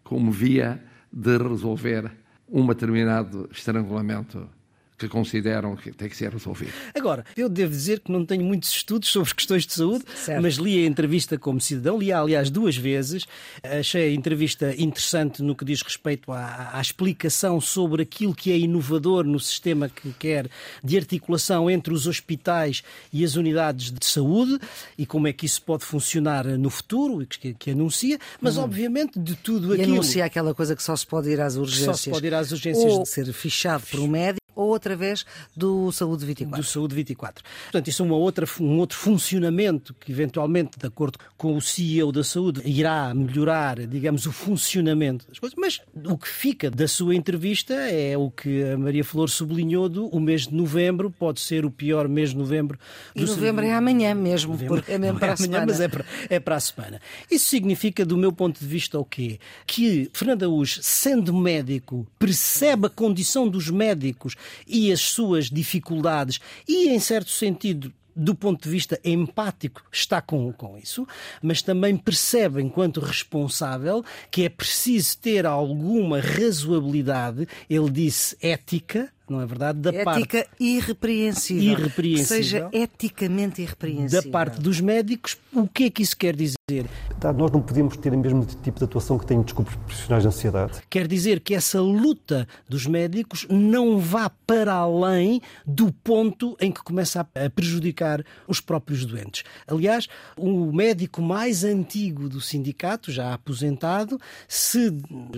como 0.04 0.32
via 0.32 0.82
de 1.12 1.38
resolver 1.38 2.12
um 2.50 2.66
determinado 2.66 3.50
estrangulamento 3.52 4.50
que 4.98 5.08
consideram 5.08 5.76
que 5.76 5.92
tem 5.92 6.10
que 6.10 6.18
ser 6.18 6.32
resolvido. 6.32 6.72
Agora, 6.96 7.24
eu 7.36 7.48
devo 7.48 7.72
dizer 7.72 8.00
que 8.00 8.12
não 8.12 8.26
tenho 8.26 8.44
muitos 8.44 8.70
estudos 8.70 9.10
sobre 9.10 9.34
questões 9.34 9.66
de 9.66 9.74
saúde, 9.74 10.04
certo. 10.16 10.42
mas 10.42 10.56
li 10.56 10.84
a 10.84 10.88
entrevista 10.88 11.38
como 11.38 11.62
cidadão, 11.62 12.00
li 12.00 12.12
aliás 12.12 12.50
duas 12.50 12.76
vezes. 12.76 13.26
Achei 13.64 14.10
a 14.10 14.14
entrevista 14.14 14.74
interessante 14.76 15.44
no 15.44 15.56
que 15.56 15.64
diz 15.64 15.84
respeito 15.84 16.32
à, 16.32 16.72
à 16.74 16.82
explicação 16.82 17.62
sobre 17.62 18.02
aquilo 18.02 18.34
que 18.34 18.52
é 18.52 18.58
inovador 18.58 19.24
no 19.24 19.40
sistema 19.40 19.88
que 19.88 20.12
quer 20.14 20.50
de 20.84 20.98
articulação 20.98 21.70
entre 21.70 21.94
os 21.94 22.08
hospitais 22.08 22.84
e 23.14 23.24
as 23.24 23.36
unidades 23.36 23.92
de 23.92 24.06
saúde 24.06 24.60
e 24.98 25.06
como 25.06 25.28
é 25.28 25.34
que 25.34 25.46
isso 25.46 25.62
pode 25.62 25.86
funcionar 25.86 26.46
no 26.46 26.72
futuro, 26.72 27.26
que, 27.28 27.54
que 27.54 27.72
anuncia, 27.72 28.18
mas 28.42 28.58
hum. 28.58 28.64
obviamente 28.64 29.20
de 29.20 29.36
tudo 29.36 29.74
aquilo. 29.74 29.90
E 29.90 29.94
anuncia 29.94 30.26
aquela 30.26 30.56
coisa 30.56 30.76
que 30.76 30.82
só 30.82 30.96
se 30.96 31.06
pode 31.06 31.30
ir 31.30 31.40
às 31.40 31.56
urgências. 31.56 31.86
Só 31.86 31.94
se 31.94 32.10
pode 32.10 32.26
ir 32.26 32.34
às 32.34 32.52
urgências. 32.52 32.92
Ou 32.92 33.06
ser 33.06 33.32
fichado 33.32 33.84
por 33.92 34.00
um 34.00 34.08
médico 34.08 34.47
ou 34.58 34.74
através 34.74 35.26
do 35.56 35.92
Saúde 35.92 36.26
24. 36.26 36.62
Do 36.62 36.68
Saúde 36.68 36.96
24. 36.96 37.44
Portanto, 37.66 37.88
isso 37.88 38.02
é 38.02 38.06
uma 38.06 38.16
outra, 38.16 38.46
um 38.60 38.80
outro 38.80 38.98
funcionamento 38.98 39.94
que, 39.94 40.12
eventualmente, 40.12 40.80
de 40.80 40.88
acordo 40.88 41.20
com 41.38 41.56
o 41.56 41.62
CEO 41.62 42.12
da 42.12 42.24
saúde, 42.24 42.62
irá 42.66 43.14
melhorar, 43.14 43.86
digamos, 43.86 44.26
o 44.26 44.32
funcionamento 44.32 45.28
das 45.28 45.38
coisas. 45.38 45.58
Mas 45.58 45.82
o 46.06 46.18
que 46.18 46.28
fica 46.28 46.72
da 46.72 46.88
sua 46.88 47.16
entrevista 47.16 47.74
é 47.74 48.18
o 48.18 48.32
que 48.32 48.64
a 48.64 48.78
Maria 48.78 49.04
Flor 49.04 49.30
sublinhou 49.30 49.88
do 49.88 50.08
o 50.08 50.20
mês 50.20 50.48
de 50.48 50.56
novembro 50.56 51.12
pode 51.12 51.40
ser 51.40 51.66
o 51.66 51.72
pior 51.72 52.08
mês 52.08 52.32
de 52.32 52.38
novembro. 52.38 52.80
E 53.16 53.22
novembro 53.22 53.66
é 53.66 53.74
amanhã 53.74 54.16
mesmo, 54.16 54.54
novembro, 54.54 54.76
porque 54.76 54.92
é 54.92 54.98
mesmo 54.98 55.20
para 55.20 55.28
é 55.28 55.32
a 55.32 55.34
amanhã, 55.36 55.52
semana. 55.52 55.66
Mas 55.68 55.82
é 55.82 55.88
para, 55.88 56.06
é 56.30 56.40
para 56.40 56.56
a 56.56 56.60
semana. 56.60 57.02
Isso 57.30 57.48
significa, 57.48 58.06
do 58.06 58.18
meu 58.18 58.32
ponto 58.34 58.60
de 58.60 58.66
vista, 58.66 58.98
o 58.98 59.06
quê? 59.06 59.40
Que 59.66 60.10
Fernando 60.14 60.44
Araújo, 60.44 60.80
sendo 60.82 61.34
médico, 61.34 62.08
percebe 62.18 62.88
a 62.88 62.90
condição 62.90 63.48
dos 63.48 63.70
médicos 63.70 64.36
e 64.68 64.92
as 64.92 65.02
suas 65.02 65.50
dificuldades 65.50 66.40
e, 66.68 66.90
em 66.90 67.00
certo 67.00 67.30
sentido, 67.30 67.94
do 68.18 68.34
ponto 68.34 68.64
de 68.64 68.70
vista 68.70 69.00
empático, 69.06 69.84
está 69.92 70.20
com, 70.20 70.52
com 70.52 70.76
isso, 70.76 71.08
mas 71.42 71.62
também 71.62 71.96
percebe, 71.96 72.62
enquanto 72.62 73.00
responsável, 73.00 74.04
que 74.32 74.44
é 74.44 74.50
preciso 74.50 75.20
ter 75.20 75.46
alguma 75.46 76.20
razoabilidade, 76.20 77.48
ele 77.70 77.92
disse 77.92 78.36
ética, 78.42 79.14
não 79.30 79.40
é 79.40 79.46
verdade? 79.46 79.80
Da 79.80 79.90
Ética 79.90 80.04
parte 80.04 80.50
irrepreensível. 80.60 81.74
irrepreensível. 81.74 82.24
Que 82.24 82.26
seja 82.26 82.70
eticamente 82.74 83.62
irrepreensível. 83.62 84.24
Da 84.24 84.30
parte 84.30 84.60
dos 84.60 84.82
médicos, 84.82 85.38
o 85.54 85.68
que 85.68 85.86
é 85.86 85.90
que 85.92 86.02
isso 86.02 86.18
quer 86.18 86.36
dizer? 86.36 86.57
Nós 86.70 87.50
não 87.50 87.62
podemos 87.62 87.96
ter 87.96 88.12
o 88.12 88.18
mesmo 88.18 88.46
tipo 88.46 88.78
de 88.78 88.84
atuação 88.84 89.18
que 89.18 89.26
têm 89.26 89.42
desculpas 89.42 89.74
profissionais 89.74 90.24
de 90.24 90.28
ansiedade. 90.28 90.82
Quer 90.90 91.08
dizer 91.08 91.40
que 91.40 91.56
essa 91.56 91.80
luta 91.80 92.46
dos 92.68 92.86
médicos 92.86 93.48
não 93.50 94.00
vá 94.00 94.30
para 94.30 94.74
além 94.74 95.42
do 95.66 95.94
ponto 95.94 96.58
em 96.60 96.70
que 96.70 96.84
começa 96.84 97.22
a 97.22 97.50
prejudicar 97.50 98.22
os 98.46 98.60
próprios 98.60 99.06
doentes. 99.06 99.46
Aliás, 99.66 100.10
o 100.36 100.74
médico 100.74 101.22
mais 101.22 101.64
antigo 101.64 102.28
do 102.28 102.42
sindicato, 102.42 103.14
já 103.14 103.34
aposentado, 103.34 104.20
se 104.46 104.92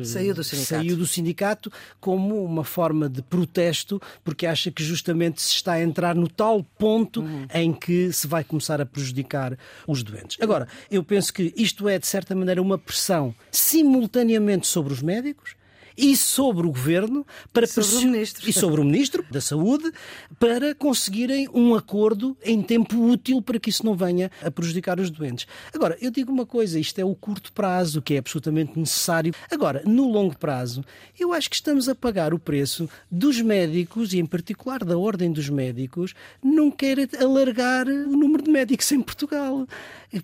saiu 0.04 0.34
do 0.34 0.44
sindicato, 0.44 0.68
saiu 0.68 0.98
do 0.98 1.06
sindicato 1.06 1.72
como 2.00 2.44
uma 2.44 2.64
forma 2.64 3.08
de 3.08 3.22
protesto 3.22 4.02
porque 4.24 4.48
acha 4.48 4.72
que 4.72 4.84
justamente 4.84 5.44
se 5.44 5.52
está 5.52 5.74
a 5.74 5.84
entrar 5.84 6.16
no 6.16 6.28
tal 6.28 6.64
ponto 6.64 7.22
uhum. 7.22 7.46
em 7.54 7.72
que 7.72 8.12
se 8.12 8.26
vai 8.26 8.44
começar 8.44 8.82
a 8.82 8.86
prejudicar 8.86 9.56
os 9.86 10.02
doentes. 10.02 10.36
Agora, 10.42 10.68
eu 10.90 11.04
penso 11.04 11.19
que 11.22 11.54
isto 11.56 11.90
é, 11.90 12.00
de 12.00 12.08
certa 12.08 12.34
maneira, 12.34 12.62
uma 12.62 12.78
pressão 12.78 13.36
simultaneamente 13.52 14.68
sobre 14.68 14.94
os 14.94 15.02
médicos 15.02 15.59
e 16.00 16.16
sobre 16.16 16.66
o 16.66 16.70
governo 16.72 17.28
para 17.52 17.68
sobre 17.68 17.96
o 17.96 18.02
ministro. 18.10 18.50
e 18.50 18.54
sobre 18.54 18.80
o 18.80 18.86
ministro 18.86 19.26
da 19.30 19.42
Saúde 19.42 19.92
para 20.40 20.74
conseguirem 20.74 21.50
um 21.54 21.76
acordo 21.76 22.38
em 22.42 22.62
tempo 22.62 22.98
útil 23.10 23.42
para 23.42 23.60
que 23.60 23.70
isso 23.70 23.86
não 23.86 23.96
venha 23.96 24.32
a 24.42 24.50
prejudicar 24.50 24.98
os 24.98 25.10
doentes. 25.10 25.46
Agora, 25.74 25.98
eu 26.02 26.10
digo 26.10 26.32
uma 26.32 26.46
coisa, 26.46 26.80
isto 26.80 27.00
é 27.00 27.04
o 27.04 27.14
curto 27.14 27.52
prazo 27.52 28.02
que 28.02 28.14
é 28.14 28.18
absolutamente 28.20 28.80
necessário. 28.80 29.34
Agora, 29.52 29.84
no 29.86 30.10
longo 30.10 30.38
prazo, 30.38 30.86
eu 31.20 31.34
acho 31.34 31.50
que 31.50 31.56
estamos 31.56 31.90
a 31.90 31.96
pagar 31.96 32.34
o 32.34 32.40
preço 32.40 32.90
dos 33.12 33.42
médicos 33.42 34.14
e 34.14 34.20
em 34.20 34.26
particular 34.26 34.86
da 34.86 34.98
ordem 34.98 35.32
dos 35.32 35.50
médicos 35.50 36.14
não 36.42 36.72
quer 36.72 37.10
alargar 37.20 37.88
o 37.88 38.16
número 38.16 38.44
de 38.44 38.50
médicos 38.50 38.90
em 38.94 39.02
Portugal 39.02 39.68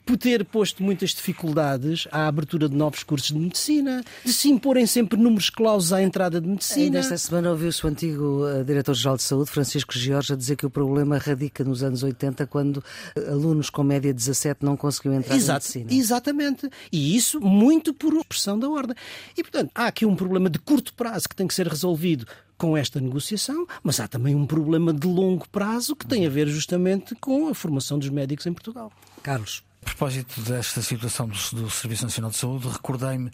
por 0.05 0.17
ter 0.17 0.43
posto 0.45 0.81
muitas 0.81 1.11
dificuldades 1.11 2.07
à 2.11 2.27
abertura 2.27 2.67
de 2.67 2.75
novos 2.75 3.03
cursos 3.03 3.29
de 3.29 3.37
medicina, 3.37 4.03
de 4.23 4.33
se 4.33 4.49
imporem 4.49 4.85
sempre 4.85 5.19
números 5.19 5.49
clausos 5.65 5.91
à 5.91 5.99
entrada 5.99 6.39
de 6.39 6.47
medicina. 6.47 6.99
Nesta 6.99 7.17
semana 7.17 7.49
ouviu-se 7.49 7.83
o 7.83 7.89
antigo 7.89 8.45
uh, 8.45 8.63
Diretor-Geral 8.63 9.17
de 9.17 9.23
Saúde, 9.23 9.49
Francisco 9.49 9.97
Jorge, 9.97 10.33
a 10.33 10.35
dizer 10.35 10.55
que 10.55 10.65
o 10.65 10.69
problema 10.69 11.17
radica 11.17 11.63
nos 11.63 11.81
anos 11.81 12.03
80, 12.03 12.45
quando 12.45 12.77
uh, 12.77 13.31
alunos 13.31 13.71
com 13.71 13.81
média 13.81 14.13
17 14.13 14.63
não 14.63 14.77
conseguiam 14.77 15.15
entrar 15.15 15.35
Exato, 15.35 15.67
na 15.67 15.79
medicina. 15.79 15.99
Exatamente. 15.99 16.69
E 16.91 17.15
isso 17.17 17.41
muito 17.41 17.95
por 17.95 18.13
pressão 18.25 18.59
da 18.59 18.69
ordem. 18.69 18.95
E, 19.35 19.41
portanto, 19.41 19.71
há 19.73 19.87
aqui 19.87 20.05
um 20.05 20.15
problema 20.15 20.51
de 20.51 20.59
curto 20.59 20.93
prazo 20.93 21.27
que 21.27 21.35
tem 21.35 21.47
que 21.47 21.53
ser 21.55 21.67
resolvido 21.67 22.27
com 22.59 22.77
esta 22.77 23.01
negociação, 23.01 23.65
mas 23.81 23.99
há 23.99 24.07
também 24.07 24.35
um 24.35 24.45
problema 24.45 24.93
de 24.93 25.07
longo 25.07 25.49
prazo 25.49 25.95
que 25.95 26.05
tem 26.05 26.27
a 26.27 26.29
ver 26.29 26.47
justamente 26.47 27.15
com 27.15 27.47
a 27.49 27.55
formação 27.55 27.97
dos 27.97 28.09
médicos 28.09 28.45
em 28.45 28.53
Portugal. 28.53 28.91
Carlos. 29.23 29.63
A 29.81 29.85
propósito 29.85 30.41
desta 30.41 30.81
situação 30.81 31.27
do, 31.27 31.61
do 31.61 31.69
Serviço 31.71 32.03
Nacional 32.03 32.31
de 32.31 32.37
Saúde, 32.37 32.67
recordei-me 32.67 33.31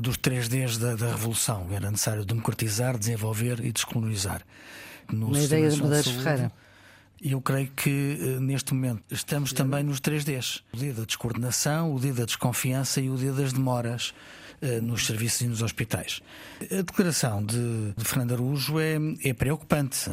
dos 0.00 0.16
três 0.16 0.48
Ds 0.48 0.78
da, 0.78 0.94
da, 0.94 1.08
Revolução. 1.08 1.66
Era 1.70 1.90
necessário 1.90 2.24
democratizar, 2.24 2.98
desenvolver 2.98 3.64
e 3.64 3.72
descolonizar. 3.72 4.42
No 5.10 5.30
Na 5.30 5.42
ideia 5.42 5.70
de 5.70 5.82
Medeiros 5.82 6.08
Ferreira. 6.08 6.52
E 7.22 7.32
eu 7.32 7.40
creio 7.40 7.70
que 7.76 8.18
uh, 8.20 8.40
neste 8.40 8.72
momento 8.72 9.02
estamos 9.10 9.52
também 9.52 9.82
nos 9.82 10.00
três 10.00 10.24
Ds: 10.24 10.62
o 10.72 10.76
D 10.76 10.92
da 10.92 11.04
descoordenação, 11.04 11.94
o 11.94 12.00
D 12.00 12.12
da 12.12 12.24
desconfiança 12.24 13.00
e 13.00 13.10
o 13.10 13.16
D 13.16 13.30
das 13.32 13.52
demoras 13.52 14.14
nos 14.82 15.06
serviços 15.06 15.40
e 15.42 15.46
nos 15.46 15.62
hospitais. 15.62 16.20
A 16.62 16.82
declaração 16.82 17.44
de, 17.44 17.92
de 17.96 18.04
Fernando 18.04 18.34
Araújo 18.34 18.78
é, 18.78 18.96
é 19.24 19.32
preocupante. 19.32 20.10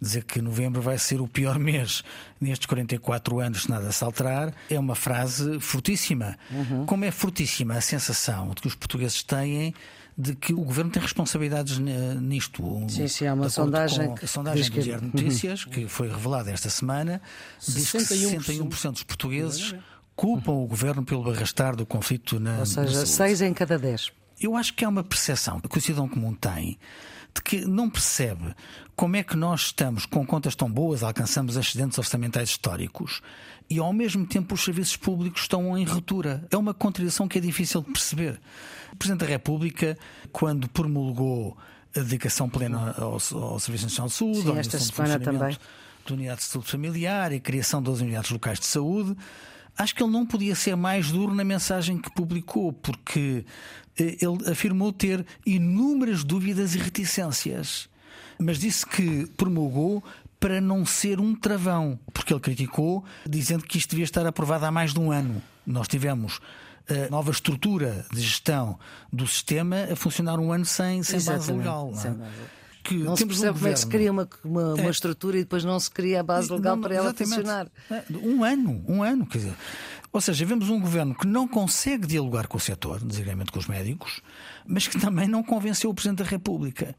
Dizer 0.00 0.24
que 0.24 0.42
novembro 0.42 0.82
vai 0.82 0.98
ser 0.98 1.20
o 1.20 1.28
pior 1.28 1.56
mês 1.60 2.02
nestes 2.40 2.66
44 2.66 3.40
anos, 3.40 3.62
se 3.62 3.70
nada 3.70 3.90
se 3.90 4.04
alterar, 4.04 4.52
é 4.68 4.78
uma 4.78 4.94
frase 4.94 5.58
fortíssima. 5.60 6.36
Uhum. 6.50 6.84
Como 6.84 7.04
é 7.04 7.10
fortíssima 7.10 7.74
a 7.74 7.80
sensação 7.80 8.48
de 8.50 8.60
que 8.60 8.66
os 8.66 8.74
portugueses 8.74 9.22
têm 9.22 9.74
de 10.18 10.34
que 10.34 10.54
o 10.54 10.62
governo 10.62 10.90
tem 10.90 11.02
responsabilidades 11.02 11.78
nisto. 11.78 12.62
Sim, 12.88 13.06
sim, 13.06 13.26
há 13.26 13.34
uma 13.34 13.50
sondagem. 13.50 14.14
a 14.22 14.26
sondagem 14.26 14.70
do 14.70 14.80
Diário 14.80 15.10
de 15.10 15.22
Notícias, 15.22 15.64
que 15.66 15.86
foi 15.86 16.08
revelada 16.08 16.50
esta 16.50 16.70
semana, 16.70 17.20
diz 17.60 17.92
que 17.92 17.98
61% 17.98 18.92
dos 18.92 19.02
portugueses 19.02 19.74
culpam 20.16 20.52
o 20.52 20.66
governo 20.66 21.04
pelo 21.04 21.30
arrastar 21.30 21.76
do 21.76 21.86
conflito 21.86 22.40
na. 22.40 22.58
Ou 22.60 22.66
seja, 22.66 23.06
6 23.06 23.42
em 23.42 23.52
cada 23.52 23.78
10. 23.78 24.10
Eu 24.40 24.56
acho 24.56 24.74
que 24.74 24.84
há 24.84 24.88
uma 24.88 25.04
percepção 25.04 25.60
que 25.60 25.78
o 25.78 25.80
cidadão 25.80 26.08
comum 26.08 26.34
tem 26.34 26.78
de 27.34 27.42
que 27.42 27.66
não 27.66 27.88
percebe 27.88 28.54
como 28.94 29.14
é 29.16 29.22
que 29.22 29.36
nós 29.36 29.66
estamos 29.66 30.06
com 30.06 30.26
contas 30.26 30.54
tão 30.54 30.70
boas, 30.70 31.02
alcançamos 31.02 31.56
excedentes 31.56 31.98
orçamentais 31.98 32.48
históricos 32.50 33.20
e 33.68 33.78
ao 33.78 33.92
mesmo 33.92 34.26
tempo 34.26 34.54
os 34.54 34.64
serviços 34.64 34.96
públicos 34.96 35.42
estão 35.42 35.76
em 35.76 35.84
ruptura. 35.84 36.46
É 36.50 36.56
uma 36.56 36.72
contradição 36.72 37.28
que 37.28 37.36
é 37.36 37.40
difícil 37.40 37.82
de 37.82 37.92
perceber. 37.92 38.40
O 38.92 38.96
Presidente 38.96 39.20
da 39.20 39.26
República, 39.26 39.98
quando 40.32 40.68
promulgou 40.68 41.56
a 41.94 42.00
dedicação 42.00 42.48
plena 42.48 42.94
ao, 42.96 43.18
ao 43.42 43.60
Serviço 43.60 43.84
Nacional 43.84 44.08
de 44.08 44.14
Saúde, 44.14 44.42
Sim, 44.42 44.58
esta 44.58 44.78
semana 44.78 45.20
também. 45.20 45.58
da 46.06 46.14
Unidade 46.14 46.40
de 46.40 46.46
Saúde 46.46 46.70
Familiar 46.70 47.32
e 47.32 47.36
a 47.36 47.40
criação 47.40 47.82
das 47.82 48.00
unidades 48.00 48.30
locais 48.30 48.58
de 48.58 48.66
saúde, 48.66 49.16
acho 49.76 49.94
que 49.94 50.02
ele 50.02 50.12
não 50.12 50.26
podia 50.26 50.54
ser 50.54 50.76
mais 50.76 51.10
duro 51.10 51.34
na 51.34 51.44
mensagem 51.44 51.98
que 51.98 52.10
publicou, 52.10 52.72
porque 52.72 53.44
eh, 53.98 54.16
ele 54.20 54.50
afirmou 54.50 54.92
ter 54.92 55.24
inúmeras 55.44 56.24
dúvidas 56.24 56.74
e 56.74 56.78
reticências, 56.78 57.88
mas 58.38 58.58
disse 58.58 58.86
que 58.86 59.26
promulgou 59.36 60.02
para 60.38 60.60
não 60.60 60.84
ser 60.84 61.20
um 61.20 61.34
travão, 61.34 61.98
porque 62.12 62.32
ele 62.32 62.40
criticou, 62.40 63.04
dizendo 63.28 63.64
que 63.64 63.78
isto 63.78 63.90
devia 63.90 64.04
estar 64.04 64.26
aprovado 64.26 64.66
há 64.66 64.70
mais 64.70 64.92
de 64.92 65.00
um 65.00 65.10
ano. 65.10 65.42
Nós 65.66 65.88
tivemos 65.88 66.40
a 66.88 67.10
nova 67.10 67.30
estrutura 67.30 68.06
de 68.12 68.20
gestão 68.20 68.78
do 69.12 69.26
sistema 69.26 69.88
a 69.90 69.96
funcionar 69.96 70.38
um 70.38 70.52
ano 70.52 70.64
sem, 70.64 71.02
sem 71.02 71.20
base 71.22 71.52
legal. 71.52 71.90
Não 71.90 72.00
é? 72.00 72.16
Que 72.86 72.94
não 72.94 73.16
se 73.16 73.26
percebe 73.26 73.50
um 73.50 73.54
como 73.54 73.68
é 73.68 73.72
que 73.72 73.80
se 73.80 73.86
cria 73.86 74.12
uma, 74.12 74.28
uma, 74.44 74.74
uma, 74.74 74.86
é. 74.86 74.90
estrutura 74.90 75.36
e 75.36 75.40
depois 75.40 75.64
não 75.64 75.78
se 75.80 75.90
cria 75.90 76.20
a 76.20 76.22
base 76.22 76.50
legal 76.52 76.76
não, 76.76 76.82
para 76.82 76.94
ela 76.94 77.12
funcionar. 77.12 77.68
É, 77.90 78.02
um 78.22 78.44
ano, 78.44 78.84
um 78.86 79.02
ano, 79.02 79.26
quer 79.26 79.38
dizer. 79.38 79.54
Ou 80.12 80.20
seja, 80.20 80.46
vemos 80.46 80.70
um 80.70 80.80
governo 80.80 81.14
que 81.14 81.26
não 81.26 81.46
consegue 81.46 82.06
dialogar 82.06 82.46
com 82.46 82.56
o 82.56 82.60
setor, 82.60 83.00
designadamente 83.00 83.52
com 83.52 83.58
os 83.58 83.66
médicos, 83.66 84.22
mas 84.66 84.86
que 84.86 84.98
também 84.98 85.28
não 85.28 85.42
convenceu 85.42 85.90
o 85.90 85.94
Presidente 85.94 86.18
da 86.18 86.24
República. 86.24 86.94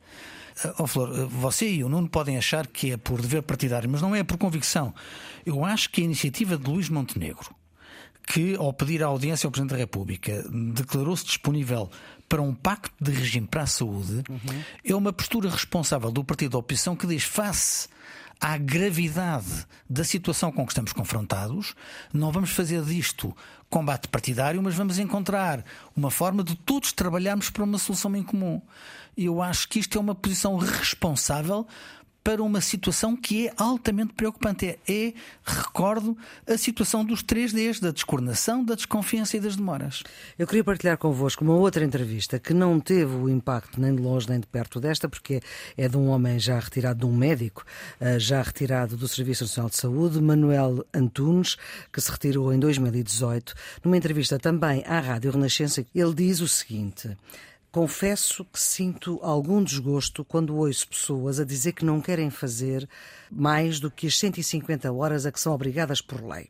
Oh, 0.78 0.88
Flor, 0.88 1.28
você 1.28 1.70
e 1.70 1.84
o 1.84 1.90
Nuno 1.90 2.10
podem 2.10 2.38
achar 2.38 2.68
que 2.68 2.92
é 2.92 2.98
por 2.98 3.22
dever 3.22 3.44
partidário, 3.44 3.90
mas 3.90 4.02
não 4.02 4.16
é 4.16 4.24
por 4.24 4.38
convicção. 4.38 4.94
Eu 5.46 5.64
acho 5.64 5.90
que 5.90 6.02
a 6.02 6.04
iniciativa 6.04 6.58
de 6.58 6.70
Luís 6.70 6.90
Montenegro, 6.90 7.56
que, 8.28 8.56
ao 8.56 8.74
pedir 8.74 9.02
a 9.04 9.08
audiência 9.08 9.48
ao 9.48 9.52
Presidente 9.52 9.72
da 9.72 9.78
República, 9.78 10.44
declarou-se 10.74 11.26
disponível 11.26 11.90
para 12.28 12.42
um 12.42 12.54
pacto 12.54 12.94
de 13.00 13.12
regime 13.12 13.48
para 13.48 13.64
a 13.64 13.68
saúde, 13.68 14.24
uhum. 14.30 14.64
é 14.84 14.96
uma 14.96 15.14
postura 15.14 15.50
responsável 15.50 16.12
do 16.12 16.24
partido 16.24 16.52
da 16.52 16.58
oposição 16.58 16.96
que 16.96 17.08
diz 17.08 17.24
face 17.24 17.88
à 18.40 18.58
gravidade 18.58 19.66
da 19.90 20.04
situação 20.04 20.52
com 20.52 20.66
que 20.66 20.72
estamos 20.72 20.94
confrontados, 20.94 21.74
não 22.14 22.32
vamos 22.32 22.52
fazer 22.52 22.84
disto 22.84 23.36
combate 23.70 24.08
partidário, 24.08 24.62
mas 24.62 24.76
vamos 24.76 25.00
encontrar 25.00 25.64
uma 25.96 26.12
forma 26.12 26.44
de 26.44 26.56
todos 26.56 26.92
trabalharmos 26.92 27.50
para 27.50 27.64
uma 27.64 27.78
solução 27.78 28.16
em 28.16 28.24
comum. 28.24 28.62
E 29.16 29.26
eu 29.26 29.42
acho 29.42 29.68
que 29.68 29.80
isto 29.80 29.98
é 29.98 30.02
uma 30.02 30.16
posição 30.16 30.58
responsável 30.58 31.68
para 32.28 32.44
uma 32.44 32.60
situação 32.60 33.16
que 33.16 33.48
é 33.48 33.54
altamente 33.56 34.12
preocupante. 34.12 34.68
É, 34.68 34.78
é, 34.86 35.14
recordo, 35.46 36.18
a 36.46 36.58
situação 36.58 37.06
dos 37.06 37.24
três 37.24 37.54
Ds, 37.54 37.80
da 37.80 37.90
descoordenação, 37.90 38.66
da 38.66 38.76
desconfiança 38.76 39.38
e 39.38 39.40
das 39.40 39.56
demoras. 39.56 40.04
Eu 40.38 40.46
queria 40.46 40.62
partilhar 40.62 40.98
convosco 40.98 41.42
uma 41.46 41.54
outra 41.54 41.86
entrevista 41.86 42.38
que 42.38 42.54
não 42.54 42.82
teve 42.82 43.16
o 43.16 43.30
impacto 43.30 43.80
nem 43.80 43.96
de 43.96 44.02
longe 44.02 44.28
nem 44.28 44.42
de 44.42 44.48
perto 44.48 44.78
desta, 44.78 45.08
porque 45.08 45.40
é 45.78 45.88
de 45.88 45.96
um 45.96 46.10
homem 46.10 46.38
já 46.38 46.60
retirado, 46.60 47.00
de 47.00 47.06
um 47.06 47.16
médico, 47.16 47.64
eh, 47.98 48.20
já 48.20 48.42
retirado 48.42 48.98
do 48.98 49.08
Serviço 49.08 49.46
Nacional 49.46 49.70
de 49.70 49.78
Saúde, 49.78 50.22
Manuel 50.22 50.86
Antunes, 50.94 51.56
que 51.94 52.02
se 52.02 52.12
retirou 52.12 52.54
em 52.54 52.60
2018. 52.60 53.54
Numa 53.86 53.96
entrevista 53.96 54.38
também 54.38 54.84
à 54.86 55.00
Rádio 55.00 55.32
Renascença, 55.32 55.86
ele 55.96 56.14
diz 56.14 56.42
o 56.42 56.48
seguinte. 56.50 57.16
Confesso 57.78 58.44
que 58.44 58.60
sinto 58.60 59.20
algum 59.22 59.64
desgosto 59.64 60.26
quando 60.26 60.56
ouço 60.56 60.88
pessoas 60.88 61.40
a 61.40 61.46
dizer 61.46 61.74
que 61.74 61.86
não 61.86 62.02
querem 62.02 62.32
fazer 62.32 62.90
mais 63.30 63.80
do 63.80 63.92
que 63.92 64.08
as 64.08 64.18
150 64.18 64.92
horas 64.92 65.28
a 65.28 65.32
que 65.32 65.40
são 65.40 65.54
obrigadas 65.54 66.02
por 66.02 66.26
lei. 66.26 66.50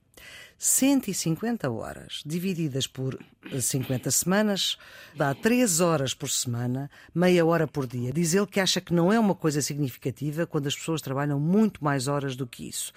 150 0.57 1.69
horas 1.69 2.23
divididas 2.25 2.87
por 2.87 3.19
50 3.59 4.09
semanas 4.09 4.77
dá 5.17 5.35
3 5.35 5.81
horas 5.81 6.13
por 6.13 6.29
semana, 6.29 6.89
meia 7.13 7.45
hora 7.45 7.67
por 7.67 7.85
dia. 7.85 8.13
Diz 8.13 8.33
ele 8.33 8.47
que 8.47 8.61
acha 8.61 8.79
que 8.79 8.93
não 8.93 9.11
é 9.11 9.19
uma 9.19 9.35
coisa 9.35 9.61
significativa 9.61 10.47
quando 10.47 10.67
as 10.67 10.75
pessoas 10.77 11.01
trabalham 11.01 11.41
muito 11.41 11.83
mais 11.83 12.07
horas 12.07 12.37
do 12.37 12.47
que 12.47 12.69
isso 12.69 12.93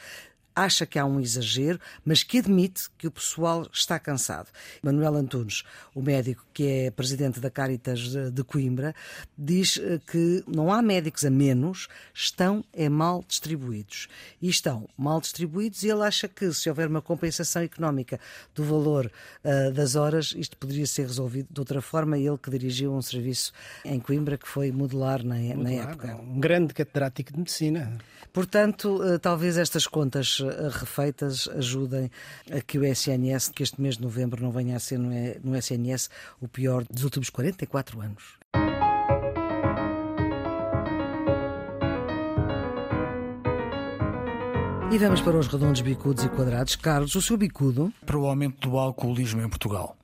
acha 0.54 0.86
que 0.86 0.98
há 0.98 1.04
um 1.04 1.20
exagero, 1.20 1.78
mas 2.04 2.22
que 2.22 2.38
admite 2.38 2.88
que 2.98 3.06
o 3.06 3.10
pessoal 3.10 3.66
está 3.72 3.98
cansado. 3.98 4.48
Manuel 4.82 5.16
Antunes, 5.16 5.62
o 5.94 6.02
médico 6.02 6.44
que 6.52 6.66
é 6.66 6.90
presidente 6.90 7.40
da 7.40 7.50
Caritas 7.50 8.00
de 8.32 8.44
Coimbra, 8.44 8.94
diz 9.36 9.78
eh, 9.78 10.00
que 10.06 10.44
não 10.46 10.72
há 10.72 10.82
médicos 10.82 11.24
a 11.24 11.30
menos, 11.30 11.88
estão 12.12 12.64
é 12.72 12.88
mal 12.88 13.24
distribuídos. 13.26 14.08
E 14.40 14.48
estão 14.48 14.88
mal 14.96 15.20
distribuídos 15.20 15.82
e 15.82 15.88
ele 15.88 16.02
acha 16.02 16.28
que 16.28 16.52
se 16.52 16.68
houver 16.68 16.88
uma 16.88 17.02
compensação 17.02 17.62
económica 17.62 18.18
do 18.54 18.64
valor 18.64 19.10
uh, 19.44 19.72
das 19.72 19.94
horas, 19.94 20.34
isto 20.36 20.56
poderia 20.56 20.86
ser 20.86 21.02
resolvido 21.02 21.48
de 21.50 21.60
outra 21.60 21.80
forma. 21.80 22.18
Ele 22.18 22.38
que 22.38 22.50
dirigiu 22.50 22.92
um 22.92 23.02
serviço 23.02 23.52
em 23.84 24.00
Coimbra 24.00 24.36
que 24.36 24.48
foi 24.48 24.72
modular 24.72 25.24
na, 25.24 25.36
modular, 25.36 25.56
na 25.62 25.70
época. 25.70 26.16
Um 26.16 26.40
grande 26.40 26.74
catedrático 26.74 27.32
de 27.32 27.38
medicina. 27.38 27.98
Portanto, 28.32 29.02
uh, 29.02 29.18
talvez 29.18 29.56
estas 29.56 29.86
contas 29.86 30.39
refeitas 30.40 31.48
ajudem 31.48 32.10
a 32.50 32.60
que 32.60 32.78
o 32.78 32.84
SNS, 32.84 33.50
que 33.50 33.62
este 33.62 33.80
mês 33.80 33.96
de 33.96 34.02
novembro 34.02 34.42
não 34.42 34.50
venha 34.50 34.76
a 34.76 34.80
ser 34.80 34.98
no 34.98 35.56
SNS 35.56 36.10
o 36.40 36.48
pior 36.48 36.84
dos 36.90 37.04
últimos 37.04 37.30
44 37.30 38.00
anos. 38.00 38.40
E 44.92 44.98
vamos 44.98 45.20
para 45.20 45.38
os 45.38 45.46
redondos, 45.46 45.82
bicudos 45.82 46.24
e 46.24 46.28
quadrados. 46.28 46.74
Carlos, 46.74 47.14
o 47.14 47.22
seu 47.22 47.36
bicudo? 47.36 47.92
Para 48.04 48.18
o 48.18 48.26
aumento 48.26 48.68
do 48.68 48.76
alcoolismo 48.76 49.40
em 49.40 49.48
Portugal. 49.48 49.96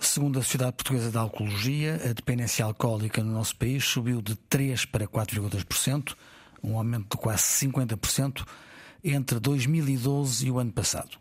Segundo 0.00 0.38
a 0.38 0.42
Sociedade 0.42 0.72
Portuguesa 0.72 1.10
de 1.10 1.18
Alcoologia, 1.18 2.00
a 2.02 2.14
dependência 2.14 2.64
alcoólica 2.64 3.22
no 3.22 3.30
nosso 3.30 3.54
país 3.54 3.84
subiu 3.84 4.22
de 4.22 4.34
3 4.34 4.86
para 4.86 5.06
4,2%, 5.06 6.14
um 6.64 6.78
aumento 6.78 7.14
de 7.14 7.22
quase 7.22 7.42
50% 7.42 8.42
entre 9.02 9.40
2012 9.40 10.46
e 10.46 10.50
o 10.50 10.58
ano 10.58 10.72
passado. 10.72 11.18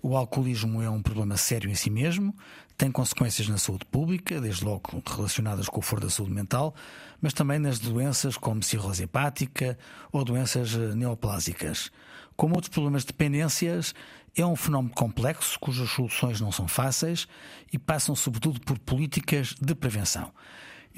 O 0.00 0.16
alcoolismo 0.16 0.80
é 0.80 0.88
um 0.88 1.02
problema 1.02 1.36
sério 1.36 1.68
em 1.68 1.74
si 1.74 1.90
mesmo, 1.90 2.32
tem 2.76 2.92
consequências 2.92 3.48
na 3.48 3.58
saúde 3.58 3.84
pública, 3.86 4.40
desde 4.40 4.64
logo 4.64 5.02
relacionadas 5.04 5.68
com 5.68 5.80
o 5.80 5.82
foro 5.82 6.02
da 6.02 6.08
saúde 6.08 6.32
mental, 6.32 6.72
mas 7.20 7.32
também 7.32 7.58
nas 7.58 7.80
doenças 7.80 8.36
como 8.36 8.62
cirrose 8.62 9.02
hepática 9.02 9.76
ou 10.12 10.24
doenças 10.24 10.72
eh, 10.74 10.94
neoplásicas. 10.94 11.90
Como 12.36 12.54
outros 12.54 12.72
problemas 12.72 13.02
de 13.02 13.08
dependências, 13.08 13.92
é 14.36 14.46
um 14.46 14.54
fenómeno 14.54 14.94
complexo 14.94 15.58
cujas 15.58 15.90
soluções 15.90 16.40
não 16.40 16.52
são 16.52 16.68
fáceis 16.68 17.26
e 17.72 17.78
passam 17.78 18.14
sobretudo 18.14 18.60
por 18.60 18.78
políticas 18.78 19.56
de 19.60 19.74
prevenção. 19.74 20.32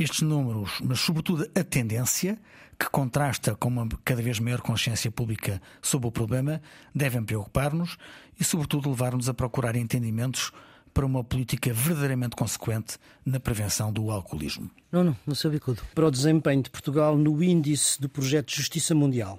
Estes 0.00 0.22
números, 0.22 0.80
mas 0.82 0.98
sobretudo 0.98 1.46
a 1.54 1.62
tendência, 1.62 2.38
que 2.78 2.88
contrasta 2.88 3.54
com 3.54 3.68
uma 3.68 3.86
cada 4.02 4.22
vez 4.22 4.38
maior 4.40 4.62
consciência 4.62 5.10
pública 5.10 5.60
sobre 5.82 6.08
o 6.08 6.10
problema, 6.10 6.62
devem 6.94 7.22
preocupar-nos 7.22 7.98
e, 8.40 8.42
sobretudo, 8.42 8.88
levar-nos 8.88 9.28
a 9.28 9.34
procurar 9.34 9.76
entendimentos 9.76 10.52
para 10.94 11.04
uma 11.04 11.22
política 11.22 11.70
verdadeiramente 11.74 12.34
consequente 12.34 12.96
na 13.26 13.38
prevenção 13.38 13.92
do 13.92 14.10
alcoolismo. 14.10 14.70
Não, 14.90 15.04
não, 15.04 15.16
no 15.26 15.34
seu 15.34 15.50
bicudo. 15.50 15.82
Para 15.94 16.06
o 16.06 16.10
desempenho 16.10 16.62
de 16.62 16.70
Portugal 16.70 17.14
no 17.18 17.44
índice 17.44 18.00
do 18.00 18.08
projeto 18.08 18.48
de 18.48 18.56
Justiça 18.56 18.94
Mundial 18.94 19.38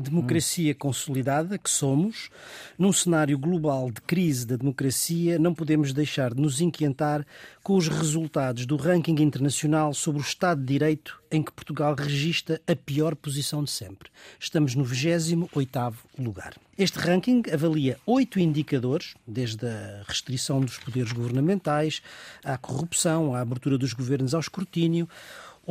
democracia 0.00 0.74
consolidada 0.74 1.58
que 1.58 1.70
somos, 1.70 2.30
num 2.78 2.92
cenário 2.92 3.38
global 3.38 3.90
de 3.90 4.00
crise 4.00 4.46
da 4.46 4.56
democracia, 4.56 5.38
não 5.38 5.54
podemos 5.54 5.92
deixar 5.92 6.34
de 6.34 6.40
nos 6.40 6.60
inquietar 6.60 7.26
com 7.62 7.76
os 7.76 7.88
resultados 7.88 8.66
do 8.66 8.76
ranking 8.76 9.20
internacional 9.20 9.92
sobre 9.94 10.20
o 10.20 10.24
Estado 10.24 10.60
de 10.60 10.66
Direito 10.66 11.20
em 11.30 11.42
que 11.42 11.52
Portugal 11.52 11.94
registra 11.94 12.60
a 12.66 12.74
pior 12.74 13.14
posição 13.14 13.62
de 13.62 13.70
sempre. 13.70 14.10
Estamos 14.38 14.74
no 14.74 14.84
28º 14.84 15.94
lugar. 16.18 16.54
Este 16.76 16.98
ranking 16.98 17.42
avalia 17.52 17.98
oito 18.06 18.40
indicadores, 18.40 19.14
desde 19.26 19.66
a 19.66 20.02
restrição 20.08 20.60
dos 20.60 20.78
poderes 20.78 21.12
governamentais, 21.12 22.02
à 22.42 22.56
corrupção, 22.56 23.34
à 23.34 23.40
abertura 23.40 23.76
dos 23.76 23.92
governos 23.92 24.34
ao 24.34 24.40
escrutínio, 24.40 25.08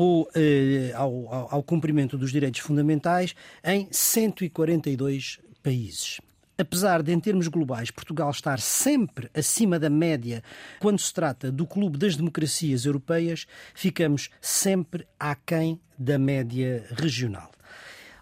ou 0.02 0.30
eh, 0.34 0.94
ao, 0.96 1.54
ao 1.56 1.62
cumprimento 1.62 2.18
dos 2.18 2.32
direitos 2.32 2.62
fundamentais 2.62 3.36
em 3.62 3.86
142 3.92 5.40
países. 5.62 6.22
Apesar 6.58 7.04
de, 7.04 7.12
em 7.12 7.20
termos 7.20 7.50
globais, 7.50 7.92
Portugal 7.92 8.32
estar 8.32 8.62
sempre 8.62 9.30
acima 9.34 9.78
da 9.78 9.90
média 9.90 10.42
quando 10.80 11.00
se 11.00 11.14
trata 11.14 11.52
do 11.52 11.68
clube 11.68 11.98
das 11.98 12.16
democracias 12.16 12.86
europeias, 12.86 13.46
ficamos 13.76 14.30
sempre 14.40 15.06
aquém 15.20 15.78
da 15.98 16.18
média 16.18 16.88
regional. 16.92 17.52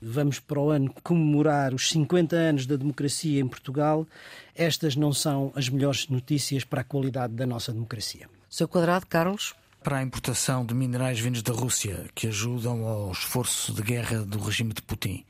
Vamos 0.01 0.39
para 0.39 0.59
o 0.59 0.71
ano 0.71 0.91
comemorar 1.03 1.75
os 1.75 1.89
50 1.91 2.35
anos 2.35 2.65
da 2.65 2.75
democracia 2.75 3.39
em 3.39 3.47
Portugal. 3.47 4.07
Estas 4.55 4.95
não 4.95 5.13
são 5.13 5.51
as 5.55 5.69
melhores 5.69 6.07
notícias 6.07 6.63
para 6.63 6.81
a 6.81 6.83
qualidade 6.83 7.33
da 7.33 7.45
nossa 7.45 7.71
democracia. 7.71 8.27
Seu 8.49 8.67
quadrado, 8.67 9.05
Carlos? 9.05 9.53
Para 9.83 9.97
a 9.97 10.03
importação 10.03 10.65
de 10.65 10.73
minerais 10.73 11.19
vindos 11.19 11.41
da 11.41 11.53
Rússia 11.53 12.09
que 12.13 12.27
ajudam 12.27 12.85
ao 12.85 13.11
esforço 13.11 13.73
de 13.73 13.81
guerra 13.81 14.23
do 14.23 14.39
regime 14.39 14.73
de 14.73 14.81
Putin. 14.81 15.25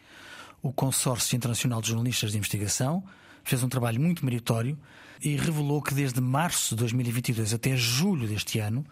O 0.62 0.72
Consórcio 0.72 1.36
Internacional 1.36 1.82
de 1.82 1.90
Jornalistas 1.90 2.32
de 2.32 2.38
Investigação 2.38 3.04
fez 3.44 3.64
um 3.64 3.70
trabalho 3.70 4.02
muito 4.02 4.26
meritório 4.26 4.78
e 5.22 5.36
revelou 5.36 5.82
que 5.82 5.94
desde 5.94 6.20
março 6.20 6.76
de 6.76 6.80
2022 6.82 7.54
até 7.54 7.76
julho 7.76 8.28
deste 8.28 8.60
ano, 8.60 8.86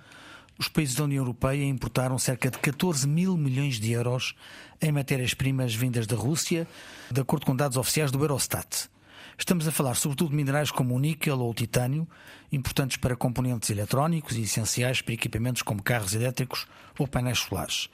os 0.57 0.67
países 0.67 0.95
da 0.95 1.03
União 1.03 1.21
Europeia 1.21 1.65
importaram 1.65 2.17
cerca 2.17 2.49
de 2.49 2.57
14 2.59 3.07
mil 3.07 3.35
milhões 3.35 3.79
de 3.79 3.91
euros 3.91 4.35
em 4.81 4.91
matérias-primas 4.91 5.75
vindas 5.75 6.07
da 6.07 6.15
Rússia, 6.15 6.67
de 7.11 7.21
acordo 7.21 7.45
com 7.45 7.55
dados 7.55 7.77
oficiais 7.77 8.11
do 8.11 8.23
Eurostat. 8.23 8.89
Estamos 9.37 9.67
a 9.67 9.71
falar 9.71 9.95
sobretudo 9.95 10.29
de 10.29 10.35
minerais 10.35 10.71
como 10.71 10.95
o 10.95 10.99
níquel 10.99 11.39
ou 11.39 11.51
o 11.51 11.53
titânio, 11.53 12.07
importantes 12.51 12.97
para 12.97 13.15
componentes 13.15 13.69
eletrónicos 13.69 14.37
e 14.37 14.41
essenciais 14.41 15.01
para 15.01 15.13
equipamentos 15.13 15.61
como 15.61 15.83
carros 15.83 16.13
elétricos 16.13 16.65
ou 16.97 17.07
painéis 17.07 17.39
solares. 17.39 17.89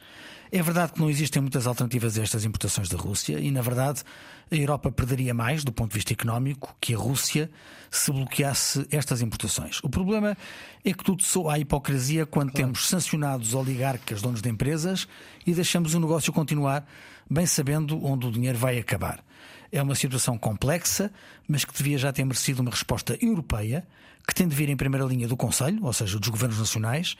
É 0.53 0.61
verdade 0.61 0.91
que 0.91 0.99
não 0.99 1.09
existem 1.09 1.41
muitas 1.41 1.65
alternativas 1.65 2.17
a 2.17 2.23
estas 2.23 2.43
importações 2.43 2.89
da 2.89 2.97
Rússia 2.97 3.39
e, 3.39 3.49
na 3.49 3.61
verdade, 3.61 4.03
a 4.51 4.55
Europa 4.55 4.91
perderia 4.91 5.33
mais, 5.33 5.63
do 5.63 5.71
ponto 5.71 5.91
de 5.91 5.95
vista 5.95 6.11
económico, 6.11 6.75
que 6.79 6.93
a 6.93 6.97
Rússia 6.97 7.49
se 7.89 8.11
bloqueasse 8.11 8.85
estas 8.91 9.21
importações. 9.21 9.79
O 9.81 9.89
problema 9.89 10.37
é 10.83 10.93
que 10.93 11.05
tudo 11.05 11.23
soa 11.23 11.53
à 11.53 11.59
hipocrisia 11.59 12.25
quando 12.25 12.51
claro. 12.51 12.65
temos 12.65 12.89
sancionados 12.89 13.53
oligarcas, 13.53 14.21
donos 14.21 14.41
de 14.41 14.49
empresas, 14.49 15.07
e 15.47 15.53
deixamos 15.53 15.93
o 15.93 15.99
negócio 16.01 16.33
continuar, 16.33 16.85
bem 17.29 17.45
sabendo 17.45 18.03
onde 18.05 18.27
o 18.27 18.31
dinheiro 18.31 18.57
vai 18.57 18.77
acabar. 18.77 19.23
É 19.71 19.81
uma 19.81 19.95
situação 19.95 20.37
complexa, 20.37 21.11
mas 21.47 21.63
que 21.63 21.73
devia 21.73 21.97
já 21.97 22.11
ter 22.11 22.25
merecido 22.25 22.61
uma 22.61 22.71
resposta 22.71 23.17
europeia, 23.21 23.85
que 24.27 24.35
tem 24.35 24.47
de 24.47 24.55
vir 24.55 24.69
em 24.69 24.75
primeira 24.75 25.05
linha 25.05 25.27
do 25.27 25.37
Conselho, 25.37 25.83
ou 25.83 25.93
seja, 25.93 26.19
dos 26.19 26.29
governos 26.29 26.59
nacionais, 26.59 27.15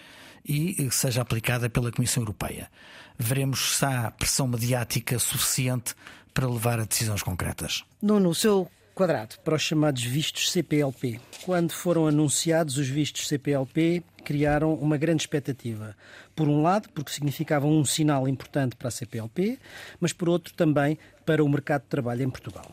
e 0.47 0.89
seja 0.91 1.21
aplicada 1.21 1.69
pela 1.69 1.91
Comissão 1.91 2.23
Europeia. 2.23 2.69
Veremos 3.17 3.77
se 3.77 3.85
há 3.85 4.11
pressão 4.11 4.47
mediática 4.47 5.17
suficiente 5.19 5.93
para 6.33 6.47
levar 6.47 6.79
a 6.79 6.85
decisões 6.85 7.21
concretas. 7.21 7.83
Nuno, 8.01 8.29
o 8.29 8.35
seu 8.35 8.69
quadrado 8.93 9.35
para 9.43 9.55
os 9.55 9.61
chamados 9.61 10.03
vistos 10.03 10.51
CPLP. 10.51 11.19
Quando 11.43 11.71
foram 11.71 12.07
anunciados 12.07 12.77
os 12.77 12.87
vistos 12.87 13.27
CPLP, 13.27 14.03
criaram 14.23 14.73
uma 14.75 14.97
grande 14.97 15.23
expectativa. 15.23 15.95
Por 16.35 16.47
um 16.47 16.61
lado, 16.61 16.89
porque 16.89 17.11
significavam 17.11 17.71
um 17.71 17.83
sinal 17.83 18.27
importante 18.27 18.75
para 18.75 18.89
a 18.89 18.91
CPLP, 18.91 19.57
mas 19.99 20.13
por 20.13 20.29
outro 20.29 20.53
também 20.53 20.97
para 21.25 21.43
o 21.43 21.49
mercado 21.49 21.83
de 21.83 21.87
trabalho 21.87 22.23
em 22.23 22.29
Portugal. 22.29 22.71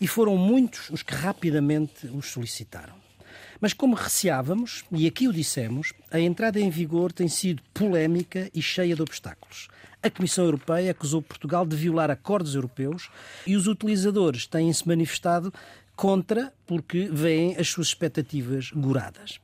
E 0.00 0.06
foram 0.06 0.36
muitos 0.36 0.90
os 0.90 1.02
que 1.02 1.14
rapidamente 1.14 2.06
os 2.06 2.26
solicitaram. 2.26 2.94
Mas 3.60 3.72
como 3.72 3.94
receávamos, 3.94 4.84
e 4.92 5.06
aqui 5.06 5.26
o 5.26 5.32
dissemos, 5.32 5.92
a 6.10 6.20
entrada 6.20 6.60
em 6.60 6.68
vigor 6.68 7.12
tem 7.12 7.28
sido 7.28 7.62
polémica 7.72 8.50
e 8.54 8.60
cheia 8.60 8.94
de 8.94 9.02
obstáculos. 9.02 9.68
A 10.02 10.10
Comissão 10.10 10.44
Europeia 10.44 10.90
acusou 10.90 11.22
Portugal 11.22 11.66
de 11.66 11.74
violar 11.74 12.10
acordos 12.10 12.54
europeus 12.54 13.10
e 13.46 13.56
os 13.56 13.66
utilizadores 13.66 14.46
têm-se 14.46 14.86
manifestado 14.86 15.52
contra 15.96 16.52
porque 16.66 17.08
veem 17.10 17.56
as 17.56 17.68
suas 17.68 17.88
expectativas 17.88 18.70
goradas. 18.70 19.40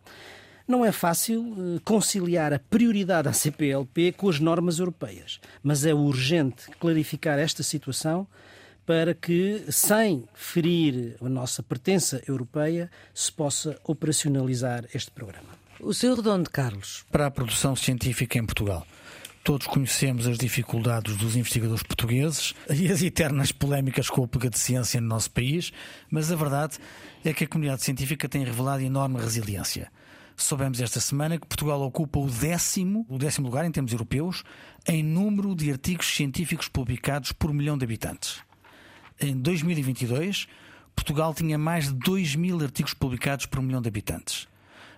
Não 0.66 0.84
é 0.84 0.92
fácil 0.92 1.54
eh, 1.56 1.80
conciliar 1.84 2.52
a 2.52 2.58
prioridade 2.58 3.28
à 3.28 3.32
CPLP 3.32 4.12
com 4.12 4.28
as 4.28 4.38
normas 4.38 4.78
europeias, 4.78 5.40
mas 5.62 5.84
é 5.84 5.92
urgente 5.92 6.70
clarificar 6.78 7.38
esta 7.38 7.62
situação 7.62 8.26
para 8.84 9.14
que, 9.14 9.64
sem 9.70 10.24
ferir 10.34 11.16
a 11.20 11.28
nossa 11.28 11.62
pertença 11.62 12.20
europeia, 12.26 12.90
se 13.14 13.30
possa 13.32 13.78
operacionalizar 13.84 14.84
este 14.94 15.10
programa. 15.10 15.48
O 15.80 15.92
seu 15.92 16.14
redondo, 16.14 16.50
Carlos. 16.50 17.04
Para 17.10 17.26
a 17.26 17.30
produção 17.30 17.74
científica 17.74 18.38
em 18.38 18.44
Portugal. 18.44 18.86
Todos 19.44 19.66
conhecemos 19.66 20.28
as 20.28 20.38
dificuldades 20.38 21.16
dos 21.16 21.34
investigadores 21.34 21.82
portugueses 21.82 22.54
e 22.70 22.90
as 22.90 23.02
eternas 23.02 23.50
polémicas 23.50 24.08
com 24.08 24.22
a 24.22 24.28
pega 24.28 24.48
de 24.48 24.58
ciência 24.58 25.00
no 25.00 25.08
nosso 25.08 25.30
país, 25.32 25.72
mas 26.08 26.30
a 26.30 26.36
verdade 26.36 26.78
é 27.24 27.32
que 27.32 27.44
a 27.44 27.48
comunidade 27.48 27.82
científica 27.82 28.28
tem 28.28 28.44
revelado 28.44 28.82
enorme 28.82 29.20
resiliência. 29.20 29.90
Soubemos 30.42 30.80
esta 30.80 30.98
semana 30.98 31.38
que 31.38 31.46
Portugal 31.46 31.80
ocupa 31.82 32.18
o 32.18 32.28
décimo, 32.28 33.06
o 33.08 33.16
décimo 33.16 33.46
lugar 33.46 33.64
em 33.64 33.70
termos 33.70 33.92
europeus 33.92 34.42
em 34.86 35.00
número 35.02 35.54
de 35.54 35.70
artigos 35.70 36.06
científicos 36.08 36.68
publicados 36.68 37.30
por 37.30 37.54
milhão 37.54 37.78
de 37.78 37.84
habitantes. 37.84 38.42
Em 39.20 39.36
2022, 39.36 40.48
Portugal 40.96 41.32
tinha 41.32 41.56
mais 41.56 41.86
de 41.86 41.94
2 41.94 42.34
mil 42.34 42.60
artigos 42.60 42.92
publicados 42.92 43.46
por 43.46 43.62
milhão 43.62 43.80
de 43.80 43.88
habitantes. 43.88 44.48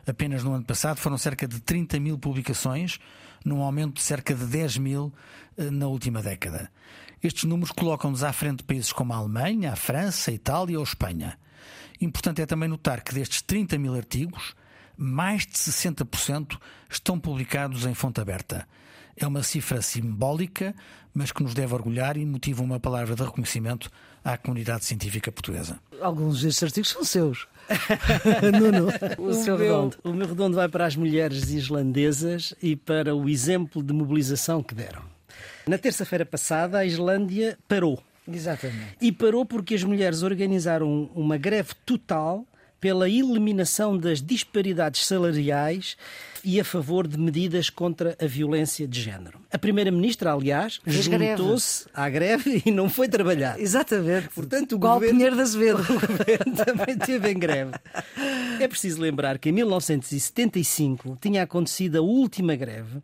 Apenas 0.07 0.43
no 0.43 0.55
ano 0.55 0.65
passado 0.65 0.97
foram 0.97 1.19
cerca 1.19 1.47
de 1.47 1.61
30 1.61 2.01
mil 2.01 2.19
publicações, 2.19 2.99
num 3.45 3.63
aumento 3.63 3.97
de 3.97 4.01
cerca 4.03 4.35
de 4.35 4.47
10 4.47 4.79
mil 4.79 5.13
eh, 5.59 5.71
na 5.71 5.87
última 5.87 6.23
década. 6.23 6.73
Estes 7.23 7.45
números 7.45 7.71
colocam-nos 7.71 8.25
à 8.25 8.33
frente 8.33 8.59
de 8.59 8.65
países 8.65 8.93
como 8.93 9.13
a 9.13 9.17
Alemanha, 9.17 9.73
a 9.73 9.77
França, 9.77 10.31
a 10.31 10.35
Itália 10.35 10.79
ou 10.79 10.85
a 10.85 10.89
Espanha. 10.89 11.39
Importante 12.01 12.41
é 12.41 12.47
também 12.47 12.69
notar 12.69 13.03
que 13.03 13.15
destes 13.15 13.43
30 13.43 13.79
mil 13.79 13.95
artigos, 13.95 14.55
mais 14.97 15.47
de 15.47 15.53
60% 15.53 16.59
estão 16.89 17.19
publicados 17.19 17.87
em 17.87 17.95
fonte 17.95 18.21
aberta. 18.21 18.67
É 19.17 19.27
uma 19.27 19.43
cifra 19.43 19.81
simbólica, 19.81 20.75
mas 21.13 21.31
que 21.31 21.43
nos 21.43 21.55
deve 21.55 21.73
orgulhar 21.73 22.17
e 22.17 22.27
motiva 22.27 22.63
uma 22.63 22.81
palavra 22.81 23.15
de 23.15 23.23
reconhecimento 23.23 23.91
à 24.25 24.37
comunidade 24.37 24.85
científica 24.85 25.31
portuguesa. 25.31 25.79
Alguns 26.01 26.43
destes 26.43 26.63
artigos 26.65 26.91
são 26.91 27.05
seus. 27.05 27.47
Nuno, 28.61 28.89
o, 29.19 29.29
o, 29.29 29.35
seu 29.35 29.57
meu, 29.57 29.67
redondo. 29.67 29.97
o 30.03 30.13
meu 30.13 30.27
redondo 30.27 30.57
vai 30.57 30.69
para 30.69 30.87
as 30.87 30.97
mulheres 30.97 31.51
islandesas 31.51 32.55
e 32.61 32.75
para 32.75 33.15
o 33.15 33.29
exemplo 33.29 33.83
de 33.83 33.93
mobilização 33.93 34.63
que 34.63 34.75
deram. 34.75 35.03
Na 35.67 35.79
terça-feira 35.79 36.27
passada, 36.27 36.79
a 36.79 36.85
Islândia 36.85 37.57
parou. 37.69 38.03
Exatamente. 38.27 38.97
E 39.01 39.13
parou 39.13 39.45
porque 39.45 39.75
as 39.75 39.85
mulheres 39.85 40.23
organizaram 40.23 41.11
uma 41.15 41.37
greve 41.37 41.75
total 41.87 42.47
pela 42.85 43.09
eliminação 43.09 43.97
das 43.97 44.21
disparidades 44.21 45.07
salariais 45.07 45.97
e 46.45 46.61
a 46.61 46.65
favor 46.65 47.09
de 47.09 47.19
medidas 47.19 47.71
contra 47.71 48.15
a 48.21 48.27
violência 48.27 48.87
de 48.87 49.01
género. 49.01 49.41
A 49.51 49.57
Primeira-Ministra, 49.57 50.35
aliás, 50.35 50.83
juntou-se 50.87 51.87
à 51.95 52.11
greve 52.11 52.63
e 52.67 52.71
não 52.71 52.91
foi 52.91 53.09
trabalhar. 53.09 53.59
Exatamente. 53.59 54.29
Portanto, 54.35 54.73
o 54.73 54.75
Igual 54.75 54.97
governo... 54.97 55.15
Pinheiro 55.15 55.37
de 55.37 55.41
Azevedo. 55.41 55.79
O 55.95 56.07
governo 56.07 56.57
também 56.57 56.95
esteve 56.95 57.31
em 57.31 57.39
greve. 57.39 57.73
É 58.61 58.69
preciso 58.69 59.01
lembrar 59.01 59.39
que 59.39 59.49
em 59.49 59.53
1975 59.53 61.17
tinha 61.23 61.43
acontecido 61.43 61.97
a 61.97 62.03
última 62.03 62.55
greve 62.55 63.01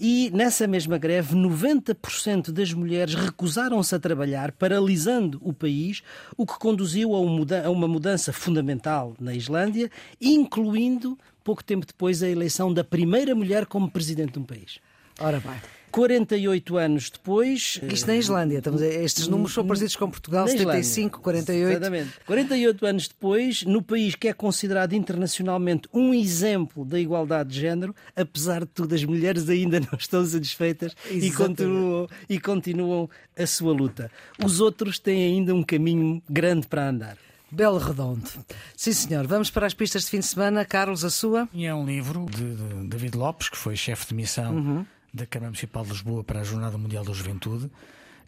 e 0.00 0.30
nessa 0.30 0.66
mesma 0.66 0.96
greve 0.96 1.36
90% 1.36 2.50
das 2.50 2.72
mulheres 2.72 3.14
recusaram-se 3.14 3.94
a 3.94 3.98
trabalhar, 3.98 4.50
paralisando 4.50 5.38
o 5.42 5.52
país, 5.52 6.02
o 6.38 6.46
que 6.46 6.58
conduziu 6.58 7.14
a 7.14 7.20
uma 7.20 7.86
mudança 7.86 8.32
fundamental 8.32 9.14
na 9.20 9.34
Islândia, 9.34 9.90
incluindo, 10.18 11.18
pouco 11.44 11.62
tempo 11.62 11.84
depois, 11.84 12.22
a 12.22 12.28
eleição 12.30 12.72
da 12.72 12.82
primeira 12.82 13.34
mulher 13.34 13.66
como 13.66 13.90
presidente 13.90 14.32
de 14.32 14.38
um 14.38 14.44
país. 14.44 14.78
Ora 15.20 15.38
bem. 15.38 15.60
48 15.90 16.76
anos 16.76 17.10
depois. 17.10 17.80
Isto 17.82 18.06
na 18.06 18.16
Islândia, 18.16 18.58
estamos, 18.58 18.80
estes 18.82 19.26
números 19.28 19.52
são 19.52 19.66
parecidos 19.66 19.96
com 19.96 20.10
Portugal, 20.10 20.46
75, 20.46 21.20
48. 21.20 21.70
Exatamente. 21.70 22.10
48 22.26 22.86
anos 22.86 23.08
depois, 23.08 23.62
no 23.64 23.82
país 23.82 24.14
que 24.14 24.28
é 24.28 24.32
considerado 24.32 24.92
internacionalmente 24.92 25.88
um 25.92 26.14
exemplo 26.14 26.84
da 26.84 26.98
igualdade 26.98 27.50
de 27.50 27.60
género, 27.60 27.94
apesar 28.14 28.60
de 28.60 28.66
tudo, 28.66 28.94
as 28.94 29.04
mulheres 29.04 29.48
ainda 29.48 29.80
não 29.80 29.98
estão 29.98 30.24
satisfeitas 30.24 30.94
e 31.10 31.30
continuam, 31.30 32.08
e 32.28 32.38
continuam 32.38 33.10
a 33.36 33.46
sua 33.46 33.72
luta. 33.72 34.10
Os 34.44 34.60
outros 34.60 34.98
têm 34.98 35.24
ainda 35.24 35.54
um 35.54 35.62
caminho 35.62 36.22
grande 36.28 36.66
para 36.66 36.88
andar. 36.88 37.16
Belo 37.52 37.78
Redondo. 37.78 38.30
Sim, 38.76 38.92
senhor. 38.92 39.26
Vamos 39.26 39.50
para 39.50 39.66
as 39.66 39.74
pistas 39.74 40.04
de 40.04 40.10
fim 40.10 40.20
de 40.20 40.26
semana. 40.26 40.64
Carlos, 40.64 41.04
a 41.04 41.10
sua? 41.10 41.48
E 41.52 41.66
é 41.66 41.74
um 41.74 41.84
livro 41.84 42.26
de, 42.30 42.54
de 42.54 42.88
David 42.88 43.16
Lopes, 43.16 43.48
que 43.48 43.56
foi 43.56 43.74
chefe 43.74 44.06
de 44.08 44.14
missão. 44.14 44.54
Uhum 44.54 44.86
da 45.12 45.26
Câmara 45.26 45.50
Municipal 45.50 45.84
de 45.84 45.90
Lisboa 45.90 46.22
para 46.22 46.40
a 46.40 46.44
Jornada 46.44 46.78
Mundial 46.78 47.04
da 47.04 47.12
Juventude. 47.12 47.70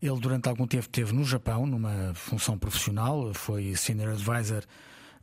Ele, 0.01 0.19
durante 0.19 0.49
algum 0.49 0.67
tempo, 0.67 0.83
esteve 0.83 1.13
no 1.13 1.25
Japão, 1.25 1.65
numa 1.65 2.13
função 2.15 2.59
profissional, 2.59 3.33
foi 3.35 3.77
Senior 3.77 4.11
Advisor 4.11 4.65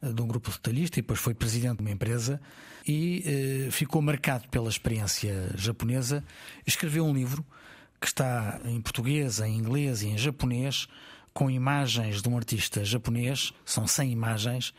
eh, 0.01 0.11
de 0.11 0.21
um 0.21 0.27
grupo 0.27 0.49
detalhista 0.49 0.99
e 0.99 1.01
depois 1.01 1.19
foi 1.19 1.33
presidente 1.33 1.77
de 1.77 1.81
uma 1.81 1.91
empresa 1.91 2.39
e 2.87 3.23
eh, 3.67 3.71
ficou 3.71 4.01
marcado 4.01 4.47
pela 4.47 4.69
experiência 4.69 5.51
japonesa. 5.55 6.23
Escreveu 6.65 7.05
um 7.05 7.13
livro 7.13 7.45
que 7.99 8.07
está 8.07 8.61
em 8.63 8.79
português, 8.79 9.41
em 9.41 9.57
inglês 9.57 10.01
e 10.01 10.07
em 10.07 10.17
japonês, 10.17 10.87
com 11.33 11.51
imagens 11.51 12.21
de 12.21 12.29
um 12.29 12.37
artista 12.37 12.83
japonês, 12.85 13.53
são 13.65 13.85
100 13.85 14.11
imagens, 14.11 14.73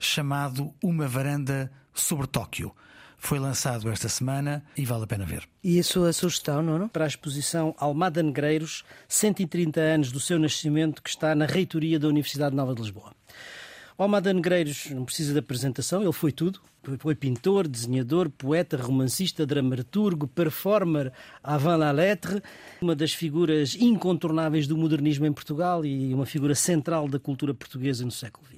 chamado 0.00 0.74
Uma 0.82 1.06
Varanda 1.06 1.70
sobre 1.94 2.26
Tóquio 2.26 2.74
foi 3.26 3.38
lançado 3.38 3.88
esta 3.90 4.08
semana 4.08 4.62
e 4.76 4.84
vale 4.84 5.04
a 5.04 5.06
pena 5.06 5.24
ver. 5.24 5.48
E 5.62 5.78
a 5.78 5.82
sua 5.82 6.12
sugestão, 6.12 6.62
Nuno? 6.62 6.88
Para 6.88 7.04
a 7.04 7.08
exposição 7.08 7.74
Almada 7.78 8.22
Negreiros, 8.22 8.84
130 9.08 9.80
anos 9.80 10.12
do 10.12 10.20
seu 10.20 10.38
nascimento, 10.38 11.02
que 11.02 11.08
está 11.08 11.34
na 11.34 11.46
reitoria 11.46 11.98
da 11.98 12.06
Universidade 12.06 12.54
Nova 12.54 12.74
de 12.74 12.82
Lisboa. 12.82 13.12
O 13.96 14.02
Almada 14.02 14.32
Negreiros 14.32 14.90
não 14.90 15.04
precisa 15.04 15.32
de 15.32 15.38
apresentação, 15.38 16.02
ele 16.02 16.12
foi 16.12 16.32
tudo. 16.32 16.60
Foi 16.98 17.14
pintor, 17.14 17.66
desenhador, 17.66 18.28
poeta, 18.28 18.76
romancista, 18.76 19.46
dramaturgo, 19.46 20.28
performer 20.28 21.10
avant 21.42 21.78
la 21.78 21.90
lettre, 21.92 22.42
uma 22.82 22.94
das 22.94 23.14
figuras 23.14 23.74
incontornáveis 23.74 24.66
do 24.66 24.76
modernismo 24.76 25.24
em 25.24 25.32
Portugal 25.32 25.82
e 25.82 26.12
uma 26.12 26.26
figura 26.26 26.54
central 26.54 27.08
da 27.08 27.18
cultura 27.18 27.54
portuguesa 27.54 28.04
no 28.04 28.10
século 28.10 28.46
XX. 28.46 28.53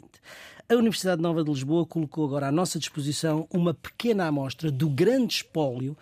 A 0.68 0.74
Universidade 0.74 1.22
Nova 1.22 1.44
de 1.44 1.50
Lisboa 1.50 1.86
colocou 1.86 2.24
agora 2.24 2.48
à 2.48 2.52
nossa 2.52 2.76
disposição 2.76 3.46
uma 3.52 3.72
pequena 3.72 4.26
amostra 4.26 4.68
do 4.68 4.90
grande 4.90 5.34
espólio 5.34 5.96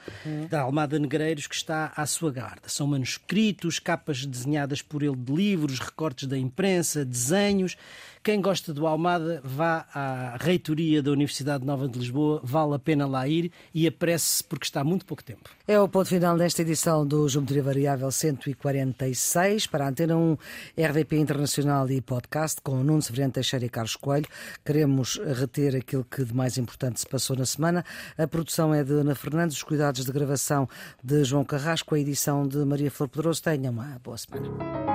da 0.48 0.62
Almada 0.62 0.98
Negreiros 0.98 1.46
que 1.46 1.54
está 1.54 1.92
à 1.94 2.06
sua 2.06 2.32
guarda. 2.32 2.66
São 2.66 2.86
manuscritos, 2.86 3.78
capas 3.78 4.24
desenhadas 4.24 4.80
por 4.80 5.02
ele 5.02 5.16
de 5.16 5.34
livros, 5.34 5.78
recortes 5.78 6.26
da 6.26 6.38
imprensa, 6.38 7.04
desenhos. 7.04 7.76
Quem 8.24 8.40
gosta 8.40 8.72
do 8.72 8.86
Almada, 8.86 9.42
vá 9.44 9.84
à 9.92 10.38
reitoria 10.40 11.02
da 11.02 11.10
Universidade 11.10 11.62
Nova 11.62 11.86
de 11.86 11.98
Lisboa, 11.98 12.40
vale 12.42 12.74
a 12.74 12.78
pena 12.78 13.06
lá 13.06 13.28
ir 13.28 13.52
e 13.74 13.86
apresse-se 13.86 14.42
porque 14.42 14.64
está 14.64 14.82
muito 14.82 15.04
pouco 15.04 15.22
tempo. 15.22 15.50
É 15.68 15.78
o 15.78 15.86
ponto 15.86 16.08
final 16.08 16.34
desta 16.38 16.62
edição 16.62 17.06
do 17.06 17.28
Geometria 17.28 17.62
Variável 17.62 18.10
146 18.10 19.66
para 19.66 19.84
a 19.84 19.88
Antena 19.90 20.16
1, 20.16 20.38
RDP 20.74 21.18
Internacional 21.18 21.90
e 21.90 22.00
Podcast 22.00 22.62
com 22.62 22.82
Nuno 22.82 23.02
Severiano 23.02 23.34
Teixeira 23.34 23.66
e 23.66 23.68
Carlos 23.68 23.94
Coelho. 23.94 24.26
Queremos 24.64 25.20
reter 25.22 25.76
aquilo 25.76 26.02
que 26.02 26.24
de 26.24 26.34
mais 26.34 26.56
importante 26.56 27.00
se 27.00 27.06
passou 27.06 27.36
na 27.36 27.44
semana. 27.44 27.84
A 28.16 28.26
produção 28.26 28.72
é 28.72 28.82
de 28.82 28.92
Ana 28.94 29.14
Fernandes, 29.14 29.58
os 29.58 29.62
cuidados 29.62 30.02
de 30.02 30.10
gravação 30.10 30.66
de 31.02 31.24
João 31.24 31.44
Carrasco, 31.44 31.94
a 31.94 32.00
edição 32.00 32.48
de 32.48 32.56
Maria 32.64 32.90
Flor 32.90 33.10
Pedroso. 33.10 33.42
Tenha 33.42 33.70
uma 33.70 34.00
boa 34.02 34.16
semana. 34.16 34.93